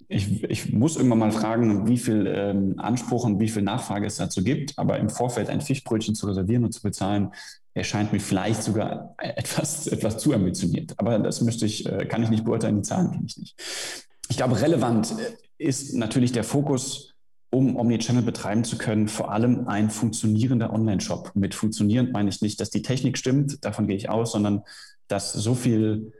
Ich, 0.10 0.44
ich 0.44 0.72
muss 0.72 0.96
irgendwann 0.96 1.20
mal 1.20 1.32
fragen, 1.32 1.88
wie 1.88 1.98
viel 1.98 2.32
ähm, 2.34 2.76
Anspruch 2.78 3.26
und 3.26 3.42
wie 3.42 3.50
viel 3.50 3.64
Nachfrage 3.64 4.06
es 4.06 4.16
dazu 4.16 4.44
gibt, 4.44 4.78
aber 4.78 5.00
im 5.00 5.10
Vorfeld 5.10 5.50
ein 5.50 5.60
Fischbrötchen 5.60 6.16
zu 6.16 6.28
reservieren 6.28 6.64
und 6.64 6.72
zu 6.72 6.82
bezahlen, 6.82 7.32
erscheint 7.74 8.14
mir 8.14 8.20
vielleicht 8.20 8.64
sogar 8.64 9.16
etwas, 9.18 9.88
etwas 9.88 10.18
zu 10.20 10.34
ambitioniert. 10.34 10.94
Aber 10.98 11.20
das 11.20 11.42
müsste 11.42 11.66
ich, 11.66 11.86
äh, 11.86 12.06
kann 12.06 12.24
ich 12.24 12.30
nicht 12.30 12.46
beurteilen, 12.46 12.78
die 12.78 12.82
Zahlen 12.84 13.12
kenne 13.12 13.26
ich 13.26 13.38
nicht. 13.38 14.07
Ich 14.30 14.38
glaube, 14.38 14.62
relevant 14.62 15.16
ist 15.58 15.94
natürlich 15.94 16.32
der 16.32 16.44
Fokus, 16.44 17.14
um 17.50 17.78
Omnichannel 17.78 18.24
betreiben 18.24 18.64
zu 18.64 18.78
können, 18.78 19.08
vor 19.08 19.32
allem 19.32 19.68
ein 19.68 19.90
funktionierender 19.90 20.74
Online-Shop. 20.74 21.32
Mit 21.34 21.56
funktionierend 21.56 22.12
meine 22.12 22.30
ich 22.30 22.42
nicht, 22.42 22.60
dass 22.60 22.70
die 22.70 22.82
Technik 22.82 23.18
stimmt, 23.18 23.64
davon 23.64 23.88
gehe 23.88 23.96
ich 23.96 24.10
aus, 24.10 24.34
sondern 24.34 24.64
dass 25.08 25.32
so 25.32 25.56
viel 25.56 26.12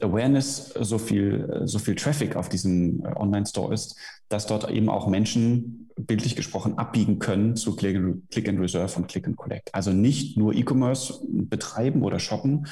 Awareness, 0.00 0.74
so 0.80 0.98
viel, 0.98 1.62
so 1.64 1.78
viel 1.78 1.94
Traffic 1.94 2.36
auf 2.36 2.48
diesem 2.48 3.04
äh, 3.04 3.14
Online-Store 3.14 3.72
ist, 3.72 3.96
dass 4.28 4.46
dort 4.46 4.68
eben 4.70 4.88
auch 4.88 5.06
Menschen, 5.06 5.78
bildlich 5.94 6.36
gesprochen, 6.36 6.78
abbiegen 6.78 7.18
können 7.18 7.54
zu 7.54 7.76
Click 7.76 7.96
and 7.96 8.60
Reserve 8.60 8.96
und 8.96 9.08
Click 9.08 9.26
and 9.26 9.36
Collect. 9.36 9.74
Also 9.74 9.92
nicht 9.92 10.38
nur 10.38 10.54
E-Commerce 10.54 11.20
betreiben 11.28 12.02
oder 12.02 12.18
shoppen, 12.18 12.66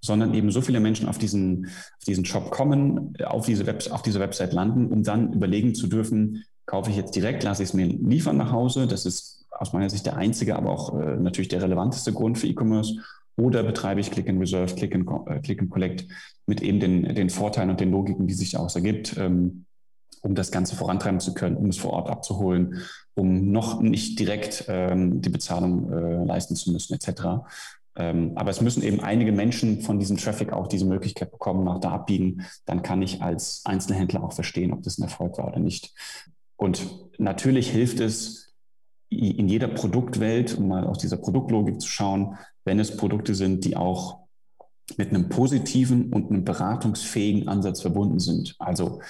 sondern 0.00 0.34
eben 0.34 0.50
so 0.50 0.60
viele 0.60 0.80
Menschen 0.80 1.08
auf 1.08 1.18
diesen, 1.18 1.66
auf 1.66 2.04
diesen 2.06 2.24
Shop 2.24 2.50
kommen, 2.50 3.14
auf 3.24 3.46
diese, 3.46 3.66
Web, 3.66 3.88
auf 3.90 4.02
diese 4.02 4.20
Website 4.20 4.52
landen, 4.52 4.88
um 4.88 5.02
dann 5.02 5.32
überlegen 5.32 5.74
zu 5.74 5.86
dürfen, 5.86 6.44
kaufe 6.66 6.90
ich 6.90 6.96
jetzt 6.96 7.16
direkt, 7.16 7.42
lasse 7.42 7.62
ich 7.62 7.70
es 7.70 7.74
mir 7.74 7.86
liefern 7.86 8.36
nach 8.36 8.52
Hause. 8.52 8.86
Das 8.86 9.06
ist 9.06 9.46
aus 9.50 9.72
meiner 9.72 9.90
Sicht 9.90 10.06
der 10.06 10.16
einzige, 10.16 10.56
aber 10.56 10.70
auch 10.70 10.98
äh, 10.98 11.16
natürlich 11.16 11.48
der 11.48 11.62
relevanteste 11.62 12.12
Grund 12.12 12.38
für 12.38 12.46
E-Commerce. 12.46 13.00
Oder 13.36 13.62
betreibe 13.62 14.00
ich 14.00 14.10
Click 14.10 14.28
and 14.28 14.40
Reserve, 14.40 14.74
Click 14.74 14.94
and, 14.94 15.08
äh, 15.28 15.40
Click 15.40 15.60
and 15.60 15.70
Collect 15.70 16.06
mit 16.46 16.60
eben 16.60 16.80
den, 16.80 17.14
den 17.14 17.30
Vorteilen 17.30 17.70
und 17.70 17.80
den 17.80 17.90
Logiken, 17.90 18.26
die 18.26 18.34
sich 18.34 18.50
daraus 18.50 18.74
ergibt, 18.74 19.16
ähm, 19.16 19.64
um 20.22 20.34
das 20.34 20.50
Ganze 20.50 20.76
vorantreiben 20.76 21.20
zu 21.20 21.34
können, 21.34 21.56
um 21.56 21.68
es 21.68 21.78
vor 21.78 21.92
Ort 21.92 22.10
abzuholen, 22.10 22.82
um 23.14 23.50
noch 23.50 23.80
nicht 23.80 24.18
direkt 24.18 24.64
ähm, 24.68 25.22
die 25.22 25.30
Bezahlung 25.30 25.92
äh, 25.92 26.24
leisten 26.24 26.56
zu 26.56 26.72
müssen, 26.72 26.94
etc. 26.94 27.46
Ähm, 27.98 28.32
aber 28.36 28.50
es 28.50 28.60
müssen 28.60 28.82
eben 28.82 29.00
einige 29.00 29.32
Menschen 29.32 29.82
von 29.82 29.98
diesem 29.98 30.16
Traffic 30.16 30.52
auch 30.52 30.68
diese 30.68 30.86
Möglichkeit 30.86 31.32
bekommen, 31.32 31.64
nach 31.64 31.80
da 31.80 31.90
abbiegen. 31.90 32.46
Dann 32.64 32.82
kann 32.82 33.02
ich 33.02 33.20
als 33.20 33.62
Einzelhändler 33.64 34.22
auch 34.22 34.32
verstehen, 34.32 34.72
ob 34.72 34.82
das 34.84 34.98
ein 34.98 35.02
Erfolg 35.02 35.36
war 35.36 35.48
oder 35.48 35.58
nicht. 35.58 35.92
Und 36.56 36.86
natürlich 37.18 37.70
hilft 37.70 38.00
es 38.00 38.54
in 39.10 39.48
jeder 39.48 39.68
Produktwelt, 39.68 40.56
um 40.56 40.68
mal 40.68 40.86
aus 40.86 40.98
dieser 40.98 41.16
Produktlogik 41.16 41.80
zu 41.80 41.88
schauen, 41.88 42.36
wenn 42.64 42.78
es 42.78 42.96
Produkte 42.96 43.34
sind, 43.34 43.64
die 43.64 43.76
auch 43.76 44.20
mit 44.96 45.10
einem 45.10 45.28
positiven 45.28 46.12
und 46.12 46.30
einem 46.30 46.44
beratungsfähigen 46.44 47.48
Ansatz 47.48 47.80
verbunden 47.80 48.20
sind. 48.20 48.54
Also 48.58 49.00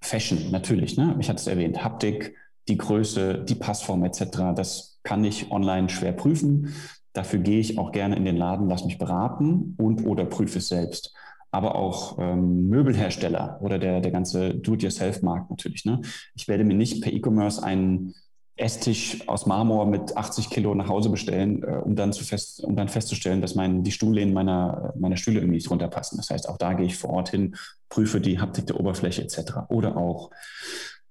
Fashion 0.00 0.50
natürlich, 0.50 0.96
ne? 0.96 1.16
ich 1.20 1.28
hatte 1.28 1.40
es 1.40 1.46
erwähnt, 1.46 1.84
Haptik, 1.84 2.34
die 2.68 2.78
Größe, 2.78 3.44
die 3.44 3.54
Passform 3.54 4.04
etc. 4.04 4.54
Das 4.54 5.00
kann 5.02 5.24
ich 5.24 5.50
online 5.50 5.88
schwer 5.88 6.12
prüfen. 6.12 6.74
Dafür 7.12 7.40
gehe 7.40 7.60
ich 7.60 7.78
auch 7.78 7.92
gerne 7.92 8.16
in 8.16 8.24
den 8.24 8.36
Laden, 8.36 8.68
lass 8.68 8.84
mich 8.84 8.98
beraten 8.98 9.74
und 9.78 10.06
oder 10.06 10.24
prüfe 10.24 10.58
es 10.58 10.68
selbst. 10.68 11.14
Aber 11.50 11.74
auch 11.74 12.18
ähm, 12.18 12.68
Möbelhersteller 12.68 13.58
oder 13.60 13.78
der, 13.78 14.00
der 14.00 14.10
ganze 14.10 14.54
Do-it-yourself-Markt 14.54 15.50
natürlich. 15.50 15.84
Ne? 15.84 16.00
Ich 16.34 16.48
werde 16.48 16.64
mir 16.64 16.74
nicht 16.74 17.02
per 17.02 17.12
E-Commerce 17.12 17.62
einen 17.62 18.14
Esstisch 18.56 19.26
aus 19.28 19.46
Marmor 19.46 19.86
mit 19.86 20.16
80 20.16 20.50
Kilo 20.50 20.74
nach 20.74 20.88
Hause 20.88 21.08
bestellen, 21.08 21.62
äh, 21.62 21.76
um, 21.84 21.96
dann 21.96 22.12
zu 22.12 22.22
fest, 22.22 22.62
um 22.62 22.76
dann 22.76 22.88
festzustellen, 22.88 23.40
dass 23.40 23.54
mein, 23.54 23.82
die 23.82 23.92
Stuhllehnen 23.92 24.34
meiner, 24.34 24.92
meiner 24.98 25.16
Stühle 25.16 25.40
irgendwie 25.40 25.56
nicht 25.56 25.70
runterpassen. 25.70 26.18
Das 26.18 26.30
heißt, 26.30 26.48
auch 26.48 26.58
da 26.58 26.74
gehe 26.74 26.86
ich 26.86 26.96
vor 26.96 27.10
Ort 27.10 27.30
hin, 27.30 27.56
prüfe 27.88 28.20
die 28.20 28.38
Haptik 28.38 28.66
der 28.66 28.78
Oberfläche 28.78 29.22
etc. 29.22 29.52
Oder 29.68 29.96
auch 29.96 30.30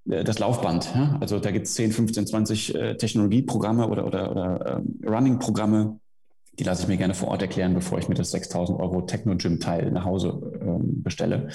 das 0.06 0.40
Laufband. 0.40 0.92
Ja? 0.96 1.18
Also 1.20 1.40
da 1.40 1.52
gibt 1.52 1.68
es 1.68 1.76
10, 1.76 1.92
15, 1.92 2.28
20 2.28 2.76
äh, 2.76 2.98
Technologieprogramme 2.98 3.88
oder, 3.88 4.06
oder, 4.06 4.32
oder 4.32 4.82
äh, 5.06 5.08
Running-Programme, 5.08 6.00
die 6.58 6.64
lasse 6.64 6.84
ich 6.84 6.88
mir 6.88 6.98
gerne 6.98 7.14
vor 7.14 7.30
Ort 7.30 7.42
erklären, 7.42 7.74
bevor 7.74 8.00
ich 8.00 8.10
mir 8.10 8.16
das 8.16 8.32
6000 8.32 8.80
Euro 8.80 9.02
Techno-Gym-Teil 9.02 9.92
nach 9.92 10.06
Hause 10.06 10.60
ähm, 10.62 11.04
bestelle. 11.04 11.50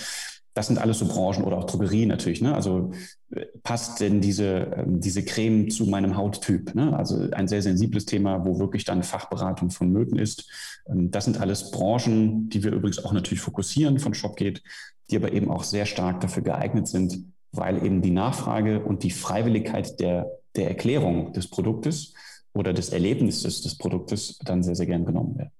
Das 0.55 0.69
sind 0.69 0.79
alles 0.79 1.01
so 1.01 1.07
Branchen 1.07 1.45
oder 1.45 1.59
auch 1.59 1.65
Drogerie 1.65 2.07
natürlich. 2.07 2.41
Ne? 2.41 2.55
Also 2.55 2.93
äh, 3.31 3.45
passt 3.63 4.01
denn 4.01 4.23
diese, 4.23 4.73
ähm, 4.77 5.01
diese 5.01 5.23
Creme 5.23 5.69
zu 5.69 5.85
meinem 5.85 6.17
Hauttyp? 6.17 6.75
Ne? 6.75 6.97
Also 6.97 7.29
ein 7.33 7.47
sehr 7.47 7.61
sensibles 7.61 8.07
Thema, 8.07 8.47
wo 8.47 8.59
wirklich 8.59 8.85
dann 8.85 9.03
Fachberatung 9.03 9.71
von 9.71 9.93
Möten 9.93 10.19
ist. 10.19 10.49
Ähm, 10.89 11.11
das 11.11 11.27
sind 11.27 11.41
alles 11.41 11.73
Branchen, 11.73 12.49
die 12.49 12.65
wir 12.65 12.73
übrigens 12.73 13.05
auch 13.05 13.13
natürlich 13.13 13.43
fokussieren 13.43 13.99
von 13.99 14.15
ShopGate, 14.15 14.63
die 15.11 15.17
aber 15.17 15.31
eben 15.33 15.51
auch 15.51 15.63
sehr 15.63 15.85
stark 15.85 16.21
dafür 16.21 16.43
geeignet 16.43 16.89
sind, 16.89 17.27
weil 17.57 17.85
eben 17.85 18.03
die 18.03 18.11
Nachfrage 18.11 18.81
und 18.81 19.03
die 19.03 19.11
Freiwilligkeit 19.11 20.01
der, 20.01 20.31
der 20.55 20.69
Erklärung 20.69 21.33
des 21.33 21.49
Produktes 21.49 22.15
oder 22.53 22.73
des 22.73 22.91
Erlebnisses 22.91 23.63
des 23.63 23.77
Produktes 23.77 24.39
dann 24.39 24.63
sehr, 24.63 24.75
sehr 24.75 24.87
gern 24.87 25.05
genommen 25.05 25.37
werden. 25.37 25.53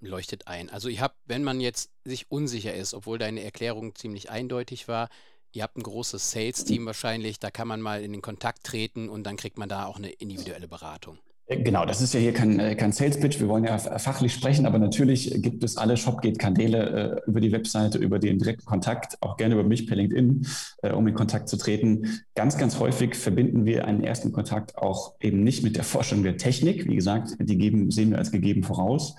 leuchtet 0.00 0.46
ein. 0.46 0.70
Also 0.70 0.88
ich 0.88 1.00
habe, 1.00 1.14
wenn 1.26 1.44
man 1.44 1.60
jetzt 1.60 1.90
sich 2.04 2.30
unsicher 2.30 2.74
ist, 2.74 2.94
obwohl 2.94 3.18
deine 3.18 3.42
Erklärung 3.42 3.94
ziemlich 3.94 4.30
eindeutig 4.30 4.88
war, 4.88 5.08
ihr 5.52 5.62
habt 5.62 5.76
ein 5.76 5.82
großes 5.82 6.30
Sales-Team 6.30 6.86
wahrscheinlich, 6.86 7.38
da 7.38 7.50
kann 7.50 7.68
man 7.68 7.80
mal 7.80 8.02
in 8.02 8.12
den 8.12 8.22
Kontakt 8.22 8.64
treten 8.64 9.08
und 9.08 9.24
dann 9.24 9.36
kriegt 9.36 9.58
man 9.58 9.68
da 9.68 9.86
auch 9.86 9.96
eine 9.96 10.10
individuelle 10.10 10.68
Beratung. 10.68 11.18
Äh, 11.50 11.62
genau, 11.62 11.84
das 11.84 12.00
ist 12.00 12.14
ja 12.14 12.20
hier 12.20 12.32
kein, 12.32 12.58
äh, 12.60 12.74
kein 12.76 12.92
Sales 12.92 13.18
Pitch. 13.18 13.40
Wir 13.40 13.48
wollen 13.48 13.64
ja 13.64 13.76
fachlich 13.78 14.32
sprechen, 14.32 14.66
aber 14.66 14.78
natürlich 14.78 15.42
gibt 15.42 15.64
es 15.64 15.76
alle 15.76 15.96
Shopgate-Kanäle 15.96 17.22
äh, 17.26 17.28
über 17.28 17.40
die 17.40 17.52
Webseite, 17.52 17.98
über 17.98 18.18
den 18.18 18.38
direkten 18.38 18.64
Kontakt, 18.64 19.18
auch 19.20 19.36
gerne 19.36 19.54
über 19.54 19.64
mich 19.64 19.86
per 19.86 19.96
LinkedIn, 19.96 20.46
äh, 20.82 20.92
um 20.92 21.06
in 21.06 21.14
Kontakt 21.14 21.48
zu 21.48 21.56
treten. 21.56 22.22
Ganz, 22.34 22.56
ganz 22.56 22.78
häufig 22.78 23.16
verbinden 23.16 23.64
wir 23.66 23.84
einen 23.84 24.02
ersten 24.02 24.32
Kontakt 24.32 24.78
auch 24.78 25.14
eben 25.20 25.42
nicht 25.42 25.62
mit 25.64 25.76
der 25.76 25.84
Forschung 25.84 26.22
der 26.22 26.36
Technik. 26.36 26.86
Wie 26.86 26.94
gesagt, 26.94 27.36
die 27.40 27.58
geben, 27.58 27.90
sehen 27.90 28.10
wir 28.10 28.18
als 28.18 28.30
gegeben 28.30 28.62
voraus, 28.62 29.16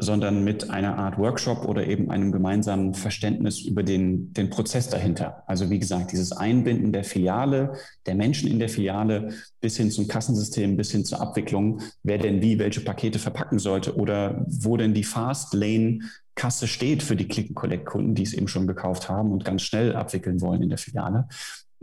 sondern 0.00 0.44
mit 0.44 0.70
einer 0.70 0.96
Art 0.96 1.18
Workshop 1.18 1.64
oder 1.66 1.86
eben 1.86 2.10
einem 2.10 2.30
gemeinsamen 2.30 2.94
Verständnis 2.94 3.60
über 3.60 3.82
den, 3.82 4.32
den 4.32 4.48
Prozess 4.48 4.88
dahinter. 4.88 5.42
Also 5.46 5.70
wie 5.70 5.80
gesagt, 5.80 6.12
dieses 6.12 6.32
Einbinden 6.32 6.92
der 6.92 7.02
Filiale, 7.02 7.72
der 8.06 8.14
Menschen 8.14 8.48
in 8.48 8.60
der 8.60 8.68
Filiale 8.68 9.30
bis 9.60 9.76
hin 9.76 9.90
zum 9.90 10.06
Kassensystem, 10.06 10.76
bis 10.76 10.92
hin 10.92 11.04
zur 11.04 11.20
Abwicklung, 11.20 11.80
wer 12.04 12.18
denn 12.18 12.40
wie 12.40 12.60
welche 12.60 12.80
Pakete 12.80 13.18
verpacken 13.18 13.58
sollte 13.58 13.96
oder 13.96 14.46
wo 14.46 14.76
denn 14.76 14.94
die 14.94 15.04
Fast 15.04 15.52
Lane 15.52 15.98
Kasse 16.36 16.68
steht 16.68 17.02
für 17.02 17.16
die 17.16 17.26
Click-and-Collect-Kunden, 17.26 18.14
die 18.14 18.22
es 18.22 18.32
eben 18.32 18.46
schon 18.46 18.68
gekauft 18.68 19.10
haben 19.10 19.32
und 19.32 19.44
ganz 19.44 19.62
schnell 19.62 19.96
abwickeln 19.96 20.40
wollen 20.40 20.62
in 20.62 20.68
der 20.68 20.78
Filiale. 20.78 21.26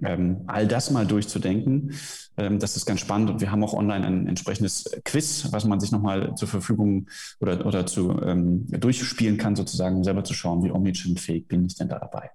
Ähm, 0.03 0.43
all 0.47 0.67
das 0.67 0.91
mal 0.91 1.05
durchzudenken, 1.05 1.93
ähm, 2.37 2.59
das 2.59 2.75
ist 2.75 2.85
ganz 2.85 2.99
spannend. 2.99 3.29
Und 3.29 3.41
wir 3.41 3.51
haben 3.51 3.63
auch 3.63 3.73
online 3.73 4.05
ein 4.05 4.27
entsprechendes 4.27 4.85
Quiz, 5.05 5.47
was 5.51 5.65
man 5.65 5.79
sich 5.79 5.91
nochmal 5.91 6.35
zur 6.35 6.47
Verfügung 6.47 7.07
oder, 7.39 7.65
oder 7.65 7.85
zu, 7.85 8.21
ähm, 8.21 8.65
durchspielen 8.67 9.37
kann, 9.37 9.55
sozusagen, 9.55 9.97
um 9.97 10.03
selber 10.03 10.23
zu 10.23 10.33
schauen, 10.33 10.63
wie 10.63 10.71
omnichannel-fähig 10.71 11.47
bin 11.47 11.65
ich 11.65 11.75
denn 11.75 11.87
da 11.87 11.99
dabei. 11.99 12.31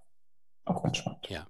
Auch 0.65 0.83
ganz 0.83 0.99
spannend. 0.99 1.27
Ja 1.29 1.47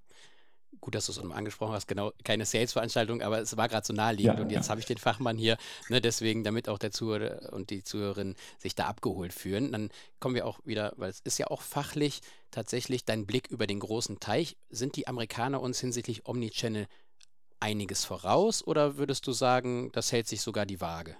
gut, 0.80 0.94
dass 0.94 1.06
du 1.06 1.12
es 1.12 1.18
angesprochen 1.18 1.72
hast, 1.72 1.88
genau, 1.88 2.12
keine 2.24 2.44
Sales-Veranstaltung, 2.44 3.22
aber 3.22 3.40
es 3.40 3.56
war 3.56 3.68
gerade 3.68 3.86
so 3.86 3.92
naheliegend 3.92 4.38
ja, 4.38 4.44
und 4.44 4.50
jetzt 4.50 4.66
ja. 4.66 4.70
habe 4.70 4.80
ich 4.80 4.86
den 4.86 4.98
Fachmann 4.98 5.36
hier, 5.36 5.56
ne, 5.88 6.00
deswegen, 6.00 6.44
damit 6.44 6.68
auch 6.68 6.78
der 6.78 6.90
Zuhörer 6.90 7.52
und 7.52 7.70
die 7.70 7.82
Zuhörerin 7.82 8.34
sich 8.58 8.74
da 8.74 8.86
abgeholt 8.86 9.32
fühlen. 9.32 9.72
Dann 9.72 9.90
kommen 10.18 10.34
wir 10.34 10.46
auch 10.46 10.60
wieder, 10.64 10.92
weil 10.96 11.10
es 11.10 11.20
ist 11.20 11.38
ja 11.38 11.48
auch 11.48 11.62
fachlich 11.62 12.20
tatsächlich 12.50 13.04
dein 13.04 13.26
Blick 13.26 13.48
über 13.48 13.66
den 13.66 13.80
großen 13.80 14.20
Teich. 14.20 14.56
Sind 14.70 14.96
die 14.96 15.06
Amerikaner 15.06 15.60
uns 15.60 15.80
hinsichtlich 15.80 16.26
Omnichannel 16.26 16.86
einiges 17.60 18.04
voraus 18.04 18.66
oder 18.66 18.96
würdest 18.96 19.26
du 19.26 19.32
sagen, 19.32 19.90
das 19.92 20.12
hält 20.12 20.28
sich 20.28 20.40
sogar 20.40 20.66
die 20.66 20.80
Waage? 20.80 21.16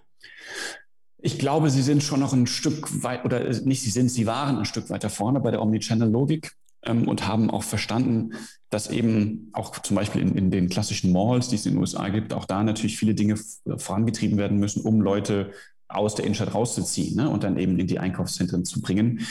Ich 1.22 1.38
glaube, 1.38 1.70
sie 1.70 1.82
sind 1.82 2.02
schon 2.02 2.20
noch 2.20 2.32
ein 2.32 2.46
Stück 2.46 3.02
weit, 3.02 3.24
oder 3.26 3.40
nicht 3.40 3.82
sie 3.82 3.90
sind, 3.90 4.08
sie 4.08 4.26
waren 4.26 4.58
ein 4.58 4.64
Stück 4.64 4.88
weiter 4.88 5.10
vorne 5.10 5.40
bei 5.40 5.50
der 5.50 5.60
Omnichannel-Logik 5.60 6.56
ähm, 6.84 7.08
und 7.08 7.26
haben 7.26 7.50
auch 7.50 7.62
verstanden, 7.62 8.32
dass 8.70 8.88
eben 8.88 9.50
auch 9.52 9.78
zum 9.80 9.96
Beispiel 9.96 10.22
in, 10.22 10.36
in, 10.36 10.50
den 10.50 10.68
klassischen 10.68 11.12
Malls, 11.12 11.48
die 11.48 11.56
es 11.56 11.66
in 11.66 11.74
den 11.74 11.80
USA 11.80 12.08
gibt, 12.08 12.32
auch 12.32 12.44
da 12.44 12.62
natürlich 12.62 12.98
viele 12.98 13.14
Dinge 13.14 13.36
vorangetrieben 13.76 14.38
werden 14.38 14.58
müssen, 14.58 14.82
um 14.82 15.00
Leute 15.00 15.52
aus 15.88 16.14
der 16.14 16.24
Innenstadt 16.24 16.54
rauszuziehen 16.54 17.16
ne, 17.16 17.28
und 17.28 17.42
dann 17.42 17.58
eben 17.58 17.78
in 17.78 17.86
die 17.86 17.98
Einkaufszentren 17.98 18.64
zu 18.64 18.80
bringen. 18.80 19.26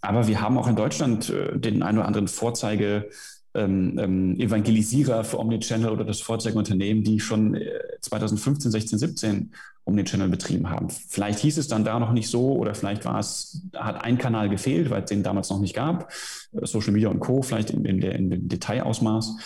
Aber 0.00 0.28
wir 0.28 0.40
haben 0.40 0.58
auch 0.58 0.68
in 0.68 0.76
Deutschland 0.76 1.30
äh, 1.30 1.58
den 1.58 1.82
einen 1.82 1.98
oder 1.98 2.06
anderen 2.06 2.28
Vorzeige 2.28 3.10
ähm, 3.54 3.98
ähm, 3.98 4.40
Evangelisierer 4.40 5.24
für 5.24 5.38
Omnichannel 5.38 5.90
oder 5.90 6.04
das 6.04 6.20
Vorzeigeunternehmen, 6.20 7.04
die 7.04 7.20
schon 7.20 7.58
2015, 8.00 8.70
16, 8.70 8.98
17 8.98 9.52
Omnichannel 9.84 10.28
betrieben 10.28 10.70
haben. 10.70 10.88
Vielleicht 10.90 11.38
hieß 11.40 11.58
es 11.58 11.68
dann 11.68 11.84
da 11.84 11.98
noch 11.98 12.12
nicht 12.12 12.28
so 12.28 12.52
oder 12.52 12.74
vielleicht 12.74 13.04
war 13.04 13.18
es, 13.18 13.62
hat 13.74 14.02
ein 14.02 14.18
Kanal 14.18 14.48
gefehlt, 14.48 14.90
weil 14.90 15.02
es 15.02 15.10
den 15.10 15.22
damals 15.22 15.50
noch 15.50 15.60
nicht 15.60 15.74
gab. 15.74 16.10
Äh, 16.52 16.66
Social 16.66 16.92
Media 16.92 17.08
und 17.08 17.20
Co. 17.20 17.42
vielleicht 17.42 17.70
in, 17.70 17.84
in, 17.84 18.00
in 18.00 18.30
dem 18.30 18.48
Detailausmaß. 18.48 19.36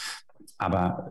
Aber 0.59 1.11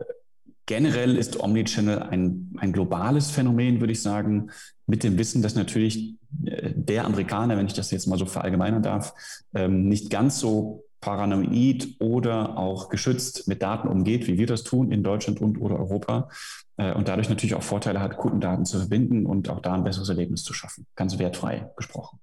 generell 0.66 1.16
ist 1.16 1.40
Omnichannel 1.40 1.98
ein, 2.00 2.54
ein 2.58 2.72
globales 2.72 3.30
Phänomen, 3.30 3.80
würde 3.80 3.92
ich 3.92 4.02
sagen, 4.02 4.50
mit 4.86 5.04
dem 5.04 5.18
Wissen, 5.18 5.42
dass 5.42 5.54
natürlich 5.54 6.14
äh, 6.44 6.72
der 6.74 7.04
Amerikaner, 7.04 7.56
wenn 7.58 7.66
ich 7.66 7.74
das 7.74 7.90
jetzt 7.90 8.06
mal 8.06 8.18
so 8.18 8.26
verallgemeinern 8.26 8.82
darf, 8.82 9.14
ähm, 9.54 9.88
nicht 9.88 10.10
ganz 10.10 10.40
so 10.40 10.84
paranoid 11.00 11.96
oder 12.00 12.56
auch 12.56 12.88
geschützt 12.88 13.48
mit 13.48 13.62
Daten 13.62 13.88
umgeht, 13.88 14.26
wie 14.26 14.38
wir 14.38 14.46
das 14.46 14.64
tun 14.64 14.90
in 14.90 15.02
Deutschland 15.02 15.40
und 15.40 15.58
oder 15.60 15.78
Europa 15.78 16.28
äh, 16.76 16.92
und 16.92 17.08
dadurch 17.08 17.28
natürlich 17.28 17.54
auch 17.54 17.62
Vorteile 17.62 18.00
hat, 18.00 18.16
Kundendaten 18.16 18.64
zu 18.64 18.78
verbinden 18.78 19.26
und 19.26 19.48
auch 19.48 19.60
da 19.60 19.74
ein 19.74 19.84
besseres 19.84 20.08
Erlebnis 20.08 20.42
zu 20.42 20.52
schaffen. 20.52 20.86
Ganz 20.96 21.18
wertfrei 21.18 21.70
gesprochen. 21.76 22.18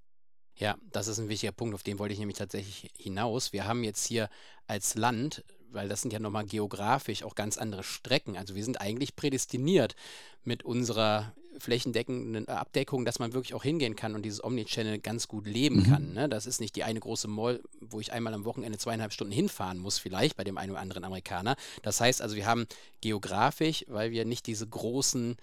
Ja, 0.57 0.75
das 0.91 1.07
ist 1.07 1.19
ein 1.19 1.27
wichtiger 1.27 1.51
Punkt, 1.51 1.75
auf 1.75 1.83
den 1.83 1.99
wollte 1.99 2.13
ich 2.13 2.19
nämlich 2.19 2.37
tatsächlich 2.37 2.89
hinaus. 2.97 3.51
Wir 3.51 3.67
haben 3.67 3.83
jetzt 3.83 4.05
hier 4.05 4.29
als 4.67 4.95
Land 4.95 5.43
weil 5.75 5.87
das 5.87 6.01
sind 6.01 6.11
ja 6.11 6.19
nochmal 6.19 6.45
geografisch 6.45 7.23
auch 7.23 7.35
ganz 7.35 7.57
andere 7.57 7.83
Strecken. 7.83 8.37
Also 8.37 8.55
wir 8.55 8.63
sind 8.63 8.81
eigentlich 8.81 9.15
prädestiniert 9.15 9.95
mit 10.43 10.63
unserer 10.63 11.33
flächendeckenden 11.59 12.47
Abdeckung, 12.47 13.05
dass 13.05 13.19
man 13.19 13.33
wirklich 13.33 13.53
auch 13.53 13.63
hingehen 13.63 13.95
kann 13.95 14.15
und 14.15 14.23
dieses 14.23 14.43
Omnichannel 14.43 14.99
ganz 14.99 15.27
gut 15.27 15.45
leben 15.45 15.77
mhm. 15.77 15.83
kann. 15.83 16.13
Ne? 16.13 16.29
Das 16.29 16.45
ist 16.45 16.59
nicht 16.59 16.75
die 16.75 16.83
eine 16.83 16.99
große 16.99 17.27
Mall, 17.27 17.61
wo 17.79 17.99
ich 17.99 18.11
einmal 18.11 18.33
am 18.33 18.45
Wochenende 18.45 18.77
zweieinhalb 18.77 19.13
Stunden 19.13 19.33
hinfahren 19.33 19.77
muss, 19.77 19.97
vielleicht 19.97 20.35
bei 20.37 20.43
dem 20.43 20.57
einen 20.57 20.71
oder 20.71 20.81
anderen 20.81 21.03
Amerikaner. 21.03 21.55
Das 21.81 22.01
heißt 22.01 22.21
also, 22.21 22.35
wir 22.35 22.45
haben 22.45 22.67
geografisch, 23.01 23.85
weil 23.87 24.11
wir 24.11 24.25
nicht 24.25 24.47
diese 24.47 24.67
großen 24.67 25.37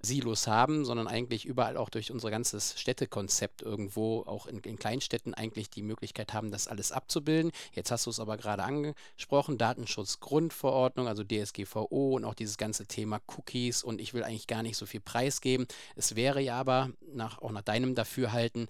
Silos 0.00 0.46
haben, 0.46 0.84
sondern 0.84 1.08
eigentlich 1.08 1.44
überall 1.44 1.76
auch 1.76 1.88
durch 1.88 2.10
unser 2.10 2.30
ganzes 2.30 2.78
Städtekonzept 2.78 3.62
irgendwo, 3.62 4.22
auch 4.22 4.46
in, 4.46 4.58
in, 4.60 4.78
Kleinstädten 4.78 5.34
eigentlich 5.34 5.70
die 5.70 5.82
Möglichkeit 5.82 6.32
haben, 6.32 6.50
das 6.50 6.68
alles 6.68 6.92
abzubilden. 6.92 7.52
Jetzt 7.72 7.90
hast 7.90 8.06
du 8.06 8.10
es 8.10 8.20
aber 8.20 8.36
gerade 8.36 8.62
angesprochen, 8.62 9.58
Datenschutzgrundverordnung, 9.58 11.08
also 11.08 11.24
DSGVO 11.24 12.16
und 12.16 12.24
auch 12.24 12.34
dieses 12.34 12.58
ganze 12.58 12.86
Thema 12.86 13.20
Cookies 13.36 13.82
und 13.82 14.00
ich 14.00 14.14
will 14.14 14.22
eigentlich 14.22 14.46
gar 14.46 14.62
nicht 14.62 14.76
so 14.76 14.86
viel 14.86 15.00
preisgeben. 15.00 15.66
Es 15.96 16.14
wäre 16.16 16.40
ja 16.40 16.58
aber 16.58 16.90
nach, 17.12 17.42
auch 17.42 17.52
nach 17.52 17.62
deinem 17.62 17.94
Dafürhalten 17.94 18.68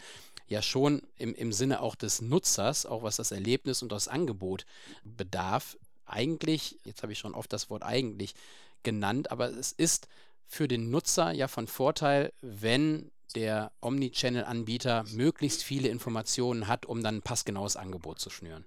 ja 0.48 0.62
schon 0.62 1.02
im, 1.18 1.34
im 1.34 1.52
Sinne 1.52 1.80
auch 1.80 1.96
des 1.96 2.22
Nutzers, 2.22 2.86
auch 2.86 3.02
was 3.02 3.16
das 3.16 3.32
Erlebnis 3.32 3.82
und 3.82 3.90
das 3.90 4.08
Angebot 4.08 4.64
bedarf, 5.04 5.76
eigentlich, 6.06 6.78
jetzt 6.84 7.02
habe 7.02 7.12
ich 7.12 7.18
schon 7.18 7.34
oft 7.34 7.52
das 7.52 7.68
Wort 7.68 7.82
eigentlich 7.82 8.34
genannt, 8.82 9.30
aber 9.30 9.50
es 9.50 9.72
ist 9.72 10.08
für 10.46 10.68
den 10.68 10.90
Nutzer 10.90 11.32
ja 11.32 11.48
von 11.48 11.66
Vorteil, 11.66 12.32
wenn 12.40 13.10
der 13.34 13.72
Omnichannel-Anbieter 13.80 15.04
möglichst 15.12 15.62
viele 15.62 15.88
Informationen 15.88 16.68
hat, 16.68 16.86
um 16.86 17.02
dann 17.02 17.16
ein 17.16 17.22
passgenaues 17.22 17.76
Angebot 17.76 18.18
zu 18.18 18.30
schnüren. 18.30 18.64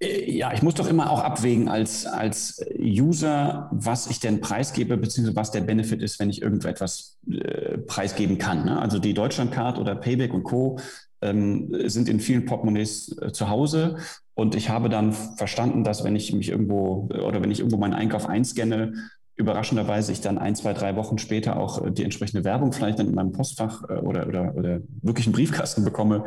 Äh, 0.00 0.30
ja, 0.30 0.52
ich 0.52 0.62
muss 0.62 0.74
doch 0.74 0.88
immer 0.88 1.10
auch 1.10 1.20
abwägen 1.20 1.68
als, 1.68 2.06
als 2.06 2.64
User, 2.78 3.68
was 3.72 4.08
ich 4.08 4.20
denn 4.20 4.40
preisgebe, 4.40 4.96
beziehungsweise 4.96 5.36
was 5.36 5.50
der 5.50 5.62
Benefit 5.62 6.02
ist, 6.02 6.20
wenn 6.20 6.30
ich 6.30 6.42
irgendetwas 6.42 7.18
äh, 7.30 7.78
preisgeben 7.78 8.38
kann. 8.38 8.64
Ne? 8.64 8.80
Also 8.80 8.98
die 8.98 9.14
Deutschlandcard 9.14 9.78
oder 9.78 9.94
Payback 9.94 10.32
und 10.32 10.44
Co. 10.44 10.78
Ähm, 11.22 11.70
sind 11.84 12.08
in 12.08 12.18
vielen 12.18 12.46
Portemonnaies 12.46 13.14
äh, 13.20 13.30
zu 13.30 13.50
Hause. 13.50 13.98
Und 14.32 14.54
ich 14.54 14.70
habe 14.70 14.88
dann 14.88 15.12
verstanden, 15.12 15.84
dass 15.84 16.02
wenn 16.02 16.16
ich 16.16 16.32
mich 16.32 16.48
irgendwo 16.48 17.10
oder 17.10 17.42
wenn 17.42 17.50
ich 17.50 17.58
irgendwo 17.58 17.76
meinen 17.76 17.92
Einkauf 17.92 18.26
einscanne, 18.26 18.94
überraschenderweise 19.40 20.12
ich 20.12 20.20
dann 20.20 20.38
ein, 20.38 20.54
zwei, 20.54 20.72
drei 20.72 20.94
Wochen 20.96 21.18
später 21.18 21.56
auch 21.56 21.84
äh, 21.84 21.90
die 21.90 22.04
entsprechende 22.04 22.44
Werbung 22.44 22.72
vielleicht 22.72 22.98
dann 22.98 23.08
in 23.08 23.14
meinem 23.14 23.32
Postfach 23.32 23.82
äh, 23.88 23.94
oder, 23.94 24.28
oder, 24.28 24.54
oder 24.54 24.80
wirklich 25.02 25.26
einen 25.26 25.34
Briefkasten 25.34 25.84
bekomme, 25.84 26.24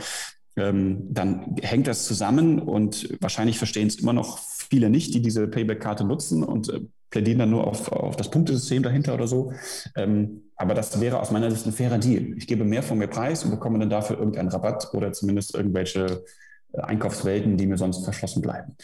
ähm, 0.56 1.08
dann 1.10 1.56
hängt 1.62 1.88
das 1.88 2.06
zusammen 2.06 2.60
und 2.60 3.10
wahrscheinlich 3.22 3.58
verstehen 3.58 3.88
es 3.88 3.96
immer 3.96 4.14
noch 4.14 4.38
viele 4.38 4.90
nicht, 4.90 5.14
die 5.14 5.22
diese 5.22 5.48
Payback-Karte 5.48 6.04
nutzen 6.04 6.44
und 6.44 6.70
äh, 6.70 6.82
plädieren 7.10 7.40
dann 7.40 7.52
nur 7.52 7.68
auf, 7.68 7.92
auf 7.92 8.16
das 8.16 8.30
Punktesystem 8.32 8.82
dahinter 8.82 9.14
oder 9.14 9.28
so. 9.28 9.54
Ähm, 9.96 10.42
aber 10.56 10.74
das 10.74 11.00
wäre 11.00 11.20
aus 11.20 11.32
meiner 11.32 11.52
Sicht 11.52 11.66
ein 11.66 11.74
fairer 11.74 12.00
Deal. 12.00 12.36
Ich 12.38 12.48
gebe 12.48 12.64
mehr 12.64 12.84
von 12.84 12.98
mir 12.98 13.08
Preis 13.08 13.44
und 13.46 13.52
bekomme 13.52 13.80
dann 13.80 13.90
dafür 13.90 14.18
irgendeinen 14.18 14.50
Rabatt 14.50 14.94
oder 14.94 15.14
zumindest 15.14 15.56
irgendwelche 15.56 16.24
Einkaufswelten, 16.74 17.58
die 17.58 17.68
mir 17.68 17.78
sonst 17.78 18.04
verschlossen 18.04 18.42
bleiben. 18.42 18.76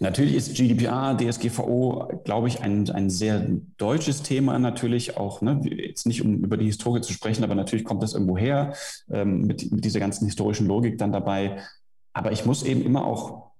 Natürlich 0.00 0.34
ist 0.34 0.54
GDPR, 0.54 1.16
DSGVO, 1.16 2.22
glaube 2.24 2.48
ich, 2.48 2.62
ein, 2.62 2.88
ein 2.90 3.10
sehr 3.10 3.46
deutsches 3.76 4.22
Thema 4.22 4.58
natürlich 4.58 5.16
auch, 5.16 5.42
ne? 5.42 5.60
jetzt 5.64 6.06
nicht 6.06 6.22
um 6.22 6.42
über 6.42 6.56
die 6.56 6.66
Historie 6.66 7.02
zu 7.02 7.12
sprechen, 7.12 7.44
aber 7.44 7.54
natürlich 7.54 7.84
kommt 7.84 8.02
das 8.02 8.14
irgendwo 8.14 8.38
her, 8.38 8.74
ähm, 9.10 9.42
mit, 9.42 9.70
mit 9.70 9.84
dieser 9.84 10.00
ganzen 10.00 10.24
historischen 10.26 10.66
Logik 10.66 10.98
dann 10.98 11.12
dabei. 11.12 11.58
Aber 12.12 12.32
ich 12.32 12.46
muss 12.46 12.62
eben 12.62 12.82
immer 12.82 13.04
auch 13.04 13.50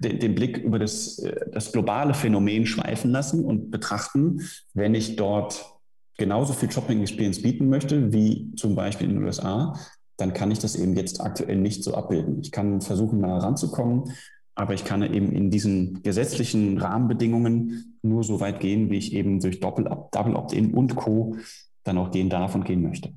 den, 0.00 0.18
den 0.18 0.34
Blick 0.34 0.58
über 0.58 0.78
das, 0.78 1.18
äh, 1.18 1.50
das 1.52 1.72
globale 1.72 2.14
Phänomen 2.14 2.66
schweifen 2.66 3.10
lassen 3.10 3.44
und 3.44 3.70
betrachten, 3.70 4.40
wenn 4.74 4.94
ich 4.94 5.16
dort 5.16 5.78
genauso 6.16 6.52
viel 6.52 6.70
Shopping 6.70 7.00
Experience 7.00 7.40
bieten 7.40 7.68
möchte, 7.68 8.12
wie 8.12 8.52
zum 8.56 8.74
Beispiel 8.74 9.08
in 9.08 9.14
den 9.14 9.24
USA, 9.24 9.78
dann 10.18 10.34
kann 10.34 10.50
ich 10.50 10.58
das 10.58 10.76
eben 10.76 10.94
jetzt 10.96 11.22
aktuell 11.22 11.56
nicht 11.56 11.82
so 11.82 11.94
abbilden. 11.94 12.40
Ich 12.42 12.52
kann 12.52 12.82
versuchen, 12.82 13.20
nah 13.20 13.38
ranzukommen, 13.38 14.12
aber 14.54 14.74
ich 14.74 14.84
kann 14.84 15.02
eben 15.02 15.32
in 15.32 15.50
diesen 15.50 16.02
gesetzlichen 16.02 16.76
Rahmenbedingungen 16.78 17.98
nur 18.02 18.24
so 18.24 18.40
weit 18.40 18.60
gehen, 18.60 18.90
wie 18.90 18.98
ich 18.98 19.14
eben 19.14 19.40
durch 19.40 19.60
Double 19.60 19.86
Opt-in 19.86 20.74
und 20.74 20.96
Co. 20.96 21.36
dann 21.84 21.98
auch 21.98 22.10
gehen 22.10 22.28
darf 22.28 22.54
und 22.54 22.64
gehen 22.64 22.82
möchte. 22.82 23.14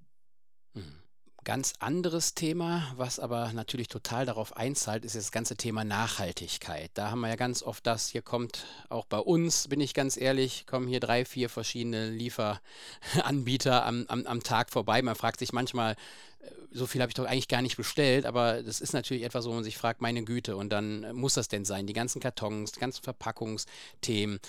Ganz 1.43 1.73
anderes 1.79 2.35
Thema, 2.35 2.93
was 2.97 3.19
aber 3.19 3.51
natürlich 3.53 3.87
total 3.87 4.27
darauf 4.27 4.55
einzahlt, 4.55 5.03
ist 5.03 5.15
das 5.15 5.31
ganze 5.31 5.55
Thema 5.55 5.83
Nachhaltigkeit. 5.83 6.91
Da 6.93 7.09
haben 7.09 7.21
wir 7.21 7.29
ja 7.29 7.35
ganz 7.35 7.63
oft 7.63 7.87
das, 7.87 8.09
hier 8.09 8.21
kommt 8.21 8.67
auch 8.89 9.05
bei 9.05 9.17
uns, 9.17 9.67
bin 9.67 9.81
ich 9.81 9.95
ganz 9.95 10.17
ehrlich, 10.17 10.67
kommen 10.67 10.87
hier 10.87 10.99
drei, 10.99 11.25
vier 11.25 11.49
verschiedene 11.49 12.11
Lieferanbieter 12.11 13.83
am, 13.87 14.05
am, 14.07 14.27
am 14.27 14.43
Tag 14.43 14.69
vorbei. 14.69 15.01
Man 15.01 15.15
fragt 15.15 15.39
sich 15.39 15.51
manchmal, 15.51 15.93
äh, 15.93 16.51
so 16.69 16.85
viel 16.85 17.01
habe 17.01 17.09
ich 17.09 17.15
doch 17.15 17.25
eigentlich 17.25 17.47
gar 17.47 17.63
nicht 17.63 17.75
bestellt, 17.75 18.27
aber 18.27 18.61
das 18.61 18.79
ist 18.79 18.93
natürlich 18.93 19.23
etwas, 19.23 19.45
wo 19.45 19.51
man 19.51 19.63
sich 19.63 19.79
fragt, 19.79 19.99
meine 19.99 20.23
Güte, 20.23 20.55
und 20.55 20.69
dann 20.69 21.11
muss 21.15 21.33
das 21.33 21.47
denn 21.47 21.65
sein, 21.65 21.87
die 21.87 21.93
ganzen 21.93 22.21
Kartons, 22.21 22.73
die 22.73 22.79
ganzen 22.79 23.01
Verpackungsthemen. 23.01 24.39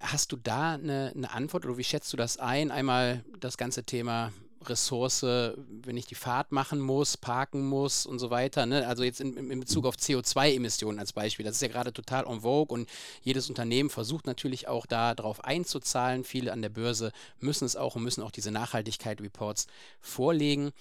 Hast 0.00 0.32
du 0.32 0.36
da 0.36 0.74
eine, 0.74 1.12
eine 1.16 1.30
Antwort 1.30 1.64
oder 1.64 1.78
wie 1.78 1.84
schätzt 1.84 2.12
du 2.12 2.18
das 2.18 2.36
ein? 2.36 2.70
Einmal 2.70 3.24
das 3.40 3.56
ganze 3.56 3.84
Thema 3.84 4.34
Ressource, 4.68 5.22
wenn 5.22 5.96
ich 5.96 6.06
die 6.06 6.14
Fahrt 6.14 6.52
machen 6.52 6.80
muss, 6.80 7.16
parken 7.16 7.64
muss 7.66 8.06
und 8.06 8.18
so 8.18 8.30
weiter. 8.30 8.66
Ne? 8.66 8.86
Also 8.86 9.02
jetzt 9.02 9.20
in, 9.20 9.36
in 9.50 9.60
Bezug 9.60 9.86
auf 9.86 9.96
CO2-Emissionen 9.96 10.98
als 10.98 11.12
Beispiel. 11.12 11.44
Das 11.44 11.56
ist 11.56 11.62
ja 11.62 11.68
gerade 11.68 11.92
total 11.92 12.26
en 12.26 12.40
vogue 12.40 12.74
und 12.74 12.88
jedes 13.22 13.48
Unternehmen 13.48 13.90
versucht 13.90 14.26
natürlich 14.26 14.68
auch 14.68 14.86
da 14.86 15.14
drauf 15.14 15.44
einzuzahlen. 15.44 16.24
Viele 16.24 16.52
an 16.52 16.62
der 16.62 16.68
Börse 16.68 17.12
müssen 17.40 17.64
es 17.64 17.76
auch 17.76 17.96
und 17.96 18.02
müssen 18.02 18.22
auch 18.22 18.30
diese 18.30 18.50
Nachhaltigkeit-Reports 18.50 19.66
vorlegen. 20.00 20.72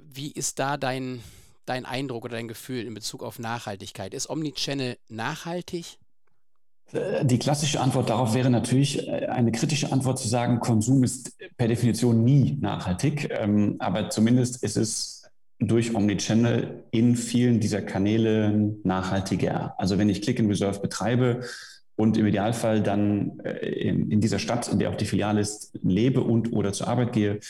Wie 0.00 0.30
ist 0.30 0.58
da 0.58 0.76
dein, 0.76 1.22
dein 1.66 1.86
Eindruck 1.86 2.24
oder 2.24 2.36
dein 2.36 2.48
Gefühl 2.48 2.86
in 2.86 2.94
Bezug 2.94 3.22
auf 3.22 3.38
Nachhaltigkeit? 3.38 4.14
Ist 4.14 4.30
Omnichannel 4.30 4.98
nachhaltig? 5.08 5.98
Äh, 6.92 7.24
die 7.24 7.38
klassische 7.38 7.80
Antwort 7.80 8.10
darauf 8.10 8.34
wäre 8.34 8.50
natürlich 8.50 9.08
äh, 9.08 9.26
eine 9.26 9.52
kritische 9.52 9.92
Antwort 9.92 10.18
zu 10.18 10.28
sagen, 10.28 10.60
Konsum 10.60 11.02
ist 11.04 11.36
per 11.56 11.68
Definition 11.68 12.24
nie 12.24 12.58
nachhaltig, 12.60 13.30
ähm, 13.30 13.76
aber 13.78 14.10
zumindest 14.10 14.62
ist 14.62 14.76
es 14.76 15.22
durch 15.58 15.94
Omnichannel 15.94 16.84
in 16.90 17.16
vielen 17.16 17.60
dieser 17.60 17.82
Kanäle 17.82 18.74
nachhaltiger. 18.82 19.74
Also 19.78 19.98
wenn 19.98 20.08
ich 20.08 20.22
Click 20.22 20.40
and 20.40 20.50
Reserve 20.50 20.80
betreibe 20.80 21.40
und 21.94 22.16
im 22.16 22.26
Idealfall 22.26 22.82
dann 22.82 23.38
äh, 23.44 23.88
in 23.88 24.20
dieser 24.20 24.38
Stadt, 24.38 24.68
in 24.68 24.78
der 24.78 24.90
auch 24.90 24.96
die 24.96 25.04
Filiale 25.04 25.40
ist, 25.40 25.72
lebe 25.82 26.20
und 26.20 26.52
oder 26.52 26.72
zur 26.72 26.88
Arbeit 26.88 27.12
gehe, 27.12 27.40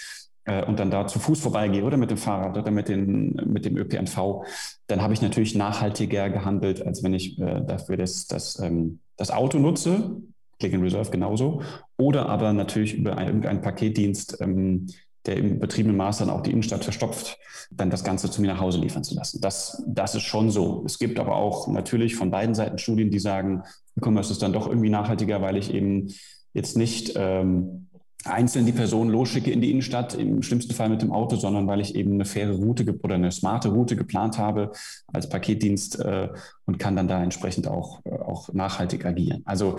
und 0.66 0.78
dann 0.78 0.90
da 0.90 1.06
zu 1.06 1.18
Fuß 1.18 1.40
vorbeigehe 1.40 1.84
oder 1.84 1.96
mit 1.96 2.10
dem 2.10 2.16
Fahrrad 2.16 2.56
oder 2.58 2.70
mit, 2.70 2.88
den, 2.88 3.34
mit 3.46 3.64
dem 3.64 3.76
ÖPNV, 3.76 4.44
dann 4.88 5.02
habe 5.02 5.12
ich 5.12 5.22
natürlich 5.22 5.54
nachhaltiger 5.54 6.30
gehandelt, 6.30 6.84
als 6.84 7.02
wenn 7.02 7.14
ich 7.14 7.38
äh, 7.38 7.62
dafür 7.64 7.96
das, 7.96 8.26
das 8.26 8.58
ähm, 8.58 8.98
das 9.16 9.30
Auto 9.30 9.58
nutze, 9.58 10.20
Click 10.58 10.74
and 10.74 10.82
Reserve 10.82 11.10
genauso, 11.10 11.62
oder 11.96 12.28
aber 12.28 12.52
natürlich 12.52 12.94
über 12.94 13.16
ein, 13.16 13.26
irgendeinen 13.26 13.62
Paketdienst, 13.62 14.40
ähm, 14.40 14.86
der 15.26 15.36
im 15.36 15.60
betriebenen 15.60 15.96
Maß 15.96 16.18
dann 16.18 16.30
auch 16.30 16.40
die 16.40 16.50
Innenstadt 16.50 16.82
verstopft, 16.82 17.38
dann 17.70 17.90
das 17.90 18.02
Ganze 18.02 18.28
zu 18.30 18.40
mir 18.42 18.48
nach 18.48 18.60
Hause 18.60 18.80
liefern 18.80 19.04
zu 19.04 19.14
lassen. 19.14 19.40
Das, 19.40 19.82
das 19.86 20.16
ist 20.16 20.24
schon 20.24 20.50
so. 20.50 20.82
Es 20.84 20.98
gibt 20.98 21.20
aber 21.20 21.36
auch 21.36 21.68
natürlich 21.68 22.16
von 22.16 22.32
beiden 22.32 22.56
Seiten 22.56 22.78
Studien, 22.78 23.10
die 23.10 23.20
sagen, 23.20 23.62
E-Commerce 23.96 24.32
ist 24.32 24.42
dann 24.42 24.52
doch 24.52 24.66
irgendwie 24.66 24.90
nachhaltiger, 24.90 25.40
weil 25.40 25.56
ich 25.56 25.72
eben 25.72 26.08
jetzt 26.54 26.76
nicht 26.76 27.12
ähm, 27.14 27.86
einzeln 28.24 28.66
die 28.66 28.72
Person 28.72 29.08
losschicke 29.08 29.50
in 29.50 29.60
die 29.60 29.70
Innenstadt, 29.70 30.14
im 30.14 30.42
schlimmsten 30.42 30.74
Fall 30.74 30.88
mit 30.88 31.02
dem 31.02 31.12
Auto, 31.12 31.36
sondern 31.36 31.66
weil 31.66 31.80
ich 31.80 31.94
eben 31.94 32.14
eine 32.14 32.24
faire 32.24 32.52
Route 32.52 32.98
oder 33.02 33.16
eine 33.16 33.32
smarte 33.32 33.70
Route 33.70 33.96
geplant 33.96 34.38
habe 34.38 34.72
als 35.12 35.28
Paketdienst 35.28 35.98
äh, 36.00 36.28
und 36.64 36.78
kann 36.78 36.96
dann 36.96 37.08
da 37.08 37.22
entsprechend 37.22 37.66
auch, 37.66 38.00
äh, 38.04 38.10
auch 38.10 38.52
nachhaltig 38.52 39.04
agieren. 39.04 39.42
Also 39.44 39.78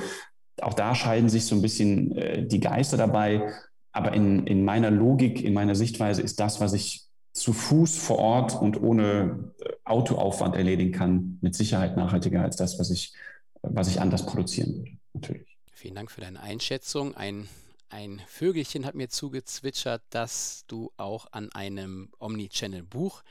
auch 0.62 0.74
da 0.74 0.96
scheiden 0.96 1.30
sich 1.30 1.46
so 1.46 1.56
ein 1.56 1.62
bisschen 1.62 2.16
äh, 2.18 2.46
die 2.46 2.60
Geister 2.60 2.98
dabei. 2.98 3.52
Aber 3.91 4.14
in, 4.14 4.48
in 4.48 4.66
meiner 4.66 4.91
Logik, 4.91 5.44
in 5.44 5.54
meiner 5.54 5.76
Sichtweise 5.76 6.22
ist 6.22 6.39
das, 6.39 6.60
was 6.60 6.74
ich 6.74 7.06
zu 7.32 7.54
Fuß 7.54 7.98
vor 7.98 8.20
Ort 8.20 8.60
und 8.60 8.82
ohne 8.82 9.54
äh, 9.60 9.70
Autoaufwand 9.86 10.56
erledigen 10.56 10.91
kann, 10.91 11.39
mit 11.41 11.56
Sicherheit 11.56 11.98
nachhaltiger 11.98 12.41
als 12.41 12.56
das, 12.56 12.80
was 12.80 12.89
ich, 12.91 13.14
was 13.62 13.88
ich 13.88 14.02
anders 14.02 14.26
produzieren 14.26 14.76
würde. 14.76 14.91
Natürlich. 15.14 15.58
Vielen 15.74 15.96
Dank 15.96 16.12
für 16.12 16.22
deine 16.22 16.39
Einschätzung. 16.39 17.16
Ein 17.16 17.48
ein 17.90 18.22
Vögelchen 18.28 18.86
hat 18.86 18.96
mir 18.96 19.10
zugezwitschert, 19.10 20.02
dass 20.10 20.66
du 20.68 20.92
auch 20.98 21.28
an 21.32 21.52
einem 21.52 22.12
Omnichannel-Buch 22.20 23.24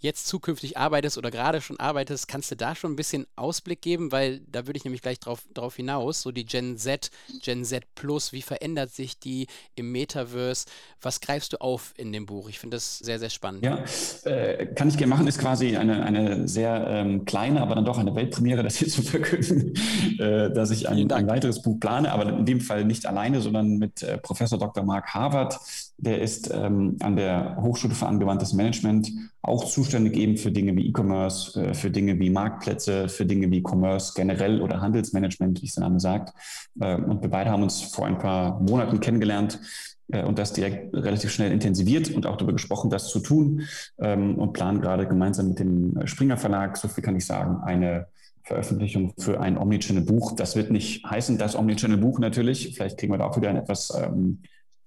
jetzt 0.00 0.26
zukünftig 0.26 0.76
arbeitest 0.76 1.18
oder 1.18 1.30
gerade 1.30 1.60
schon 1.60 1.78
arbeitest, 1.78 2.26
kannst 2.26 2.50
du 2.50 2.56
da 2.56 2.74
schon 2.74 2.92
ein 2.92 2.96
bisschen 2.96 3.26
Ausblick 3.36 3.82
geben? 3.82 4.12
Weil 4.12 4.40
da 4.50 4.66
würde 4.66 4.78
ich 4.78 4.84
nämlich 4.84 5.02
gleich 5.02 5.20
drauf, 5.20 5.42
drauf 5.54 5.76
hinaus, 5.76 6.22
so 6.22 6.32
die 6.32 6.44
Gen 6.44 6.78
Z, 6.78 7.10
Gen 7.42 7.64
Z 7.64 7.84
Plus, 7.94 8.32
wie 8.32 8.42
verändert 8.42 8.92
sich 8.92 9.18
die 9.18 9.46
im 9.74 9.92
Metaverse? 9.92 10.66
Was 11.02 11.20
greifst 11.20 11.52
du 11.52 11.60
auf 11.60 11.92
in 11.96 12.12
dem 12.12 12.26
Buch? 12.26 12.48
Ich 12.48 12.58
finde 12.58 12.76
das 12.76 12.98
sehr, 12.98 13.18
sehr 13.18 13.30
spannend. 13.30 13.64
Ja, 13.64 13.84
äh, 14.24 14.66
kann 14.66 14.88
ich 14.88 14.96
gerne 14.96 15.10
machen, 15.10 15.26
ist 15.26 15.38
quasi 15.38 15.76
eine, 15.76 16.02
eine 16.02 16.48
sehr 16.48 16.86
ähm, 16.88 17.24
kleine, 17.24 17.60
aber 17.60 17.74
dann 17.74 17.84
doch 17.84 17.98
eine 17.98 18.14
Weltpremiere, 18.14 18.62
das 18.62 18.76
hier 18.76 18.88
zu 18.88 19.02
verkünden, 19.02 19.74
äh, 20.18 20.50
dass 20.50 20.70
ich 20.70 20.88
ein, 20.88 21.10
ein, 21.12 21.28
weiteres 21.28 21.62
Buch 21.62 21.78
plane, 21.78 22.10
aber 22.10 22.28
in 22.28 22.46
dem 22.46 22.60
Fall 22.60 22.84
nicht 22.84 23.06
alleine, 23.06 23.40
sondern 23.40 23.76
mit 23.76 24.02
äh, 24.02 24.18
Professor 24.18 24.58
Dr. 24.58 24.82
Mark 24.82 25.14
Harvard. 25.14 25.58
Der 26.02 26.22
ist 26.22 26.50
ähm, 26.52 26.96
an 27.00 27.16
der 27.16 27.58
Hochschule 27.60 27.94
für 27.94 28.06
angewandtes 28.06 28.54
Management 28.54 29.12
auch 29.42 29.64
zuständig 29.64 30.16
eben 30.16 30.38
für 30.38 30.50
Dinge 30.50 30.74
wie 30.74 30.88
E-Commerce, 30.88 31.62
äh, 31.62 31.74
für 31.74 31.90
Dinge 31.90 32.18
wie 32.18 32.30
Marktplätze, 32.30 33.08
für 33.08 33.26
Dinge 33.26 33.50
wie 33.50 33.62
Commerce 33.62 34.12
generell 34.14 34.62
oder 34.62 34.80
Handelsmanagement, 34.80 35.60
wie 35.60 35.66
es 35.66 35.74
der 35.74 35.84
Name 35.84 36.00
sagt. 36.00 36.32
Äh, 36.80 36.96
und 36.96 37.20
wir 37.20 37.28
beide 37.28 37.50
haben 37.50 37.62
uns 37.62 37.82
vor 37.82 38.06
ein 38.06 38.18
paar 38.18 38.60
Monaten 38.60 39.00
kennengelernt 39.00 39.60
äh, 40.08 40.24
und 40.24 40.38
das 40.38 40.54
direkt 40.54 40.94
relativ 40.94 41.32
schnell 41.32 41.52
intensiviert 41.52 42.10
und 42.10 42.26
auch 42.26 42.36
darüber 42.36 42.54
gesprochen, 42.54 42.88
das 42.88 43.08
zu 43.08 43.20
tun 43.20 43.62
ähm, 43.98 44.36
und 44.36 44.54
planen 44.54 44.80
gerade 44.80 45.06
gemeinsam 45.06 45.48
mit 45.48 45.58
dem 45.58 46.06
Springer 46.06 46.38
Verlag, 46.38 46.78
so 46.78 46.88
viel 46.88 47.04
kann 47.04 47.16
ich 47.16 47.26
sagen, 47.26 47.58
eine 47.62 48.06
Veröffentlichung 48.44 49.12
für 49.18 49.38
ein 49.38 49.58
Omnichannel-Buch. 49.58 50.32
Das 50.32 50.56
wird 50.56 50.70
nicht 50.70 51.04
heißen, 51.04 51.36
das 51.36 51.56
Omnichannel-Buch 51.56 52.18
natürlich. 52.20 52.74
Vielleicht 52.74 52.98
kriegen 52.98 53.12
wir 53.12 53.18
da 53.18 53.26
auch 53.26 53.36
wieder 53.36 53.50
einen 53.50 53.58
etwas 53.58 53.92
ähm, 53.94 54.40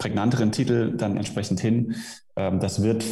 prägnanteren 0.03 0.51
Titel 0.51 0.97
dann 0.97 1.15
entsprechend 1.15 1.61
hin. 1.61 1.95
Ähm, 2.35 2.59
das 2.59 2.83
wird 2.83 3.05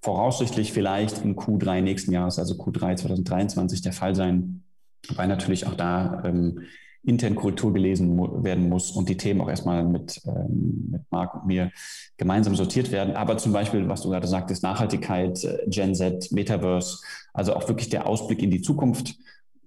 voraussichtlich 0.00 0.72
vielleicht 0.72 1.22
im 1.22 1.36
Q3 1.36 1.82
nächsten 1.82 2.10
Jahres, 2.10 2.38
also 2.38 2.54
Q3 2.54 2.96
2023 2.96 3.82
der 3.82 3.92
Fall 3.92 4.14
sein, 4.14 4.62
weil 5.14 5.28
natürlich 5.28 5.66
auch 5.66 5.74
da 5.74 6.22
ähm, 6.24 6.60
intern 7.04 7.34
Kultur 7.34 7.74
gelesen 7.74 8.18
werden 8.42 8.70
muss 8.70 8.92
und 8.92 9.10
die 9.10 9.18
Themen 9.18 9.42
auch 9.42 9.50
erstmal 9.50 9.84
mit, 9.84 10.22
ähm, 10.26 10.88
mit 10.90 11.02
Marc 11.10 11.34
und 11.34 11.46
mir 11.46 11.70
gemeinsam 12.16 12.56
sortiert 12.56 12.92
werden. 12.92 13.14
Aber 13.14 13.36
zum 13.36 13.52
Beispiel, 13.52 13.86
was 13.86 14.00
du 14.00 14.08
gerade 14.08 14.26
sagtest, 14.26 14.62
Nachhaltigkeit, 14.62 15.44
äh, 15.44 15.58
Gen 15.66 15.94
Z, 15.94 16.32
Metaverse, 16.32 16.98
also 17.34 17.54
auch 17.54 17.68
wirklich 17.68 17.90
der 17.90 18.06
Ausblick 18.06 18.42
in 18.42 18.50
die 18.50 18.62
Zukunft 18.62 19.16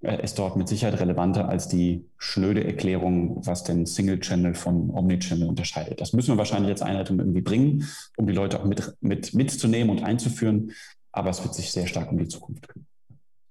ist 0.02 0.40
dort 0.40 0.56
mit 0.56 0.68
Sicherheit 0.68 1.00
relevanter 1.00 1.48
als 1.48 1.68
die 1.68 2.06
schnöde 2.18 2.64
Erklärung, 2.64 3.46
was 3.46 3.64
den 3.64 3.86
Single-Channel 3.86 4.56
von 4.56 4.90
Omnichannel 4.90 5.48
unterscheidet. 5.48 6.02
Das 6.02 6.14
müssen 6.14 6.34
wir 6.34 6.38
wahrscheinlich 6.38 6.70
jetzt 6.70 6.82
Einleitung 6.82 7.20
irgendwie 7.20 7.42
bringen, 7.42 7.88
um 8.18 8.26
die 8.26 8.34
Leute 8.34 8.60
auch 8.60 8.66
mit, 8.66 8.96
mit, 9.02 9.34
mitzunehmen 9.34 9.96
und 9.96 10.04
einzuführen. 10.04 10.72
Aber 11.12 11.30
es 11.30 11.44
wird 11.44 11.54
sich 11.54 11.72
sehr 11.72 11.88
stark 11.88 12.12
um 12.12 12.18
die 12.18 12.28
Zukunft 12.28 12.68
kümmern. 12.68 12.88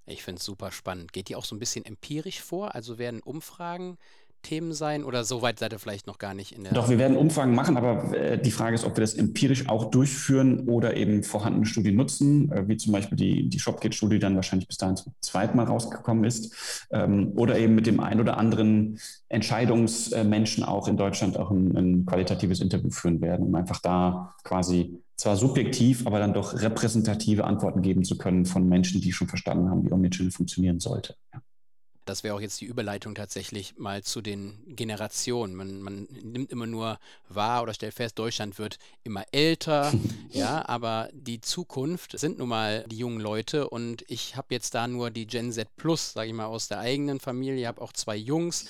Ich 0.06 0.24
finde 0.24 0.38
es 0.38 0.44
super 0.44 0.72
spannend. 0.72 1.12
Geht 1.12 1.28
die 1.28 1.36
auch 1.36 1.44
so 1.44 1.54
ein 1.54 1.60
bisschen 1.60 1.84
empirisch 1.84 2.40
vor? 2.40 2.74
Also 2.74 2.98
werden 2.98 3.20
Umfragen 3.20 3.96
Themen 4.42 4.72
sein 4.72 5.04
oder 5.04 5.24
so 5.24 5.42
weit 5.42 5.58
seid 5.58 5.72
ihr 5.72 5.78
vielleicht 5.78 6.06
noch 6.06 6.18
gar 6.18 6.34
nicht 6.34 6.52
in 6.52 6.64
der. 6.64 6.72
Doch, 6.72 6.88
wir 6.88 6.98
werden 6.98 7.16
Umfragen 7.16 7.54
machen, 7.54 7.76
aber 7.76 8.14
äh, 8.16 8.40
die 8.40 8.50
Frage 8.50 8.74
ist, 8.74 8.84
ob 8.84 8.96
wir 8.96 9.02
das 9.02 9.14
empirisch 9.14 9.68
auch 9.68 9.90
durchführen 9.90 10.68
oder 10.68 10.96
eben 10.96 11.22
vorhandene 11.22 11.66
Studien 11.66 11.96
nutzen, 11.96 12.50
äh, 12.52 12.68
wie 12.68 12.76
zum 12.76 12.92
Beispiel 12.92 13.16
die, 13.16 13.48
die 13.48 13.58
Shopgate-Studie 13.58 14.18
dann 14.18 14.36
wahrscheinlich 14.36 14.68
bis 14.68 14.78
dahin 14.78 14.96
zum 14.96 15.12
zweiten 15.20 15.56
Mal 15.56 15.66
rausgekommen 15.66 16.24
ist, 16.24 16.86
ähm, 16.90 17.32
oder 17.36 17.58
eben 17.58 17.74
mit 17.74 17.86
dem 17.86 18.00
ein 18.00 18.20
oder 18.20 18.36
anderen 18.36 18.98
Entscheidungsmenschen 19.28 20.64
auch 20.64 20.88
in 20.88 20.96
Deutschland 20.96 21.38
auch 21.38 21.50
ein, 21.50 21.76
ein 21.76 22.06
qualitatives 22.06 22.60
Interview 22.60 22.90
führen 22.90 23.20
werden, 23.20 23.46
um 23.46 23.54
einfach 23.54 23.80
da 23.80 24.34
quasi 24.44 24.98
zwar 25.16 25.36
subjektiv, 25.36 26.06
aber 26.06 26.18
dann 26.18 26.32
doch 26.32 26.60
repräsentative 26.60 27.44
Antworten 27.44 27.82
geben 27.82 28.04
zu 28.04 28.16
können 28.16 28.46
von 28.46 28.68
Menschen, 28.68 29.00
die 29.00 29.12
schon 29.12 29.28
verstanden 29.28 29.68
haben, 29.68 29.84
wie 29.84 29.92
Omnichannel 29.92 30.32
funktionieren 30.32 30.80
sollte. 30.80 31.14
Ja 31.34 31.40
das 32.04 32.24
wäre 32.24 32.34
auch 32.34 32.40
jetzt 32.40 32.60
die 32.60 32.66
Überleitung 32.66 33.14
tatsächlich 33.14 33.76
mal 33.76 34.02
zu 34.02 34.20
den 34.20 34.58
Generationen. 34.74 35.54
Man, 35.54 35.80
man 35.82 36.08
nimmt 36.10 36.50
immer 36.50 36.66
nur 36.66 36.98
wahr 37.28 37.62
oder 37.62 37.74
stellt 37.74 37.94
fest, 37.94 38.18
Deutschland 38.18 38.58
wird 38.58 38.78
immer 39.04 39.24
älter, 39.32 39.92
ja, 40.30 40.68
aber 40.68 41.08
die 41.12 41.40
Zukunft 41.40 42.18
sind 42.18 42.38
nun 42.38 42.48
mal 42.48 42.84
die 42.88 42.98
jungen 42.98 43.20
Leute 43.20 43.68
und 43.68 44.04
ich 44.08 44.36
habe 44.36 44.54
jetzt 44.54 44.74
da 44.74 44.86
nur 44.86 45.10
die 45.10 45.26
Gen 45.26 45.52
Z 45.52 45.68
Plus, 45.76 46.12
sage 46.12 46.28
ich 46.28 46.34
mal, 46.34 46.46
aus 46.46 46.68
der 46.68 46.80
eigenen 46.80 47.20
Familie, 47.20 47.66
habe 47.66 47.80
auch 47.80 47.92
zwei 47.92 48.16
Jungs 48.16 48.66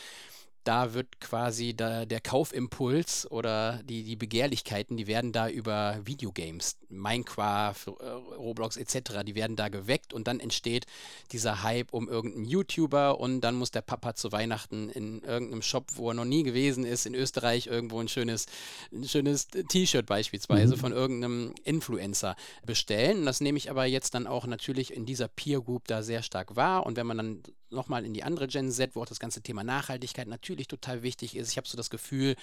da 0.64 0.94
wird 0.94 1.20
quasi 1.20 1.74
da, 1.74 2.04
der 2.04 2.20
Kaufimpuls 2.20 3.30
oder 3.30 3.82
die, 3.84 4.02
die 4.02 4.16
Begehrlichkeiten, 4.16 4.96
die 4.96 5.06
werden 5.06 5.32
da 5.32 5.48
über 5.48 5.98
Videogames, 6.04 6.76
Minecraft, 6.88 7.86
äh, 7.86 8.08
Roblox 8.36 8.76
etc., 8.76 9.22
die 9.24 9.34
werden 9.34 9.56
da 9.56 9.68
geweckt 9.68 10.12
und 10.12 10.28
dann 10.28 10.40
entsteht 10.40 10.86
dieser 11.32 11.62
Hype 11.62 11.92
um 11.92 12.08
irgendeinen 12.08 12.44
YouTuber 12.44 13.18
und 13.18 13.40
dann 13.40 13.54
muss 13.54 13.70
der 13.70 13.82
Papa 13.82 14.14
zu 14.14 14.32
Weihnachten 14.32 14.90
in 14.90 15.22
irgendeinem 15.22 15.62
Shop, 15.62 15.86
wo 15.94 16.10
er 16.10 16.14
noch 16.14 16.24
nie 16.24 16.42
gewesen 16.42 16.84
ist, 16.84 17.06
in 17.06 17.14
Österreich 17.14 17.66
irgendwo 17.66 18.00
ein 18.00 18.08
schönes, 18.08 18.46
ein 18.92 19.08
schönes 19.08 19.48
T-Shirt 19.48 20.06
beispielsweise 20.06 20.76
mhm. 20.76 20.80
von 20.80 20.92
irgendeinem 20.92 21.54
Influencer 21.64 22.36
bestellen. 22.66 23.20
Und 23.20 23.26
das 23.26 23.40
nehme 23.40 23.58
ich 23.58 23.70
aber 23.70 23.86
jetzt 23.86 24.14
dann 24.14 24.26
auch 24.26 24.46
natürlich 24.46 24.92
in 24.92 25.06
dieser 25.06 25.28
Peer 25.28 25.60
Group 25.60 25.88
da 25.88 26.02
sehr 26.02 26.22
stark 26.22 26.56
wahr 26.56 26.84
und 26.86 26.96
wenn 26.96 27.06
man 27.06 27.16
dann 27.16 27.42
nochmal 27.72 28.04
in 28.04 28.14
die 28.14 28.22
andere 28.22 28.46
Gen 28.46 28.70
Z, 28.70 28.94
wo 28.94 29.02
auch 29.02 29.06
das 29.06 29.20
ganze 29.20 29.42
Thema 29.42 29.64
Nachhaltigkeit 29.64 30.28
natürlich 30.28 30.68
total 30.68 31.02
wichtig 31.02 31.36
ist. 31.36 31.50
Ich 31.50 31.56
habe 31.56 31.68
so 31.68 31.76
das 31.76 31.90
Gefühl, 31.90 32.36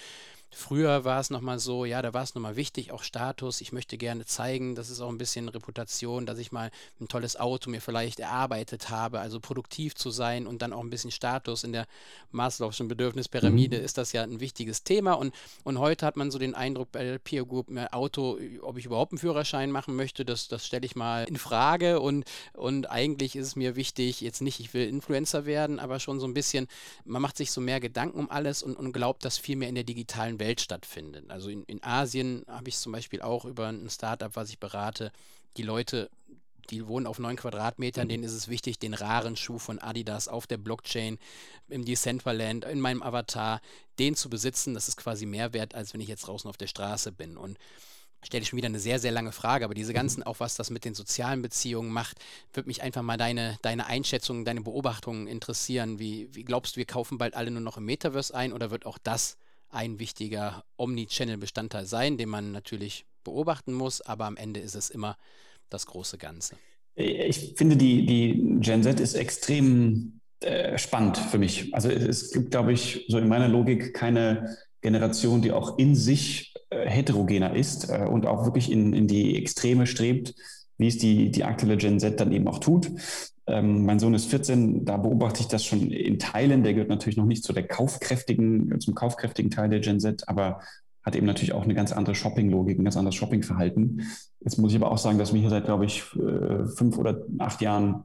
Früher 0.50 1.04
war 1.04 1.20
es 1.20 1.30
nochmal 1.30 1.58
so, 1.58 1.84
ja, 1.84 2.00
da 2.00 2.14
war 2.14 2.22
es 2.22 2.34
nochmal 2.34 2.56
wichtig, 2.56 2.90
auch 2.90 3.02
Status. 3.02 3.60
Ich 3.60 3.72
möchte 3.72 3.98
gerne 3.98 4.24
zeigen, 4.24 4.74
das 4.74 4.88
ist 4.88 5.00
auch 5.00 5.10
ein 5.10 5.18
bisschen 5.18 5.48
Reputation, 5.48 6.26
dass 6.26 6.38
ich 6.38 6.52
mal 6.52 6.70
ein 7.00 7.08
tolles 7.08 7.38
Auto 7.38 7.70
mir 7.70 7.80
vielleicht 7.80 8.18
erarbeitet 8.18 8.88
habe, 8.88 9.20
also 9.20 9.40
produktiv 9.40 9.94
zu 9.94 10.10
sein 10.10 10.46
und 10.46 10.62
dann 10.62 10.72
auch 10.72 10.80
ein 10.80 10.90
bisschen 10.90 11.10
Status 11.10 11.64
in 11.64 11.72
der 11.72 11.86
Maslow'schen 12.32 12.88
Bedürfnispyramide 12.88 13.78
mhm. 13.78 13.84
ist 13.84 13.98
das 13.98 14.12
ja 14.12 14.22
ein 14.22 14.40
wichtiges 14.40 14.84
Thema. 14.84 15.14
Und, 15.14 15.34
und 15.64 15.78
heute 15.78 16.06
hat 16.06 16.16
man 16.16 16.30
so 16.30 16.38
den 16.38 16.54
Eindruck 16.54 16.92
bei 16.92 17.04
der 17.04 17.18
Peer 17.18 17.44
Group, 17.44 17.70
mein 17.70 17.88
Auto, 17.88 18.38
ob 18.62 18.78
ich 18.78 18.86
überhaupt 18.86 19.12
einen 19.12 19.18
Führerschein 19.18 19.70
machen 19.70 19.96
möchte, 19.96 20.24
das, 20.24 20.48
das 20.48 20.66
stelle 20.66 20.86
ich 20.86 20.96
mal 20.96 21.24
in 21.24 21.36
Frage. 21.36 22.00
Und, 22.00 22.24
und 22.54 22.90
eigentlich 22.90 23.36
ist 23.36 23.46
es 23.48 23.56
mir 23.56 23.76
wichtig, 23.76 24.20
jetzt 24.22 24.40
nicht, 24.40 24.60
ich 24.60 24.72
will 24.72 24.88
Influencer 24.88 25.44
werden, 25.44 25.78
aber 25.78 26.00
schon 26.00 26.20
so 26.20 26.26
ein 26.26 26.34
bisschen, 26.34 26.68
man 27.04 27.20
macht 27.20 27.36
sich 27.36 27.52
so 27.52 27.60
mehr 27.60 27.80
Gedanken 27.80 28.18
um 28.18 28.30
alles 28.30 28.62
und, 28.62 28.76
und 28.76 28.92
glaubt, 28.92 29.24
dass 29.24 29.36
viel 29.36 29.56
mehr 29.56 29.68
in 29.68 29.74
der 29.74 29.84
digitalen 29.84 30.37
Welt 30.38 30.60
stattfindet. 30.60 31.30
Also 31.30 31.48
in, 31.48 31.64
in 31.64 31.82
Asien 31.82 32.44
habe 32.48 32.68
ich 32.68 32.76
zum 32.76 32.92
Beispiel 32.92 33.22
auch 33.22 33.44
über 33.44 33.68
ein 33.68 33.90
Startup, 33.90 34.34
was 34.34 34.50
ich 34.50 34.58
berate, 34.58 35.12
die 35.56 35.62
Leute, 35.62 36.10
die 36.70 36.86
wohnen 36.86 37.06
auf 37.06 37.18
neun 37.18 37.36
Quadratmetern, 37.36 38.08
denen 38.08 38.24
ist 38.24 38.32
es 38.32 38.48
wichtig, 38.48 38.78
den 38.78 38.94
raren 38.94 39.36
Schuh 39.36 39.58
von 39.58 39.78
Adidas 39.78 40.28
auf 40.28 40.46
der 40.46 40.58
Blockchain, 40.58 41.18
im 41.68 41.84
Decentraland, 41.84 42.64
in 42.64 42.80
meinem 42.80 43.02
Avatar, 43.02 43.60
den 43.98 44.14
zu 44.14 44.28
besitzen. 44.28 44.74
Das 44.74 44.88
ist 44.88 44.96
quasi 44.96 45.26
mehr 45.26 45.52
wert, 45.52 45.74
als 45.74 45.94
wenn 45.94 46.00
ich 46.00 46.08
jetzt 46.08 46.26
draußen 46.26 46.48
auf 46.48 46.56
der 46.56 46.66
Straße 46.66 47.12
bin. 47.12 47.36
Und 47.36 47.58
stelle 48.22 48.42
ich 48.42 48.48
schon 48.48 48.56
wieder 48.56 48.66
eine 48.66 48.80
sehr, 48.80 48.98
sehr 48.98 49.12
lange 49.12 49.32
Frage, 49.32 49.64
aber 49.64 49.74
diese 49.74 49.92
ganzen, 49.92 50.22
auch 50.22 50.40
was 50.40 50.56
das 50.56 50.70
mit 50.70 50.84
den 50.84 50.94
sozialen 50.94 51.42
Beziehungen 51.42 51.90
macht, 51.90 52.18
würde 52.52 52.68
mich 52.68 52.82
einfach 52.82 53.02
mal 53.02 53.16
deine, 53.16 53.58
deine 53.62 53.86
Einschätzung, 53.86 54.44
deine 54.44 54.60
Beobachtungen 54.60 55.26
interessieren. 55.26 55.98
Wie, 55.98 56.28
wie 56.34 56.44
glaubst 56.44 56.74
du, 56.74 56.78
wir 56.78 56.86
kaufen 56.86 57.18
bald 57.18 57.34
alle 57.34 57.50
nur 57.50 57.60
noch 57.60 57.76
im 57.76 57.84
Metaverse 57.84 58.34
ein 58.34 58.52
oder 58.52 58.70
wird 58.70 58.86
auch 58.86 58.98
das 58.98 59.36
ein 59.70 59.98
wichtiger 59.98 60.64
Omni-Channel-Bestandteil 60.76 61.86
sein, 61.86 62.16
den 62.16 62.28
man 62.28 62.52
natürlich 62.52 63.04
beobachten 63.24 63.74
muss, 63.74 64.00
aber 64.00 64.26
am 64.26 64.36
Ende 64.36 64.60
ist 64.60 64.74
es 64.74 64.90
immer 64.90 65.16
das 65.68 65.86
große 65.86 66.18
Ganze. 66.18 66.56
Ich 66.94 67.54
finde, 67.56 67.76
die, 67.76 68.06
die 68.06 68.58
Gen 68.60 68.82
Z 68.82 68.98
ist 68.98 69.14
extrem 69.14 70.20
äh, 70.40 70.78
spannend 70.78 71.16
für 71.16 71.38
mich. 71.38 71.74
Also 71.74 71.90
es 71.90 72.32
gibt, 72.32 72.50
glaube 72.50 72.72
ich, 72.72 73.04
so 73.08 73.18
in 73.18 73.28
meiner 73.28 73.48
Logik 73.48 73.94
keine 73.94 74.56
Generation, 74.80 75.42
die 75.42 75.52
auch 75.52 75.78
in 75.78 75.94
sich 75.94 76.54
äh, 76.70 76.88
heterogener 76.88 77.54
ist 77.54 77.90
äh, 77.90 78.06
und 78.08 78.26
auch 78.26 78.44
wirklich 78.44 78.70
in, 78.70 78.92
in 78.92 79.06
die 79.06 79.36
Extreme 79.36 79.86
strebt, 79.86 80.34
wie 80.78 80.88
es 80.88 80.98
die, 80.98 81.30
die 81.30 81.44
aktuelle 81.44 81.76
Gen 81.76 82.00
Z 82.00 82.18
dann 82.20 82.32
eben 82.32 82.48
auch 82.48 82.58
tut. 82.58 82.90
Ähm, 83.46 83.84
mein 83.84 83.98
Sohn 83.98 84.14
ist 84.14 84.26
14, 84.26 84.84
da 84.84 84.96
beobachte 84.96 85.40
ich 85.40 85.48
das 85.48 85.64
schon 85.64 85.90
in 85.90 86.18
Teilen. 86.18 86.62
Der 86.62 86.74
gehört 86.74 86.90
natürlich 86.90 87.16
noch 87.16 87.24
nicht 87.26 87.44
zu 87.44 87.52
der 87.52 87.66
kaufkräftigen, 87.66 88.80
zum 88.80 88.94
kaufkräftigen 88.94 89.50
Teil 89.50 89.68
der 89.68 89.80
Gen 89.80 90.00
Z, 90.00 90.28
aber 90.28 90.60
hat 91.02 91.16
eben 91.16 91.26
natürlich 91.26 91.54
auch 91.54 91.64
eine 91.64 91.74
ganz 91.74 91.92
andere 91.92 92.14
Shopping-Logik, 92.14 92.78
ein 92.78 92.84
ganz 92.84 92.96
anderes 92.96 93.14
Shopping-Verhalten. 93.14 94.02
Jetzt 94.40 94.58
muss 94.58 94.72
ich 94.72 94.76
aber 94.76 94.92
auch 94.92 94.98
sagen, 94.98 95.18
dass 95.18 95.32
wir 95.32 95.40
hier 95.40 95.50
seit, 95.50 95.64
glaube 95.64 95.86
ich, 95.86 96.02
äh, 96.16 96.66
fünf 96.66 96.98
oder 96.98 97.22
acht 97.38 97.62
Jahren 97.62 98.04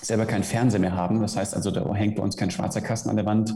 selber 0.00 0.26
keinen 0.26 0.44
Fernseher 0.44 0.80
mehr 0.80 0.94
haben. 0.94 1.22
Das 1.22 1.36
heißt 1.36 1.54
also, 1.54 1.70
da 1.70 1.94
hängt 1.94 2.16
bei 2.16 2.22
uns 2.22 2.36
kein 2.36 2.50
schwarzer 2.50 2.80
Kasten 2.80 3.08
an 3.08 3.16
der 3.16 3.24
Wand. 3.24 3.54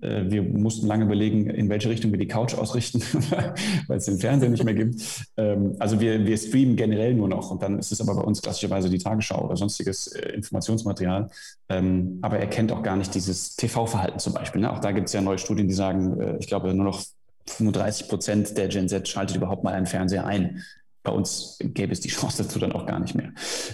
Äh, 0.00 0.30
wir 0.30 0.42
mussten 0.42 0.86
lange 0.86 1.04
überlegen, 1.04 1.48
in 1.50 1.68
welche 1.68 1.88
Richtung 1.88 2.10
wir 2.10 2.18
die 2.18 2.28
Couch 2.28 2.54
ausrichten, 2.54 3.00
weil 3.86 3.98
es 3.98 4.06
den 4.06 4.18
Fernseher 4.18 4.50
nicht 4.50 4.64
mehr 4.64 4.74
gibt. 4.74 5.02
Ähm, 5.36 5.76
also 5.78 6.00
wir, 6.00 6.26
wir 6.26 6.36
streamen 6.36 6.76
generell 6.76 7.14
nur 7.14 7.28
noch 7.28 7.50
und 7.50 7.62
dann 7.62 7.78
ist 7.78 7.92
es 7.92 8.00
aber 8.00 8.14
bei 8.14 8.22
uns 8.22 8.42
klassischerweise 8.42 8.88
die 8.90 8.98
Tagesschau 8.98 9.44
oder 9.44 9.56
sonstiges 9.56 10.08
äh, 10.08 10.30
Informationsmaterial. 10.30 11.30
Ähm, 11.68 12.18
aber 12.22 12.38
er 12.38 12.46
kennt 12.46 12.72
auch 12.72 12.82
gar 12.82 12.96
nicht 12.96 13.14
dieses 13.14 13.56
TV-Verhalten 13.56 14.18
zum 14.18 14.34
Beispiel. 14.34 14.60
Ne? 14.60 14.72
Auch 14.72 14.80
da 14.80 14.92
gibt 14.92 15.08
es 15.08 15.12
ja 15.12 15.20
neue 15.20 15.38
Studien, 15.38 15.68
die 15.68 15.74
sagen, 15.74 16.20
äh, 16.20 16.36
ich 16.38 16.46
glaube, 16.46 16.72
nur 16.74 16.84
noch 16.84 17.02
35 17.46 18.08
Prozent 18.08 18.56
der 18.56 18.68
Gen 18.68 18.88
Z 18.88 19.08
schaltet 19.08 19.36
überhaupt 19.36 19.64
mal 19.64 19.74
einen 19.74 19.86
Fernseher 19.86 20.26
ein. 20.26 20.62
Bei 21.02 21.12
uns 21.12 21.58
gäbe 21.60 21.92
es 21.92 22.00
die 22.00 22.08
Chance 22.08 22.42
dazu 22.42 22.58
dann 22.58 22.72
auch 22.72 22.86
gar 22.86 23.00
nicht 23.00 23.14
mehr. 23.14 23.32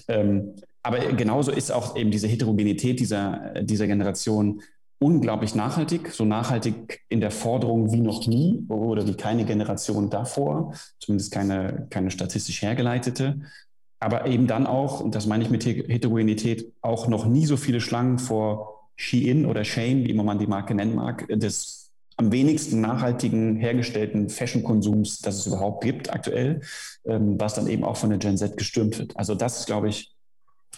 Ähm, 0.09 0.55
aber 0.83 0.99
genauso 0.99 1.51
ist 1.51 1.72
auch 1.72 1.97
eben 1.97 2.11
diese 2.11 2.29
Heterogenität 2.29 3.01
dieser, 3.01 3.55
dieser 3.62 3.87
Generation 3.87 4.61
unglaublich 4.99 5.55
nachhaltig, 5.55 6.13
so 6.13 6.25
nachhaltig 6.25 7.03
in 7.09 7.21
der 7.21 7.31
Forderung 7.31 7.93
wie 7.93 8.01
noch 8.01 8.27
nie 8.27 8.65
oder 8.69 9.07
wie 9.07 9.15
keine 9.15 9.45
Generation 9.45 10.11
davor, 10.11 10.75
zumindest 10.99 11.33
keine, 11.33 11.87
keine 11.91 12.11
statistisch 12.11 12.63
hergeleitete. 12.63 13.41
Aber 14.01 14.27
eben 14.27 14.47
dann 14.47 14.67
auch, 14.67 15.01
und 15.01 15.15
das 15.15 15.27
meine 15.27 15.45
ich 15.45 15.51
mit 15.51 15.65
Heterogenität, 15.65 16.73
auch 16.83 17.09
noch 17.09 17.27
nie 17.27 17.47
so 17.47 17.57
viele 17.57 17.81
Schlangen 17.81 18.19
vor 18.19 18.91
Shein 18.97 19.47
oder 19.47 19.65
Shane, 19.65 20.05
wie 20.05 20.11
immer 20.11 20.25
man 20.25 20.39
die 20.39 20.47
Marke 20.47 20.75
nennen 20.75 20.95
mag, 20.95 21.27
des 21.29 21.85
am 22.17 22.31
wenigsten 22.31 22.81
nachhaltigen 22.81 23.57
hergestellten 23.57 24.29
Fashion-Konsums, 24.29 25.19
das 25.19 25.39
es 25.39 25.47
überhaupt 25.47 25.83
gibt 25.83 26.13
aktuell, 26.13 26.61
ähm, 27.05 27.41
was 27.41 27.55
dann 27.55 27.67
eben 27.67 27.83
auch 27.83 27.97
von 27.97 28.11
der 28.11 28.19
Gen 28.19 28.39
Z 28.39 28.57
gestürmt 28.57 28.99
wird. 28.99 29.17
Also 29.17 29.35
das 29.35 29.61
ist, 29.61 29.67
glaube 29.67 29.89
ich, 29.89 30.15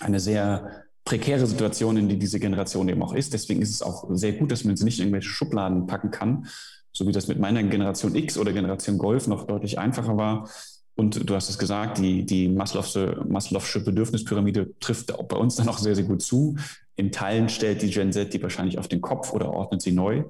eine 0.01 0.21
sehr 0.21 0.86
prekäre 1.07 1.47
Situation, 1.47 1.97
in 1.97 2.09
die 2.09 2.19
diese 2.19 2.39
Generation 2.39 2.89
eben 2.91 3.03
auch 3.03 3.15
ist. 3.15 3.33
Deswegen 3.33 3.63
ist 3.63 3.71
es 3.71 3.81
auch 3.81 4.07
sehr 4.11 4.33
gut, 4.33 4.53
dass 4.53 4.65
man 4.65 4.77
sie 4.77 4.85
nicht 4.85 4.99
in 4.99 5.07
irgendwelche 5.07 5.31
Schubladen 5.31 5.87
packen 5.87 6.11
kann, 6.11 6.47
so 6.93 7.07
wie 7.07 7.13
das 7.13 7.29
mit 7.29 7.39
meiner 7.39 7.63
Generation 7.63 8.15
X 8.15 8.37
oder 8.37 8.53
Generation 8.53 8.99
Golf 8.99 9.29
noch 9.29 9.47
deutlich 9.47 9.79
einfacher 9.79 10.19
war. 10.19 10.51
Und 10.97 11.29
du 11.29 11.35
hast 11.35 11.49
es 11.49 11.59
gesagt, 11.59 11.99
die, 11.99 12.27
die 12.27 12.49
Maslow'sche, 12.49 13.25
Maslow'sche 13.29 13.85
Bedürfnispyramide 13.85 14.75
trifft 14.81 15.15
auch 15.15 15.25
bei 15.25 15.37
uns 15.37 15.55
dann 15.57 15.69
auch 15.69 15.79
sehr, 15.79 15.95
sehr 15.95 16.05
gut 16.05 16.23
zu. 16.23 16.57
In 16.97 17.13
Teilen 17.13 17.49
stellt 17.49 17.83
die 17.83 17.91
Gen 17.91 18.13
Z 18.13 18.35
die 18.35 18.43
wahrscheinlich 18.43 18.79
auf 18.79 18.89
den 18.89 19.01
Kopf 19.01 19.33
oder 19.33 19.53
ordnet 19.53 19.83
sie 19.83 19.93
neu. 19.93 20.25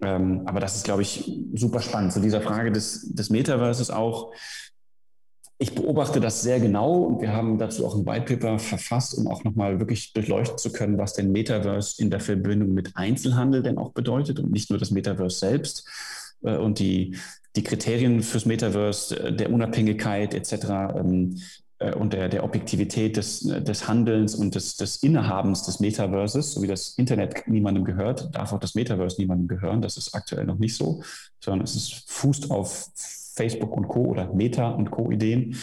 Ähm, 0.00 0.42
aber 0.46 0.60
das 0.60 0.76
ist, 0.76 0.84
glaube 0.84 1.02
ich, 1.02 1.30
super 1.54 1.80
spannend. 1.80 2.12
Zu 2.12 2.20
dieser 2.20 2.40
Frage 2.40 2.72
des, 2.72 3.12
des 3.12 3.30
Metaverses 3.30 3.90
auch, 3.90 4.32
ich 5.58 5.74
beobachte 5.74 6.20
das 6.20 6.42
sehr 6.42 6.60
genau 6.60 7.02
und 7.04 7.22
wir 7.22 7.32
haben 7.32 7.58
dazu 7.58 7.86
auch 7.86 7.96
ein 7.96 8.04
White 8.04 8.36
Paper 8.36 8.58
verfasst, 8.58 9.16
um 9.16 9.26
auch 9.26 9.42
nochmal 9.44 9.78
wirklich 9.78 10.12
durchleuchten 10.12 10.58
zu 10.58 10.70
können, 10.70 10.98
was 10.98 11.14
denn 11.14 11.32
Metaverse 11.32 12.00
in 12.00 12.10
der 12.10 12.20
Verbindung 12.20 12.74
mit 12.74 12.96
Einzelhandel 12.96 13.62
denn 13.62 13.78
auch 13.78 13.92
bedeutet 13.92 14.38
und 14.38 14.52
nicht 14.52 14.68
nur 14.68 14.78
das 14.78 14.90
Metaverse 14.90 15.38
selbst 15.38 15.88
äh, 16.42 16.56
und 16.56 16.78
die, 16.78 17.16
die 17.56 17.62
Kriterien 17.62 18.22
fürs 18.22 18.44
Metaverse 18.44 19.18
äh, 19.18 19.34
der 19.34 19.50
Unabhängigkeit 19.50 20.34
etc. 20.34 20.52
Ähm, 20.98 21.38
äh, 21.78 21.94
und 21.94 22.12
der, 22.12 22.28
der 22.28 22.44
Objektivität 22.44 23.16
des, 23.16 23.40
des 23.40 23.88
Handelns 23.88 24.34
und 24.34 24.54
des, 24.54 24.76
des 24.76 24.96
Innehabens 24.96 25.62
des 25.62 25.80
Metaverses, 25.80 26.52
so 26.52 26.62
wie 26.62 26.66
das 26.66 26.90
Internet 26.98 27.48
niemandem 27.48 27.84
gehört, 27.84 28.34
darf 28.34 28.52
auch 28.52 28.60
das 28.60 28.74
Metaverse 28.74 29.18
niemandem 29.18 29.48
gehören. 29.48 29.80
Das 29.80 29.96
ist 29.96 30.14
aktuell 30.14 30.44
noch 30.44 30.58
nicht 30.58 30.76
so, 30.76 31.02
sondern 31.42 31.64
es 31.64 31.76
ist, 31.76 32.10
fußt 32.10 32.50
auf 32.50 32.90
Facebook 33.36 33.76
und 33.76 33.88
Co. 33.88 34.06
oder 34.06 34.32
Meta 34.32 34.70
und 34.70 34.90
Co-Ideen. 34.90 35.56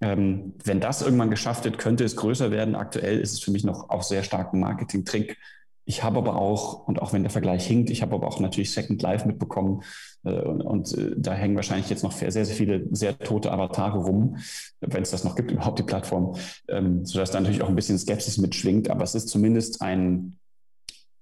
Ähm, 0.00 0.54
wenn 0.64 0.80
das 0.80 1.02
irgendwann 1.02 1.30
geschafft 1.30 1.64
wird, 1.64 1.78
könnte 1.78 2.04
es 2.04 2.16
größer 2.16 2.50
werden. 2.50 2.74
Aktuell 2.74 3.20
ist 3.20 3.32
es 3.32 3.40
für 3.40 3.50
mich 3.50 3.64
noch 3.64 3.90
auch 3.90 4.02
sehr 4.02 4.22
stark 4.22 4.52
ein 4.52 4.60
Marketing-Trick. 4.60 5.36
Ich 5.84 6.02
habe 6.02 6.18
aber 6.18 6.36
auch, 6.36 6.86
und 6.86 7.00
auch 7.00 7.12
wenn 7.12 7.22
der 7.22 7.30
Vergleich 7.30 7.66
hinkt, 7.66 7.90
ich 7.90 8.02
habe 8.02 8.14
aber 8.14 8.28
auch 8.28 8.40
natürlich 8.40 8.72
Second 8.72 9.00
Life 9.02 9.26
mitbekommen. 9.26 9.82
Äh, 10.24 10.42
und, 10.42 10.60
und 10.62 10.96
äh, 10.96 11.14
da 11.16 11.34
hängen 11.34 11.56
wahrscheinlich 11.56 11.90
jetzt 11.90 12.02
noch 12.04 12.12
sehr, 12.12 12.30
sehr 12.30 12.46
viele 12.46 12.86
sehr 12.90 13.18
tote 13.18 13.50
Avatare 13.50 13.98
rum, 13.98 14.36
wenn 14.80 15.02
es 15.02 15.10
das 15.10 15.24
noch 15.24 15.34
gibt, 15.34 15.50
überhaupt 15.50 15.78
die 15.78 15.84
Plattform, 15.84 16.36
ähm, 16.68 17.04
sodass 17.04 17.30
da 17.30 17.40
natürlich 17.40 17.62
auch 17.62 17.68
ein 17.68 17.74
bisschen 17.74 17.98
Skepsis 17.98 18.38
mitschwingt. 18.38 18.90
Aber 18.90 19.02
es 19.02 19.14
ist 19.14 19.28
zumindest 19.28 19.82
ein 19.82 20.38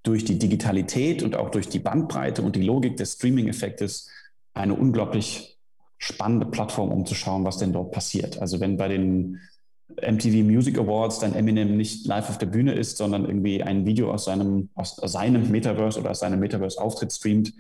durch 0.03 0.25
die 0.25 0.39
Digitalität 0.39 1.23
und 1.23 1.35
auch 1.35 1.51
durch 1.51 1.69
die 1.69 1.81
Bandbreite 1.81 2.43
und 2.43 2.57
die 2.57 2.63
Logik 2.63 2.97
des 2.97 3.15
Streaming-Effektes 3.15 4.09
eine 4.55 4.75
unglaublich 4.75 5.56
spannende 5.99 6.47
Plattform, 6.47 6.91
um 6.91 7.07
zu 7.07 7.15
schauen, 7.15 7.45
was 7.45 7.59
denn 7.59 7.73
dort 7.73 7.93
passiert. 7.93 8.41
Also 8.41 8.61
wenn 8.61 8.77
bei 8.77 8.89
den 8.89 9.41
MTV 9.89 10.45
Music 10.45 10.79
Awards 10.79 11.21
dann 11.21 11.35
Eminem 11.35 11.77
nicht 11.77 12.07
live 12.07 12.29
auf 12.29 12.39
der 12.39 12.47
Bühne 12.47 12.75
ist, 12.75 12.97
sondern 12.97 13.25
irgendwie 13.25 13.63
ein 13.63 13.87
Video 13.87 14.13
aus 14.13 14.25
seinem, 14.25 14.71
aus 14.75 14.97
seinem 14.97 15.51
Metaverse 15.51 16.01
oder 16.01 16.11
aus 16.11 16.21
seinem 16.21 16.41
Metaverse-Auftritt 16.41 17.13
streamt, 17.13 17.53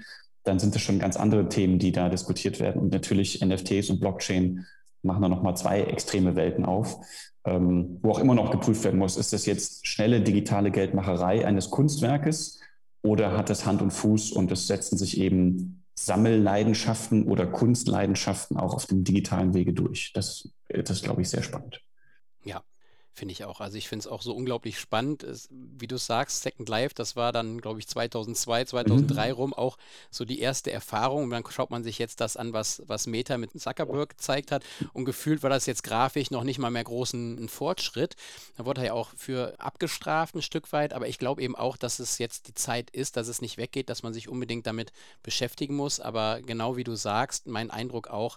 dann 0.45 0.59
sind 0.59 0.74
das 0.74 0.82
schon 0.82 0.99
ganz 0.99 1.16
andere 1.16 1.49
Themen, 1.49 1.78
die 1.78 1.93
da 1.93 2.09
diskutiert 2.09 2.61
werden. 2.61 2.80
Und 2.80 2.93
natürlich 2.93 3.45
NFTs 3.45 3.91
und 3.91 4.01
Blockchain 4.01 4.66
machen 5.03 5.22
da 5.22 5.28
nochmal 5.28 5.57
zwei 5.57 5.82
extreme 5.82 6.37
Welten 6.37 6.64
auf, 6.64 6.99
ähm, 7.45 7.99
wo 8.03 8.11
auch 8.11 8.18
immer 8.18 8.34
noch 8.34 8.51
geprüft 8.51 8.84
werden 8.84 8.99
muss, 8.99 9.16
ist 9.16 9.32
das 9.32 9.47
jetzt 9.47 9.87
schnelle 9.87 10.20
digitale 10.20 10.70
Geldmacherei 10.70 11.47
eines 11.47 11.70
Kunstwerkes 11.70 12.61
oder 13.03 13.37
hat 13.37 13.51
es 13.51 13.66
Hand 13.66 13.82
und 13.82 13.93
Fuß 13.93 14.32
und 14.32 14.51
es 14.51 14.66
setzen 14.66 14.99
sich 14.99 15.20
eben 15.20 15.84
Sammelleidenschaften 15.99 17.24
oder 17.24 17.47
Kunstleidenschaften 17.47 18.57
auch 18.57 18.74
auf 18.74 18.86
dem 18.86 19.03
digitalen 19.05 19.55
Wege 19.55 19.72
durch. 19.72 20.12
Das, 20.14 20.51
das 20.68 21.03
glaube 21.03 21.22
ich, 21.22 21.30
sehr 21.30 21.42
spannend. 21.42 21.80
Ja, 22.44 22.62
Finde 23.16 23.32
ich 23.32 23.44
auch. 23.44 23.62
Also 23.62 23.78
ich 23.78 23.88
finde 23.88 24.00
es 24.00 24.06
auch 24.06 24.20
so 24.20 24.36
unglaublich 24.36 24.78
spannend. 24.78 25.22
Es, 25.22 25.48
wie 25.50 25.86
du 25.86 25.96
sagst, 25.96 26.42
Second 26.42 26.68
Life, 26.68 26.94
das 26.94 27.16
war 27.16 27.32
dann, 27.32 27.62
glaube 27.62 27.80
ich, 27.80 27.88
2002, 27.88 28.66
2003 28.66 29.28
mhm. 29.28 29.34
rum 29.34 29.54
auch 29.54 29.78
so 30.10 30.26
die 30.26 30.38
erste 30.38 30.70
Erfahrung. 30.70 31.24
Und 31.24 31.30
dann 31.30 31.42
schaut 31.48 31.70
man 31.70 31.82
sich 31.82 31.98
jetzt 31.98 32.20
das 32.20 32.36
an, 32.36 32.52
was, 32.52 32.82
was 32.88 33.06
Meta 33.06 33.38
mit 33.38 33.58
Zuckerberg 33.58 34.10
gezeigt 34.10 34.52
hat. 34.52 34.64
Und 34.92 35.06
gefühlt 35.06 35.42
war 35.42 35.48
das 35.48 35.64
jetzt 35.64 35.82
grafisch 35.82 36.30
noch 36.30 36.44
nicht 36.44 36.58
mal 36.58 36.70
mehr 36.70 36.84
großen 36.84 37.48
Fortschritt. 37.48 38.16
Da 38.58 38.66
wurde 38.66 38.82
er 38.82 38.88
ja 38.88 38.92
auch 38.92 39.08
für 39.16 39.58
abgestraft 39.58 40.34
ein 40.34 40.42
Stück 40.42 40.70
weit. 40.72 40.92
Aber 40.92 41.08
ich 41.08 41.16
glaube 41.16 41.40
eben 41.40 41.56
auch, 41.56 41.78
dass 41.78 42.00
es 42.00 42.18
jetzt 42.18 42.48
die 42.48 42.54
Zeit 42.54 42.90
ist, 42.90 43.16
dass 43.16 43.28
es 43.28 43.40
nicht 43.40 43.56
weggeht, 43.56 43.88
dass 43.88 44.02
man 44.02 44.12
sich 44.12 44.28
unbedingt 44.28 44.66
damit 44.66 44.92
beschäftigen 45.22 45.74
muss. 45.74 46.00
Aber 46.00 46.42
genau 46.42 46.76
wie 46.76 46.84
du 46.84 46.96
sagst, 46.96 47.46
mein 47.46 47.70
Eindruck 47.70 48.08
auch, 48.08 48.36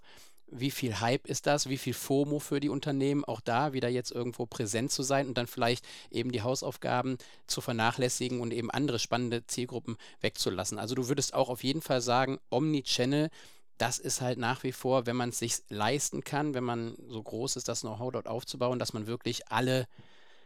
wie 0.51 0.71
viel 0.71 0.99
Hype 0.99 1.27
ist 1.27 1.47
das, 1.47 1.69
wie 1.69 1.77
viel 1.77 1.93
FOMO 1.93 2.39
für 2.39 2.59
die 2.59 2.69
Unternehmen, 2.69 3.23
auch 3.25 3.41
da 3.41 3.73
wieder 3.73 3.89
jetzt 3.89 4.11
irgendwo 4.11 4.45
präsent 4.45 4.91
zu 4.91 5.03
sein 5.03 5.27
und 5.27 5.37
dann 5.37 5.47
vielleicht 5.47 5.85
eben 6.11 6.31
die 6.31 6.41
Hausaufgaben 6.41 7.17
zu 7.47 7.61
vernachlässigen 7.61 8.41
und 8.41 8.53
eben 8.53 8.71
andere 8.71 8.99
spannende 8.99 9.45
Zielgruppen 9.45 9.97
wegzulassen. 10.21 10.79
Also 10.79 10.95
du 10.95 11.07
würdest 11.07 11.33
auch 11.33 11.49
auf 11.49 11.63
jeden 11.63 11.81
Fall 11.81 12.01
sagen, 12.01 12.39
Omnichannel, 12.49 13.29
das 13.77 13.99
ist 13.99 14.21
halt 14.21 14.37
nach 14.37 14.63
wie 14.63 14.71
vor, 14.71 15.05
wenn 15.05 15.15
man 15.15 15.29
es 15.29 15.39
sich 15.39 15.55
leisten 15.69 16.23
kann, 16.23 16.53
wenn 16.53 16.63
man 16.63 16.95
so 17.07 17.23
groß 17.23 17.55
ist, 17.55 17.67
das 17.67 17.81
Know-how 17.81 18.11
dort 18.11 18.27
aufzubauen, 18.27 18.79
dass 18.79 18.93
man 18.93 19.07
wirklich 19.07 19.49
alle 19.49 19.85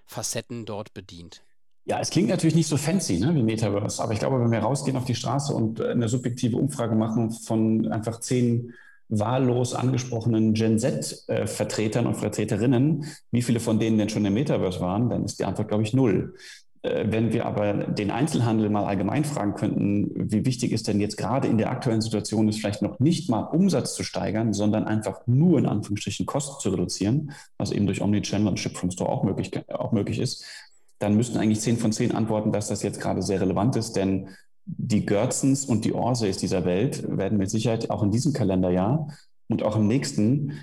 Facetten 0.06 0.66
dort 0.66 0.93
bedient. 0.93 1.41
Ja, 1.86 1.99
es 1.99 2.12
klingt 2.12 2.30
natürlich 2.30 2.56
nicht 2.56 2.68
so 2.68 2.78
fancy 2.78 3.20
ne, 3.20 3.36
wie 3.36 3.43
Metaverse, 3.43 4.01
aber 4.01 4.14
ich 4.14 4.20
glaube, 4.20 4.39
wenn 4.39 4.51
wir 4.51 4.60
rausgehen 4.60 4.95
auf 4.95 5.04
die 5.04 5.16
Straße 5.16 5.54
und 5.54 5.82
eine 5.82 6.08
subjektive 6.08 6.56
Umfrage 6.56 6.95
machen 6.95 7.32
von 7.32 7.91
einfach 7.91 8.22
zehn 8.22 8.74
wahllos 9.20 9.74
angesprochenen 9.74 10.53
Gen 10.53 10.80
Z-Vertretern 10.80 12.07
und 12.07 12.16
Vertreterinnen, 12.16 13.05
wie 13.32 13.41
viele 13.41 13.59
von 13.59 13.80
denen 13.80 13.97
denn 13.97 14.09
schon 14.09 14.26
im 14.26 14.34
Metaverse 14.34 14.80
waren, 14.80 15.09
dann 15.09 15.26
ist 15.26 15.39
die 15.39 15.45
Antwort, 15.45 15.68
glaube 15.68 15.84
ich, 15.84 15.93
null. 15.93 16.36
Äh, 16.84 17.05
wenn 17.07 17.34
wir 17.34 17.45
aber 17.45 17.74
den 17.74 18.11
Einzelhandel 18.11 18.70
mal 18.70 18.86
allgemein 18.86 19.24
fragen 19.24 19.55
könnten, 19.55 20.11
wie 20.32 20.45
wichtig 20.45 20.72
ist 20.72 20.88
denn 20.88 20.99
jetzt 20.99 21.18
gerade 21.18 21.47
in 21.47 21.57
der 21.57 21.72
aktuellen 21.72 22.01
Situation 22.01 22.47
ist, 22.47 22.59
vielleicht 22.59 22.82
noch 22.82 22.99
nicht 22.99 23.30
mal 23.30 23.43
Umsatz 23.43 23.95
zu 23.95 24.03
steigern, 24.03 24.53
sondern 24.53 24.86
einfach 24.86 25.26
nur 25.26 25.57
in 25.57 25.66
Anführungsstrichen 25.66 26.26
Kosten 26.26 26.61
zu 26.61 26.70
reduzieren, 26.70 27.32
was 27.57 27.72
eben 27.72 27.88
durch 27.88 28.01
Omnichannel 28.01 28.47
und 28.47 28.59
Ship 28.59 28.76
from 28.76 28.91
Store 28.91 29.09
auch 29.09 29.24
möglich, 29.24 29.51
auch 29.70 29.93
möglich 29.93 30.20
ist, 30.20 30.45
dann 30.99 31.16
müssten 31.16 31.38
eigentlich 31.38 31.61
zehn 31.61 31.78
von 31.78 31.91
zehn 31.91 32.14
antworten, 32.14 32.51
dass 32.51 32.68
das 32.68 32.84
jetzt 32.84 33.01
gerade 33.01 33.22
sehr 33.22 33.41
relevant 33.41 33.76
ist, 33.76 33.93
denn 33.93 34.30
die 34.66 35.05
Görzens 35.05 35.66
und 35.66 35.86
die 35.86 35.93
Orseys 35.93 36.38
dieser 36.38 36.66
Welt 36.66 37.05
werden 37.18 37.38
mit 37.38 37.49
Sicherheit 37.49 37.89
auch 37.89 38.03
in 38.03 38.11
diesem 38.11 38.34
Kalenderjahr 38.34 39.07
und 39.49 39.64
auch 39.64 39.76
im 39.76 39.88
nächsten 39.88 40.53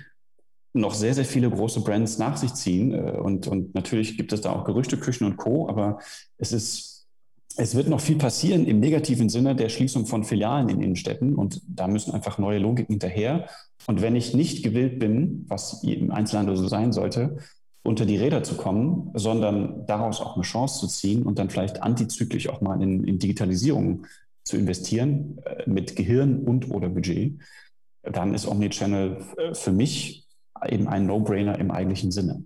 noch 0.73 0.93
sehr, 0.93 1.13
sehr 1.13 1.25
viele 1.25 1.49
große 1.49 1.81
Brands 1.81 2.17
nach 2.17 2.37
sich 2.37 2.53
ziehen. 2.53 2.93
Äh, 2.93 3.19
und, 3.19 3.47
und 3.47 3.75
natürlich 3.75 4.17
gibt 4.17 4.33
es 4.33 4.41
da 4.41 4.51
auch 4.51 4.63
Gerüchte, 4.63 4.97
Küchen 4.97 5.25
und 5.25 5.37
Co. 5.37 5.67
Aber 5.67 5.99
es 6.37 6.51
ist, 6.51 7.07
es 7.57 7.75
wird 7.75 7.89
noch 7.89 7.99
viel 7.99 8.17
passieren 8.17 8.65
im 8.65 8.79
negativen 8.79 9.29
Sinne 9.29 9.55
der 9.55 9.69
Schließung 9.69 10.05
von 10.05 10.23
Filialen 10.23 10.69
in 10.69 10.81
Innenstädten. 10.81 11.35
Und 11.35 11.61
da 11.67 11.87
müssen 11.87 12.13
einfach 12.13 12.37
neue 12.37 12.59
Logiken 12.59 12.93
hinterher. 12.93 13.49
Und 13.87 14.01
wenn 14.01 14.15
ich 14.15 14.33
nicht 14.33 14.63
gewillt 14.63 14.99
bin, 14.99 15.45
was 15.49 15.83
im 15.83 16.11
Einzelhandel 16.11 16.55
so 16.55 16.67
sein 16.67 16.93
sollte, 16.93 17.37
unter 17.83 18.05
die 18.05 18.17
Räder 18.17 18.43
zu 18.43 18.55
kommen, 18.55 19.11
sondern 19.15 19.85
daraus 19.87 20.21
auch 20.21 20.35
eine 20.35 20.43
Chance 20.43 20.79
zu 20.79 20.87
ziehen 20.87 21.23
und 21.23 21.39
dann 21.39 21.49
vielleicht 21.49 21.81
antizyklisch 21.81 22.47
auch 22.47 22.61
mal 22.61 22.81
in, 22.81 23.03
in 23.03 23.17
Digitalisierung 23.17 24.05
zu 24.43 24.57
investieren 24.57 25.39
äh, 25.45 25.69
mit 25.69 25.95
Gehirn 25.95 26.43
und 26.43 26.69
oder 26.69 26.89
Budget, 26.89 27.39
dann 28.03 28.33
ist 28.33 28.47
Omnichannel 28.47 29.23
äh, 29.37 29.53
für 29.53 29.71
mich 29.71 30.27
eben 30.67 30.87
ein 30.87 31.07
No-Brainer 31.07 31.57
im 31.57 31.71
eigentlichen 31.71 32.11
Sinne. 32.11 32.43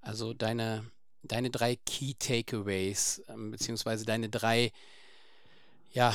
Also 0.00 0.34
deine, 0.34 0.84
deine 1.22 1.50
drei 1.50 1.76
Key 1.76 2.14
Takeaways, 2.18 3.22
ähm, 3.28 3.52
beziehungsweise 3.52 4.04
deine 4.04 4.28
drei 4.28 4.72
ja, 5.92 6.12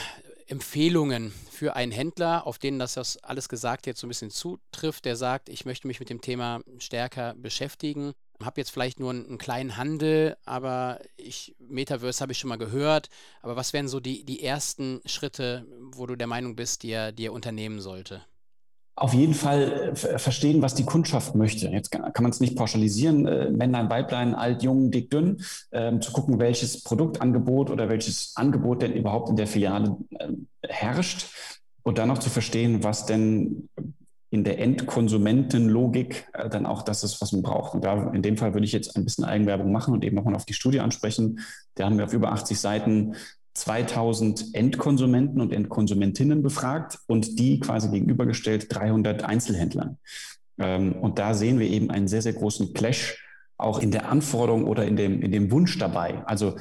Empfehlungen 0.47 1.31
für 1.49 1.75
einen 1.75 1.93
Händler, 1.93 2.45
auf 2.45 2.57
denen 2.57 2.79
das, 2.79 2.95
das 2.95 3.17
alles 3.23 3.47
gesagt 3.47 3.87
jetzt 3.87 4.01
so 4.01 4.07
ein 4.07 4.09
bisschen 4.09 4.31
zutrifft, 4.31 5.05
der 5.05 5.15
sagt, 5.15 5.47
ich 5.47 5.63
möchte 5.65 5.87
mich 5.87 6.01
mit 6.01 6.09
dem 6.09 6.19
Thema 6.19 6.61
stärker 6.79 7.35
beschäftigen 7.35 8.13
habe 8.43 8.61
jetzt 8.61 8.71
vielleicht 8.71 8.99
nur 8.99 9.11
einen, 9.11 9.37
kleinen 9.37 9.77
Handel, 9.77 10.37
aber 10.45 10.99
ich, 11.17 11.55
Metaverse 11.59 12.21
habe 12.21 12.31
ich 12.31 12.37
schon 12.37 12.49
mal 12.49 12.57
gehört. 12.57 13.09
Aber 13.41 13.55
was 13.55 13.73
wären 13.73 13.87
so 13.87 13.99
die, 13.99 14.23
die 14.23 14.43
ersten 14.43 15.01
Schritte, 15.05 15.65
wo 15.91 16.05
du 16.05 16.15
der 16.15 16.27
Meinung 16.27 16.55
bist, 16.55 16.83
die 16.83 16.91
er, 16.91 17.11
die 17.11 17.25
er 17.25 17.33
unternehmen 17.33 17.81
sollte? 17.81 18.21
Auf 18.95 19.13
jeden 19.13 19.33
Fall 19.33 19.93
äh, 19.93 19.95
verstehen, 19.95 20.61
was 20.61 20.75
die 20.75 20.83
Kundschaft 20.83 21.33
möchte. 21.33 21.69
Jetzt 21.69 21.89
kann, 21.89 22.11
man 22.19 22.31
es 22.31 22.41
nicht 22.41 22.57
pauschalisieren, 22.57 23.25
äh, 23.27 23.49
Männlein, 23.49 23.89
Weiblein, 23.89 24.35
alt, 24.35 24.61
jung, 24.61 24.91
dick, 24.91 25.09
dünn, 25.09 25.41
ähm, 25.71 26.01
zu 26.01 26.11
gucken, 26.11 26.39
welches 26.39 26.83
Produktangebot 26.83 27.69
oder 27.69 27.87
welches 27.87 28.33
Angebot 28.35 28.81
denn 28.81 28.91
überhaupt 28.91 29.29
in 29.29 29.37
der 29.37 29.47
Filiale 29.47 29.95
äh, 30.17 30.33
herrscht 30.67 31.27
und 31.83 31.97
dann 31.97 32.09
noch 32.09 32.17
zu 32.17 32.29
verstehen, 32.29 32.83
was 32.83 33.05
denn 33.05 33.69
in 34.31 34.43
der 34.43 34.59
Endkonsumentenlogik 34.59 36.27
äh, 36.33 36.49
dann 36.49 36.65
auch 36.65 36.83
das 36.83 37.03
ist, 37.03 37.21
was 37.21 37.31
man 37.31 37.41
braucht. 37.41 37.73
Und 37.73 37.83
da 37.83 38.11
in 38.11 38.21
dem 38.21 38.37
Fall 38.37 38.53
würde 38.53 38.65
ich 38.65 38.71
jetzt 38.71 38.95
ein 38.95 39.03
bisschen 39.03 39.25
Eigenwerbung 39.25 39.71
machen 39.71 39.93
und 39.93 40.03
eben 40.03 40.15
nochmal 40.15 40.35
auf 40.35 40.45
die 40.45 40.53
Studie 40.53 40.79
ansprechen. 40.79 41.39
Da 41.75 41.85
haben 41.85 41.97
wir 41.97 42.05
auf 42.05 42.13
über 42.13 42.31
80 42.31 42.59
Seiten 42.59 43.15
2000 43.55 44.53
Endkonsumenten 44.53 45.41
und 45.41 45.51
Endkonsumentinnen 45.51 46.43
befragt 46.43 46.99
und 47.07 47.39
die 47.39 47.59
quasi 47.59 47.89
gegenübergestellt 47.89 48.67
300 48.73 49.23
Einzelhändlern. 49.23 49.97
Ähm, 50.59 50.93
und 50.93 51.19
da 51.19 51.33
sehen 51.33 51.59
wir 51.59 51.67
eben 51.67 51.89
einen 51.89 52.07
sehr, 52.07 52.21
sehr 52.21 52.33
großen 52.33 52.73
Clash 52.73 53.25
auch 53.57 53.79
in 53.79 53.91
der 53.91 54.09
Anforderung 54.09 54.63
oder 54.65 54.85
in 54.85 54.95
dem, 54.95 55.21
in 55.21 55.31
dem 55.31 55.51
Wunsch 55.51 55.77
dabei. 55.77 56.23
Also 56.25 56.55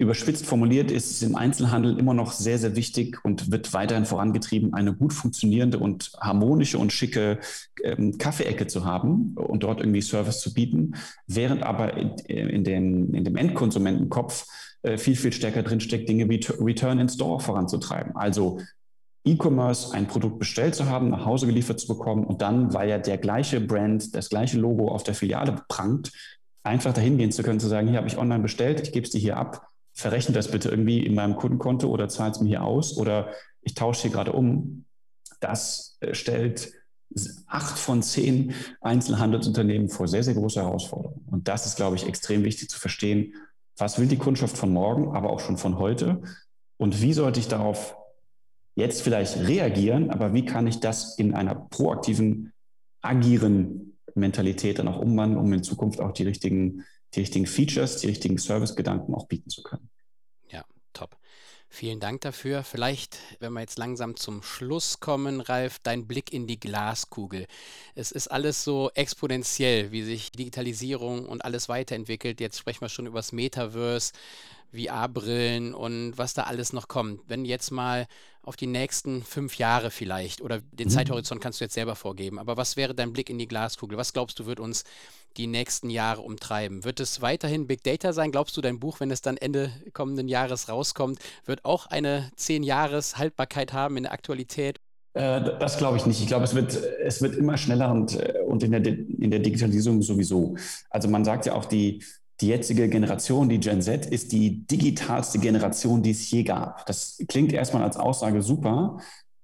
Überspitzt 0.00 0.46
formuliert 0.46 0.92
ist 0.92 1.10
es 1.10 1.22
im 1.22 1.34
Einzelhandel 1.34 1.98
immer 1.98 2.14
noch 2.14 2.30
sehr, 2.30 2.58
sehr 2.58 2.76
wichtig 2.76 3.18
und 3.24 3.50
wird 3.50 3.72
weiterhin 3.74 4.04
vorangetrieben, 4.04 4.72
eine 4.72 4.94
gut 4.94 5.12
funktionierende 5.12 5.80
und 5.80 6.12
harmonische 6.20 6.78
und 6.78 6.92
schicke 6.92 7.40
ähm, 7.82 8.16
Kaffeeecke 8.16 8.68
zu 8.68 8.84
haben 8.84 9.34
und 9.34 9.64
dort 9.64 9.80
irgendwie 9.80 10.00
Service 10.00 10.38
zu 10.38 10.54
bieten, 10.54 10.94
während 11.26 11.64
aber 11.64 11.96
in, 11.96 12.12
in, 12.28 12.62
dem, 12.62 13.12
in 13.12 13.24
dem 13.24 13.34
Endkonsumentenkopf 13.34 14.46
äh, 14.82 14.98
viel, 14.98 15.16
viel 15.16 15.32
stärker 15.32 15.64
drinsteckt, 15.64 16.08
Dinge 16.08 16.28
wie 16.28 16.46
Return 16.60 17.00
in 17.00 17.08
Store 17.08 17.40
voranzutreiben. 17.40 18.14
Also 18.14 18.60
E-Commerce 19.24 19.92
ein 19.92 20.06
Produkt 20.06 20.38
bestellt 20.38 20.76
zu 20.76 20.86
haben, 20.86 21.10
nach 21.10 21.24
Hause 21.24 21.46
geliefert 21.46 21.80
zu 21.80 21.88
bekommen 21.88 22.22
und 22.22 22.40
dann, 22.40 22.72
weil 22.72 22.88
ja 22.88 22.98
der 22.98 23.18
gleiche 23.18 23.60
Brand, 23.60 24.14
das 24.14 24.28
gleiche 24.30 24.58
Logo 24.58 24.92
auf 24.92 25.02
der 25.02 25.14
Filiale 25.14 25.56
prangt, 25.68 26.12
einfach 26.62 26.94
dahin 26.94 27.18
gehen 27.18 27.32
zu 27.32 27.42
können, 27.42 27.58
zu 27.58 27.66
sagen, 27.66 27.88
hier 27.88 27.98
habe 27.98 28.06
ich 28.06 28.16
online 28.16 28.42
bestellt, 28.42 28.80
ich 28.80 28.92
gebe 28.92 29.04
es 29.04 29.10
dir 29.10 29.18
hier 29.18 29.36
ab 29.36 29.67
verrechne 29.98 30.32
das 30.32 30.48
bitte 30.48 30.68
irgendwie 30.68 31.04
in 31.04 31.14
meinem 31.14 31.34
Kundenkonto 31.34 31.88
oder 31.88 32.08
zahle 32.08 32.30
es 32.30 32.40
mir 32.40 32.48
hier 32.48 32.62
aus 32.62 32.96
oder 32.96 33.32
ich 33.62 33.74
tausche 33.74 34.02
hier 34.02 34.12
gerade 34.12 34.32
um. 34.32 34.84
Das 35.40 35.98
äh, 36.00 36.14
stellt 36.14 36.72
acht 37.46 37.78
von 37.78 38.02
zehn 38.02 38.54
Einzelhandelsunternehmen 38.80 39.88
vor 39.88 40.06
sehr, 40.06 40.22
sehr 40.22 40.34
große 40.34 40.60
Herausforderungen. 40.62 41.24
Und 41.26 41.48
das 41.48 41.66
ist, 41.66 41.76
glaube 41.76 41.96
ich, 41.96 42.06
extrem 42.06 42.44
wichtig 42.44 42.70
zu 42.70 42.78
verstehen. 42.78 43.34
Was 43.76 43.98
will 43.98 44.06
die 44.06 44.18
Kundschaft 44.18 44.56
von 44.56 44.72
morgen, 44.72 45.16
aber 45.16 45.30
auch 45.30 45.40
schon 45.40 45.56
von 45.56 45.78
heute? 45.78 46.22
Und 46.76 47.02
wie 47.02 47.12
sollte 47.12 47.40
ich 47.40 47.48
darauf 47.48 47.96
jetzt 48.76 49.02
vielleicht 49.02 49.48
reagieren, 49.48 50.10
aber 50.10 50.32
wie 50.32 50.44
kann 50.44 50.68
ich 50.68 50.78
das 50.78 51.18
in 51.18 51.34
einer 51.34 51.56
proaktiven, 51.56 52.52
agieren 53.00 53.98
Mentalität 54.14 54.78
dann 54.78 54.86
auch 54.86 55.00
umwandeln, 55.00 55.44
um 55.44 55.52
in 55.52 55.64
Zukunft 55.64 56.00
auch 56.00 56.12
die 56.12 56.24
richtigen 56.24 56.84
die 57.14 57.20
richtigen 57.20 57.46
Features, 57.46 57.98
die 57.98 58.08
richtigen 58.08 58.38
Servicegedanken 58.38 59.14
auch 59.14 59.26
bieten 59.26 59.50
zu 59.50 59.62
können. 59.62 59.90
Ja, 60.50 60.64
top. 60.92 61.16
Vielen 61.70 62.00
Dank 62.00 62.22
dafür. 62.22 62.64
Vielleicht, 62.64 63.18
wenn 63.40 63.52
wir 63.52 63.60
jetzt 63.60 63.78
langsam 63.78 64.16
zum 64.16 64.42
Schluss 64.42 65.00
kommen, 65.00 65.42
Ralf, 65.42 65.78
dein 65.82 66.06
Blick 66.06 66.32
in 66.32 66.46
die 66.46 66.58
Glaskugel. 66.58 67.46
Es 67.94 68.10
ist 68.10 68.28
alles 68.28 68.64
so 68.64 68.90
exponentiell, 68.94 69.92
wie 69.92 70.02
sich 70.02 70.32
Digitalisierung 70.32 71.26
und 71.26 71.44
alles 71.44 71.68
weiterentwickelt. 71.68 72.40
Jetzt 72.40 72.58
sprechen 72.58 72.80
wir 72.80 72.88
schon 72.88 73.06
über 73.06 73.18
das 73.18 73.32
Metaverse. 73.32 74.12
VR-Brillen 74.72 75.74
und 75.74 76.16
was 76.16 76.34
da 76.34 76.44
alles 76.44 76.72
noch 76.72 76.88
kommt. 76.88 77.20
Wenn 77.26 77.44
jetzt 77.44 77.70
mal 77.70 78.06
auf 78.42 78.56
die 78.56 78.66
nächsten 78.66 79.22
fünf 79.22 79.58
Jahre 79.58 79.90
vielleicht 79.90 80.40
oder 80.40 80.60
den 80.72 80.88
mhm. 80.88 80.92
Zeithorizont 80.92 81.40
kannst 81.40 81.60
du 81.60 81.64
jetzt 81.64 81.74
selber 81.74 81.96
vorgeben, 81.96 82.38
aber 82.38 82.56
was 82.56 82.76
wäre 82.76 82.94
dein 82.94 83.12
Blick 83.12 83.30
in 83.30 83.38
die 83.38 83.48
Glaskugel? 83.48 83.98
Was 83.98 84.12
glaubst 84.12 84.38
du, 84.38 84.46
wird 84.46 84.60
uns 84.60 84.84
die 85.36 85.46
nächsten 85.46 85.90
Jahre 85.90 86.22
umtreiben? 86.22 86.84
Wird 86.84 87.00
es 87.00 87.20
weiterhin 87.20 87.66
Big 87.66 87.82
Data 87.82 88.12
sein? 88.12 88.32
Glaubst 88.32 88.56
du, 88.56 88.60
dein 88.60 88.80
Buch, 88.80 89.00
wenn 89.00 89.10
es 89.10 89.20
dann 89.20 89.36
Ende 89.36 89.70
kommenden 89.92 90.28
Jahres 90.28 90.68
rauskommt, 90.68 91.18
wird 91.44 91.64
auch 91.64 91.86
eine 91.86 92.30
zehn 92.36 92.62
Jahres 92.62 93.18
Haltbarkeit 93.18 93.72
haben 93.72 93.96
in 93.96 94.04
der 94.04 94.12
Aktualität? 94.12 94.78
Äh, 95.14 95.58
das 95.58 95.78
glaube 95.78 95.96
ich 95.96 96.06
nicht. 96.06 96.20
Ich 96.20 96.26
glaube, 96.26 96.44
es 96.44 96.54
wird, 96.54 96.74
es 96.74 97.20
wird 97.22 97.36
immer 97.36 97.56
schneller 97.56 97.90
und, 97.90 98.14
äh, 98.14 98.40
und 98.46 98.62
in, 98.62 98.72
der, 98.72 98.86
in 98.86 99.30
der 99.30 99.40
Digitalisierung 99.40 100.02
sowieso. 100.02 100.56
Also 100.90 101.08
man 101.08 101.24
sagt 101.24 101.46
ja 101.46 101.54
auch, 101.54 101.64
die, 101.64 102.02
die 102.40 102.48
jetzige 102.48 102.88
Generation, 102.88 103.48
die 103.48 103.58
Gen 103.58 103.82
Z, 103.82 104.06
ist 104.06 104.32
die 104.32 104.66
digitalste 104.66 105.38
Generation, 105.38 106.02
die 106.02 106.12
es 106.12 106.30
je 106.30 106.44
gab. 106.44 106.86
Das 106.86 107.18
klingt 107.28 107.52
erstmal 107.52 107.82
als 107.82 107.96
Aussage 107.96 108.42
super. 108.42 108.98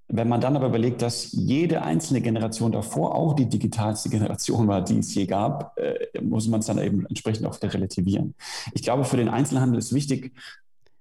Wenn 0.06 0.28
man 0.28 0.40
dann 0.40 0.54
aber 0.54 0.66
überlegt, 0.66 1.02
dass 1.02 1.32
jede 1.32 1.82
einzelne 1.82 2.20
Generation 2.20 2.70
davor 2.70 3.14
auch 3.14 3.34
die 3.34 3.48
digitalste 3.48 4.10
Generation 4.10 4.68
war, 4.68 4.82
die 4.82 4.98
es 4.98 5.14
je 5.14 5.26
gab, 5.26 5.76
äh, 5.78 6.20
muss 6.20 6.46
man 6.46 6.60
es 6.60 6.66
dann 6.66 6.78
eben 6.78 7.06
entsprechend 7.06 7.46
auch 7.46 7.60
relativieren. 7.60 8.34
Ich 8.74 8.82
glaube, 8.82 9.04
für 9.04 9.16
den 9.16 9.28
Einzelhandel 9.28 9.78
ist 9.78 9.92
wichtig, 9.94 10.32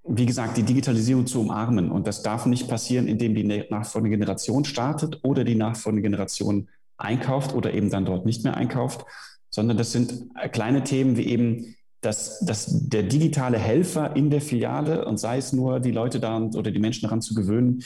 wie 0.05 0.25
gesagt, 0.25 0.57
die 0.57 0.63
Digitalisierung 0.63 1.27
zu 1.27 1.41
umarmen. 1.41 1.91
Und 1.91 2.07
das 2.07 2.23
darf 2.23 2.45
nicht 2.45 2.67
passieren, 2.67 3.07
indem 3.07 3.35
die 3.35 3.43
nachfolgende 3.43 4.17
Generation 4.17 4.65
startet 4.65 5.19
oder 5.23 5.43
die 5.43 5.55
nachfolgende 5.55 6.01
Generation 6.01 6.69
einkauft 6.97 7.53
oder 7.53 7.73
eben 7.73 7.89
dann 7.89 8.05
dort 8.05 8.25
nicht 8.25 8.43
mehr 8.43 8.55
einkauft, 8.55 9.05
sondern 9.49 9.77
das 9.77 9.91
sind 9.91 10.29
kleine 10.51 10.83
Themen 10.83 11.17
wie 11.17 11.27
eben 11.27 11.75
dass, 12.03 12.39
dass 12.41 12.67
der 12.69 13.03
digitale 13.03 13.57
Helfer 13.57 14.15
in 14.15 14.29
der 14.29 14.41
Filiale 14.41 15.05
und 15.05 15.17
sei 15.17 15.37
es 15.37 15.53
nur 15.53 15.79
die 15.79 15.91
Leute 15.91 16.19
da 16.19 16.37
oder 16.37 16.69
die 16.69 16.79
Menschen 16.79 17.03
daran 17.03 17.21
zu 17.21 17.33
gewöhnen, 17.33 17.83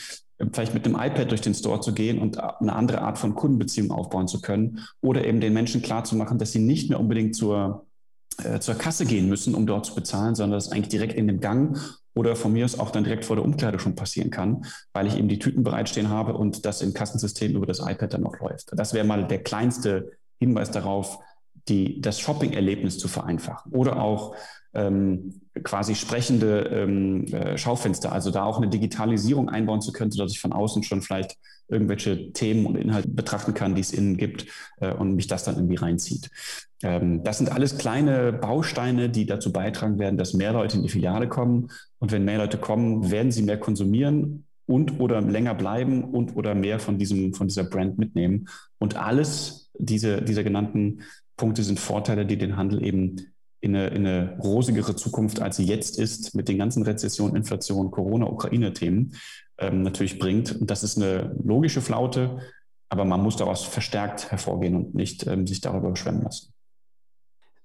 vielleicht 0.52 0.74
mit 0.74 0.86
einem 0.86 0.96
iPad 0.96 1.32
durch 1.32 1.42
den 1.42 1.54
Store 1.54 1.80
zu 1.82 1.94
gehen 1.94 2.20
und 2.20 2.40
eine 2.40 2.74
andere 2.74 3.02
Art 3.02 3.18
von 3.18 3.36
Kundenbeziehung 3.36 3.92
aufbauen 3.92 4.28
zu 4.28 4.42
können 4.42 4.80
oder 5.02 5.26
eben 5.26 5.40
den 5.40 5.54
Menschen 5.54 5.82
klarzumachen, 5.82 6.38
dass 6.38 6.52
sie 6.52 6.60
nicht 6.60 6.90
mehr 6.90 7.00
unbedingt 7.00 7.36
zur, 7.36 7.86
äh, 8.44 8.60
zur 8.60 8.76
Kasse 8.76 9.06
gehen 9.06 9.30
müssen, 9.30 9.56
um 9.56 9.66
dort 9.66 9.86
zu 9.86 9.96
bezahlen, 9.96 10.36
sondern 10.36 10.58
das 10.58 10.72
eigentlich 10.72 10.90
direkt 10.90 11.14
in 11.14 11.28
dem 11.28 11.40
Gang 11.40 11.78
oder 12.16 12.36
von 12.36 12.54
mir 12.54 12.66
aus 12.66 12.80
auch 12.80 12.92
dann 12.92 13.04
direkt 13.04 13.26
vor 13.26 13.36
der 13.36 13.46
Umkleide 13.46 13.80
schon 13.80 13.96
passieren 13.96 14.32
kann, 14.32 14.66
weil 14.94 15.08
ich 15.08 15.18
eben 15.18 15.28
die 15.28 15.40
Tüten 15.40 15.64
bereitstehen 15.64 16.10
habe 16.10 16.34
und 16.34 16.66
das 16.66 16.82
im 16.82 16.94
Kassensystem 16.94 17.56
über 17.56 17.68
das 17.68 17.80
iPad 17.80 18.14
dann 18.14 18.26
auch 18.26 18.40
läuft. 18.40 18.72
Das 18.74 18.94
wäre 18.94 19.06
mal 19.06 19.28
der 19.28 19.44
kleinste 19.44 20.12
Hinweis 20.40 20.72
darauf, 20.72 21.20
die, 21.70 22.02
das 22.02 22.20
Shopping-Erlebnis 22.20 22.98
zu 22.98 23.08
vereinfachen 23.08 23.72
oder 23.74 24.02
auch 24.02 24.36
ähm, 24.74 25.42
quasi 25.64 25.96
sprechende 25.96 26.62
ähm, 26.72 27.26
äh, 27.26 27.58
Schaufenster, 27.58 28.12
also 28.12 28.32
da 28.32 28.44
auch 28.44 28.58
eine 28.58 28.70
Digitalisierung 28.70 29.50
einbauen 29.50 29.82
zu 29.82 29.92
können, 29.92 30.12
sodass 30.12 30.32
ich 30.32 30.40
von 30.40 30.54
außen 30.54 30.84
schon 30.84 31.02
vielleicht 31.02 31.38
irgendwelche 31.68 32.32
Themen 32.32 32.66
und 32.66 32.78
Inhalte 32.78 33.10
betrachten 33.10 33.54
kann, 33.54 33.76
die 33.76 33.82
es 33.82 33.92
innen 33.92 34.18
gibt 34.18 34.46
äh, 34.80 34.94
und 34.94 35.16
mich 35.16 35.28
das 35.28 35.44
dann 35.44 35.56
irgendwie 35.56 35.76
reinzieht. 35.76 36.30
Ähm, 36.84 37.24
das 37.24 37.40
sind 37.40 37.52
alles 37.52 37.78
kleine 37.78 38.32
Bausteine, 38.34 39.10
die 39.10 39.26
dazu 39.26 39.52
beitragen 39.52 40.00
werden, 40.00 40.18
dass 40.18 40.34
mehr 40.34 40.54
Leute 40.54 40.78
in 40.78 40.84
die 40.84 40.90
Filiale 40.90 41.28
kommen. 41.28 41.70
Und 42.00 42.12
wenn 42.12 42.26
mehr 42.26 42.38
Leute 42.38 42.58
kommen, 42.58 43.12
werden 43.12 43.32
sie 43.32 43.42
mehr 43.42 43.60
konsumieren 43.60 44.46
und 44.66 45.00
oder 45.00 45.22
länger 45.22 45.56
bleiben 45.56 46.04
und 46.04 46.36
oder 46.36 46.54
mehr 46.54 46.80
von 46.80 46.98
diesem, 46.98 47.34
von 47.34 47.48
dieser 47.48 47.64
Brand 47.64 47.98
mitnehmen. 47.98 48.48
Und 48.78 48.96
alles 48.96 49.72
diese, 49.80 50.22
dieser 50.22 50.44
genannten 50.44 51.02
Punkte 51.38 51.64
sind 51.64 51.80
Vorteile, 51.80 52.26
die 52.26 52.38
den 52.38 52.58
Handel 52.58 52.84
eben 52.84 53.34
in 53.60 53.76
eine, 53.76 53.88
in 53.88 54.06
eine 54.06 54.38
rosigere 54.40 54.96
Zukunft, 54.96 55.40
als 55.40 55.58
sie 55.58 55.66
jetzt 55.66 55.98
ist, 55.98 56.36
mit 56.36 56.48
den 56.48 56.58
ganzen 56.58 56.84
Rezessionen, 56.84 57.36
Inflation, 57.36 57.92
Corona, 57.92 58.28
Ukraine-Themen 58.28 59.16
ähm, 59.58 59.84
natürlich 59.84 60.20
bringt. 60.20 60.56
Und 60.56 60.70
das 60.70 60.84
ist 60.84 60.98
eine 60.98 61.36
logische 61.44 61.82
Flaute, 61.82 62.40
aber 62.90 63.06
man 63.06 63.22
muss 63.22 63.38
daraus 63.38 63.64
verstärkt 63.64 64.32
hervorgehen 64.32 64.76
und 64.76 64.96
nicht 64.96 65.26
ähm, 65.28 65.48
sich 65.48 65.62
darüber 65.62 65.88
überschwemmen 65.88 66.24
lassen. 66.24 66.54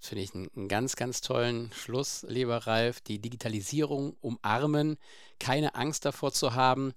Das 0.01 0.09
finde 0.09 0.25
ich 0.25 0.35
einen, 0.35 0.67
ganz, 0.67 0.97
ganz 0.97 1.21
tollen 1.21 1.71
Schluss, 1.73 2.27
lieber 2.29 2.57
Ralf. 2.67 3.01
Die 3.03 3.21
Digitalisierung 3.21 4.17
umarmen, 4.21 4.97
keine 5.39 5.77
Angst 5.77 6.05
davor 6.05 6.33
zu 6.33 6.55
haben, 6.55 6.93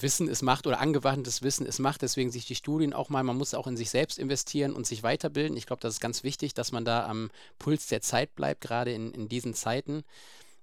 Wissen 0.00 0.28
ist 0.28 0.42
Macht 0.42 0.66
oder 0.66 0.80
angewandtes 0.80 1.42
Wissen 1.42 1.66
ist 1.66 1.78
Macht. 1.78 2.02
Deswegen 2.02 2.30
sich 2.30 2.46
die 2.46 2.54
Studien 2.54 2.92
auch 2.92 3.08
mal, 3.08 3.22
man 3.22 3.36
muss 3.36 3.54
auch 3.54 3.66
in 3.66 3.76
sich 3.76 3.90
selbst 3.90 4.18
investieren 4.18 4.72
und 4.72 4.86
sich 4.86 5.02
weiterbilden. 5.02 5.56
Ich 5.56 5.66
glaube, 5.66 5.80
das 5.80 5.94
ist 5.94 6.00
ganz 6.00 6.22
wichtig, 6.22 6.54
dass 6.54 6.72
man 6.72 6.84
da 6.84 7.06
am 7.06 7.30
Puls 7.58 7.86
der 7.88 8.00
Zeit 8.00 8.34
bleibt, 8.34 8.60
gerade 8.60 8.92
in, 8.92 9.12
in 9.12 9.28
diesen 9.28 9.54
Zeiten. 9.54 10.04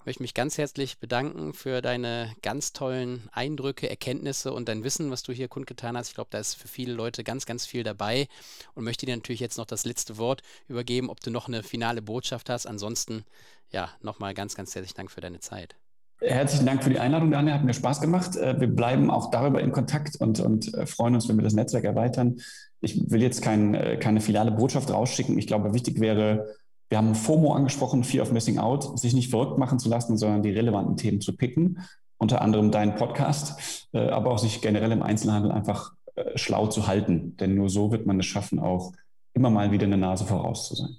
Ich 0.05 0.07
möchte 0.07 0.21
mich 0.21 0.36
ganz 0.36 0.59
herzlich 0.59 0.99
bedanken 0.99 1.55
für 1.55 1.81
deine 1.81 2.36
ganz 2.43 2.73
tollen 2.73 3.27
Eindrücke, 3.31 3.89
Erkenntnisse 3.89 4.53
und 4.53 4.69
dein 4.69 4.83
Wissen, 4.83 5.09
was 5.09 5.23
du 5.23 5.33
hier 5.33 5.47
kundgetan 5.47 5.97
hast. 5.97 6.09
Ich 6.09 6.13
glaube, 6.13 6.29
da 6.29 6.38
ist 6.38 6.53
für 6.53 6.67
viele 6.67 6.93
Leute 6.93 7.23
ganz, 7.23 7.47
ganz 7.47 7.65
viel 7.65 7.81
dabei 7.83 8.27
und 8.75 8.83
möchte 8.83 9.07
dir 9.07 9.15
natürlich 9.15 9.39
jetzt 9.39 9.57
noch 9.57 9.65
das 9.65 9.83
letzte 9.83 10.17
Wort 10.17 10.43
übergeben, 10.67 11.09
ob 11.09 11.21
du 11.21 11.31
noch 11.31 11.47
eine 11.47 11.63
finale 11.63 12.03
Botschaft 12.03 12.51
hast. 12.51 12.67
Ansonsten, 12.67 13.25
ja, 13.71 13.89
nochmal 13.99 14.36
ganz, 14.36 14.53
ganz 14.53 14.75
herzlichen 14.75 14.95
Dank 14.95 15.09
für 15.09 15.21
deine 15.21 15.39
Zeit. 15.39 15.75
Herzlichen 16.22 16.66
Dank 16.66 16.84
für 16.84 16.89
die 16.89 16.99
Einladung, 16.99 17.30
Daniel. 17.32 17.55
Hat 17.55 17.66
mir 17.66 17.74
Spaß 17.74 17.99
gemacht. 17.99 18.38
Äh, 18.38 18.59
wir 18.59 18.74
bleiben 18.74 19.11
auch 19.11 19.32
darüber 19.32 19.61
in 19.61 19.72
Kontakt 19.72 20.16
und, 20.16 20.39
und 20.39 20.74
äh, 20.74 20.86
freuen 20.86 21.13
uns, 21.13 21.28
wenn 21.28 21.38
wir 21.38 21.43
das 21.43 21.53
Netzwerk 21.53 21.84
erweitern. 21.84 22.38
Ich 22.80 23.11
will 23.11 23.22
jetzt 23.22 23.41
kein, 23.41 23.76
äh, 23.76 23.97
keine 23.97 24.22
finale 24.22 24.51
Botschaft 24.51 24.91
rausschicken. 24.91 25.38
Ich 25.38 25.47
glaube, 25.47 25.74
wichtig 25.74 25.99
wäre, 25.99 26.55
wir 26.89 26.99
haben 26.99 27.16
FOMO 27.16 27.53
angesprochen, 27.53 28.03
Fear 28.03 28.24
of 28.24 28.32
Missing 28.32 28.59
Out, 28.59 28.97
sich 28.97 29.13
nicht 29.13 29.30
verrückt 29.30 29.57
machen 29.57 29.78
zu 29.78 29.89
lassen, 29.89 30.18
sondern 30.18 30.41
die 30.41 30.51
relevanten 30.51 30.95
Themen 30.95 31.20
zu 31.20 31.36
picken. 31.36 31.80
Unter 32.18 32.41
anderem 32.41 32.72
deinen 32.72 32.95
Podcast, 32.95 33.89
aber 33.91 34.32
auch 34.32 34.38
sich 34.38 34.61
generell 34.61 34.93
im 34.93 35.03
Einzelhandel 35.03 35.51
einfach 35.51 35.91
schlau 36.36 36.68
zu 36.68 36.88
halten. 36.88 37.36
Denn 37.38 37.55
nur 37.55 37.70
so 37.70 37.91
wird 37.91 38.05
man 38.05 38.20
es 38.20 38.26
schaffen, 38.26 38.59
auch 38.59 38.93
immer 39.34 39.49
mal 39.49 39.72
wieder 39.72 39.86
eine 39.86 39.97
Nase 39.97 40.26
voraus 40.26 40.70
zu 40.70 40.76
sein. 40.76 40.95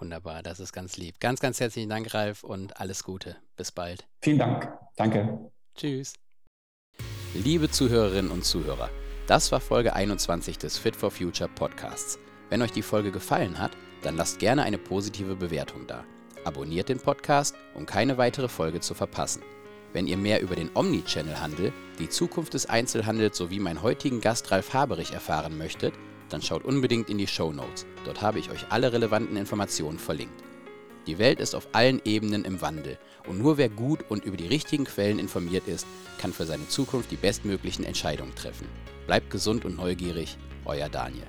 Wunderbar, 0.00 0.42
das 0.42 0.60
ist 0.60 0.72
ganz 0.72 0.96
lieb. 0.96 1.18
Ganz, 1.18 1.40
ganz 1.40 1.58
herzlichen 1.58 1.88
Dank, 1.88 2.14
Ralf, 2.14 2.44
und 2.44 2.80
alles 2.80 3.02
Gute. 3.02 3.36
Bis 3.56 3.72
bald. 3.72 4.06
Vielen 4.22 4.38
Dank. 4.38 4.68
Danke. 4.96 5.50
Tschüss. 5.74 6.14
Liebe 7.34 7.70
Zuhörerinnen 7.70 8.30
und 8.30 8.44
Zuhörer, 8.44 8.90
das 9.26 9.52
war 9.52 9.60
Folge 9.60 9.92
21 9.94 10.56
des 10.56 10.78
Fit 10.78 10.96
for 10.96 11.10
Future 11.10 11.50
Podcasts. 11.54 12.18
Wenn 12.48 12.62
euch 12.62 12.72
die 12.72 12.82
Folge 12.82 13.10
gefallen 13.10 13.58
hat, 13.58 13.72
dann 14.02 14.16
lasst 14.16 14.38
gerne 14.38 14.62
eine 14.62 14.78
positive 14.78 15.36
Bewertung 15.36 15.86
da. 15.86 16.04
Abonniert 16.44 16.88
den 16.88 17.00
Podcast, 17.00 17.54
um 17.74 17.84
keine 17.84 18.16
weitere 18.16 18.48
Folge 18.48 18.80
zu 18.80 18.94
verpassen. 18.94 19.42
Wenn 19.92 20.06
ihr 20.06 20.16
mehr 20.16 20.40
über 20.40 20.54
den 20.54 20.70
Omnichannel-Handel, 20.74 21.72
die 21.98 22.08
Zukunft 22.08 22.54
des 22.54 22.66
Einzelhandels 22.66 23.36
sowie 23.36 23.58
meinen 23.58 23.82
heutigen 23.82 24.20
Gast 24.20 24.50
Ralf 24.50 24.72
Haberich 24.72 25.12
erfahren 25.12 25.58
möchtet, 25.58 25.94
dann 26.28 26.42
schaut 26.42 26.64
unbedingt 26.64 27.10
in 27.10 27.18
die 27.18 27.26
Show 27.26 27.52
Notes. 27.52 27.86
Dort 28.04 28.22
habe 28.22 28.38
ich 28.38 28.50
euch 28.50 28.66
alle 28.70 28.92
relevanten 28.92 29.36
Informationen 29.36 29.98
verlinkt. 29.98 30.42
Die 31.06 31.18
Welt 31.18 31.40
ist 31.40 31.54
auf 31.54 31.68
allen 31.72 32.02
Ebenen 32.04 32.44
im 32.44 32.60
Wandel 32.60 32.98
und 33.26 33.38
nur 33.38 33.56
wer 33.56 33.68
gut 33.68 34.00
und 34.10 34.24
über 34.24 34.36
die 34.36 34.46
richtigen 34.46 34.84
Quellen 34.84 35.18
informiert 35.18 35.66
ist, 35.66 35.86
kann 36.18 36.32
für 36.32 36.44
seine 36.44 36.68
Zukunft 36.68 37.10
die 37.10 37.16
bestmöglichen 37.16 37.84
Entscheidungen 37.84 38.34
treffen. 38.34 38.68
Bleibt 39.06 39.30
gesund 39.30 39.64
und 39.64 39.76
neugierig, 39.76 40.36
euer 40.64 40.88
Daniel. 40.88 41.26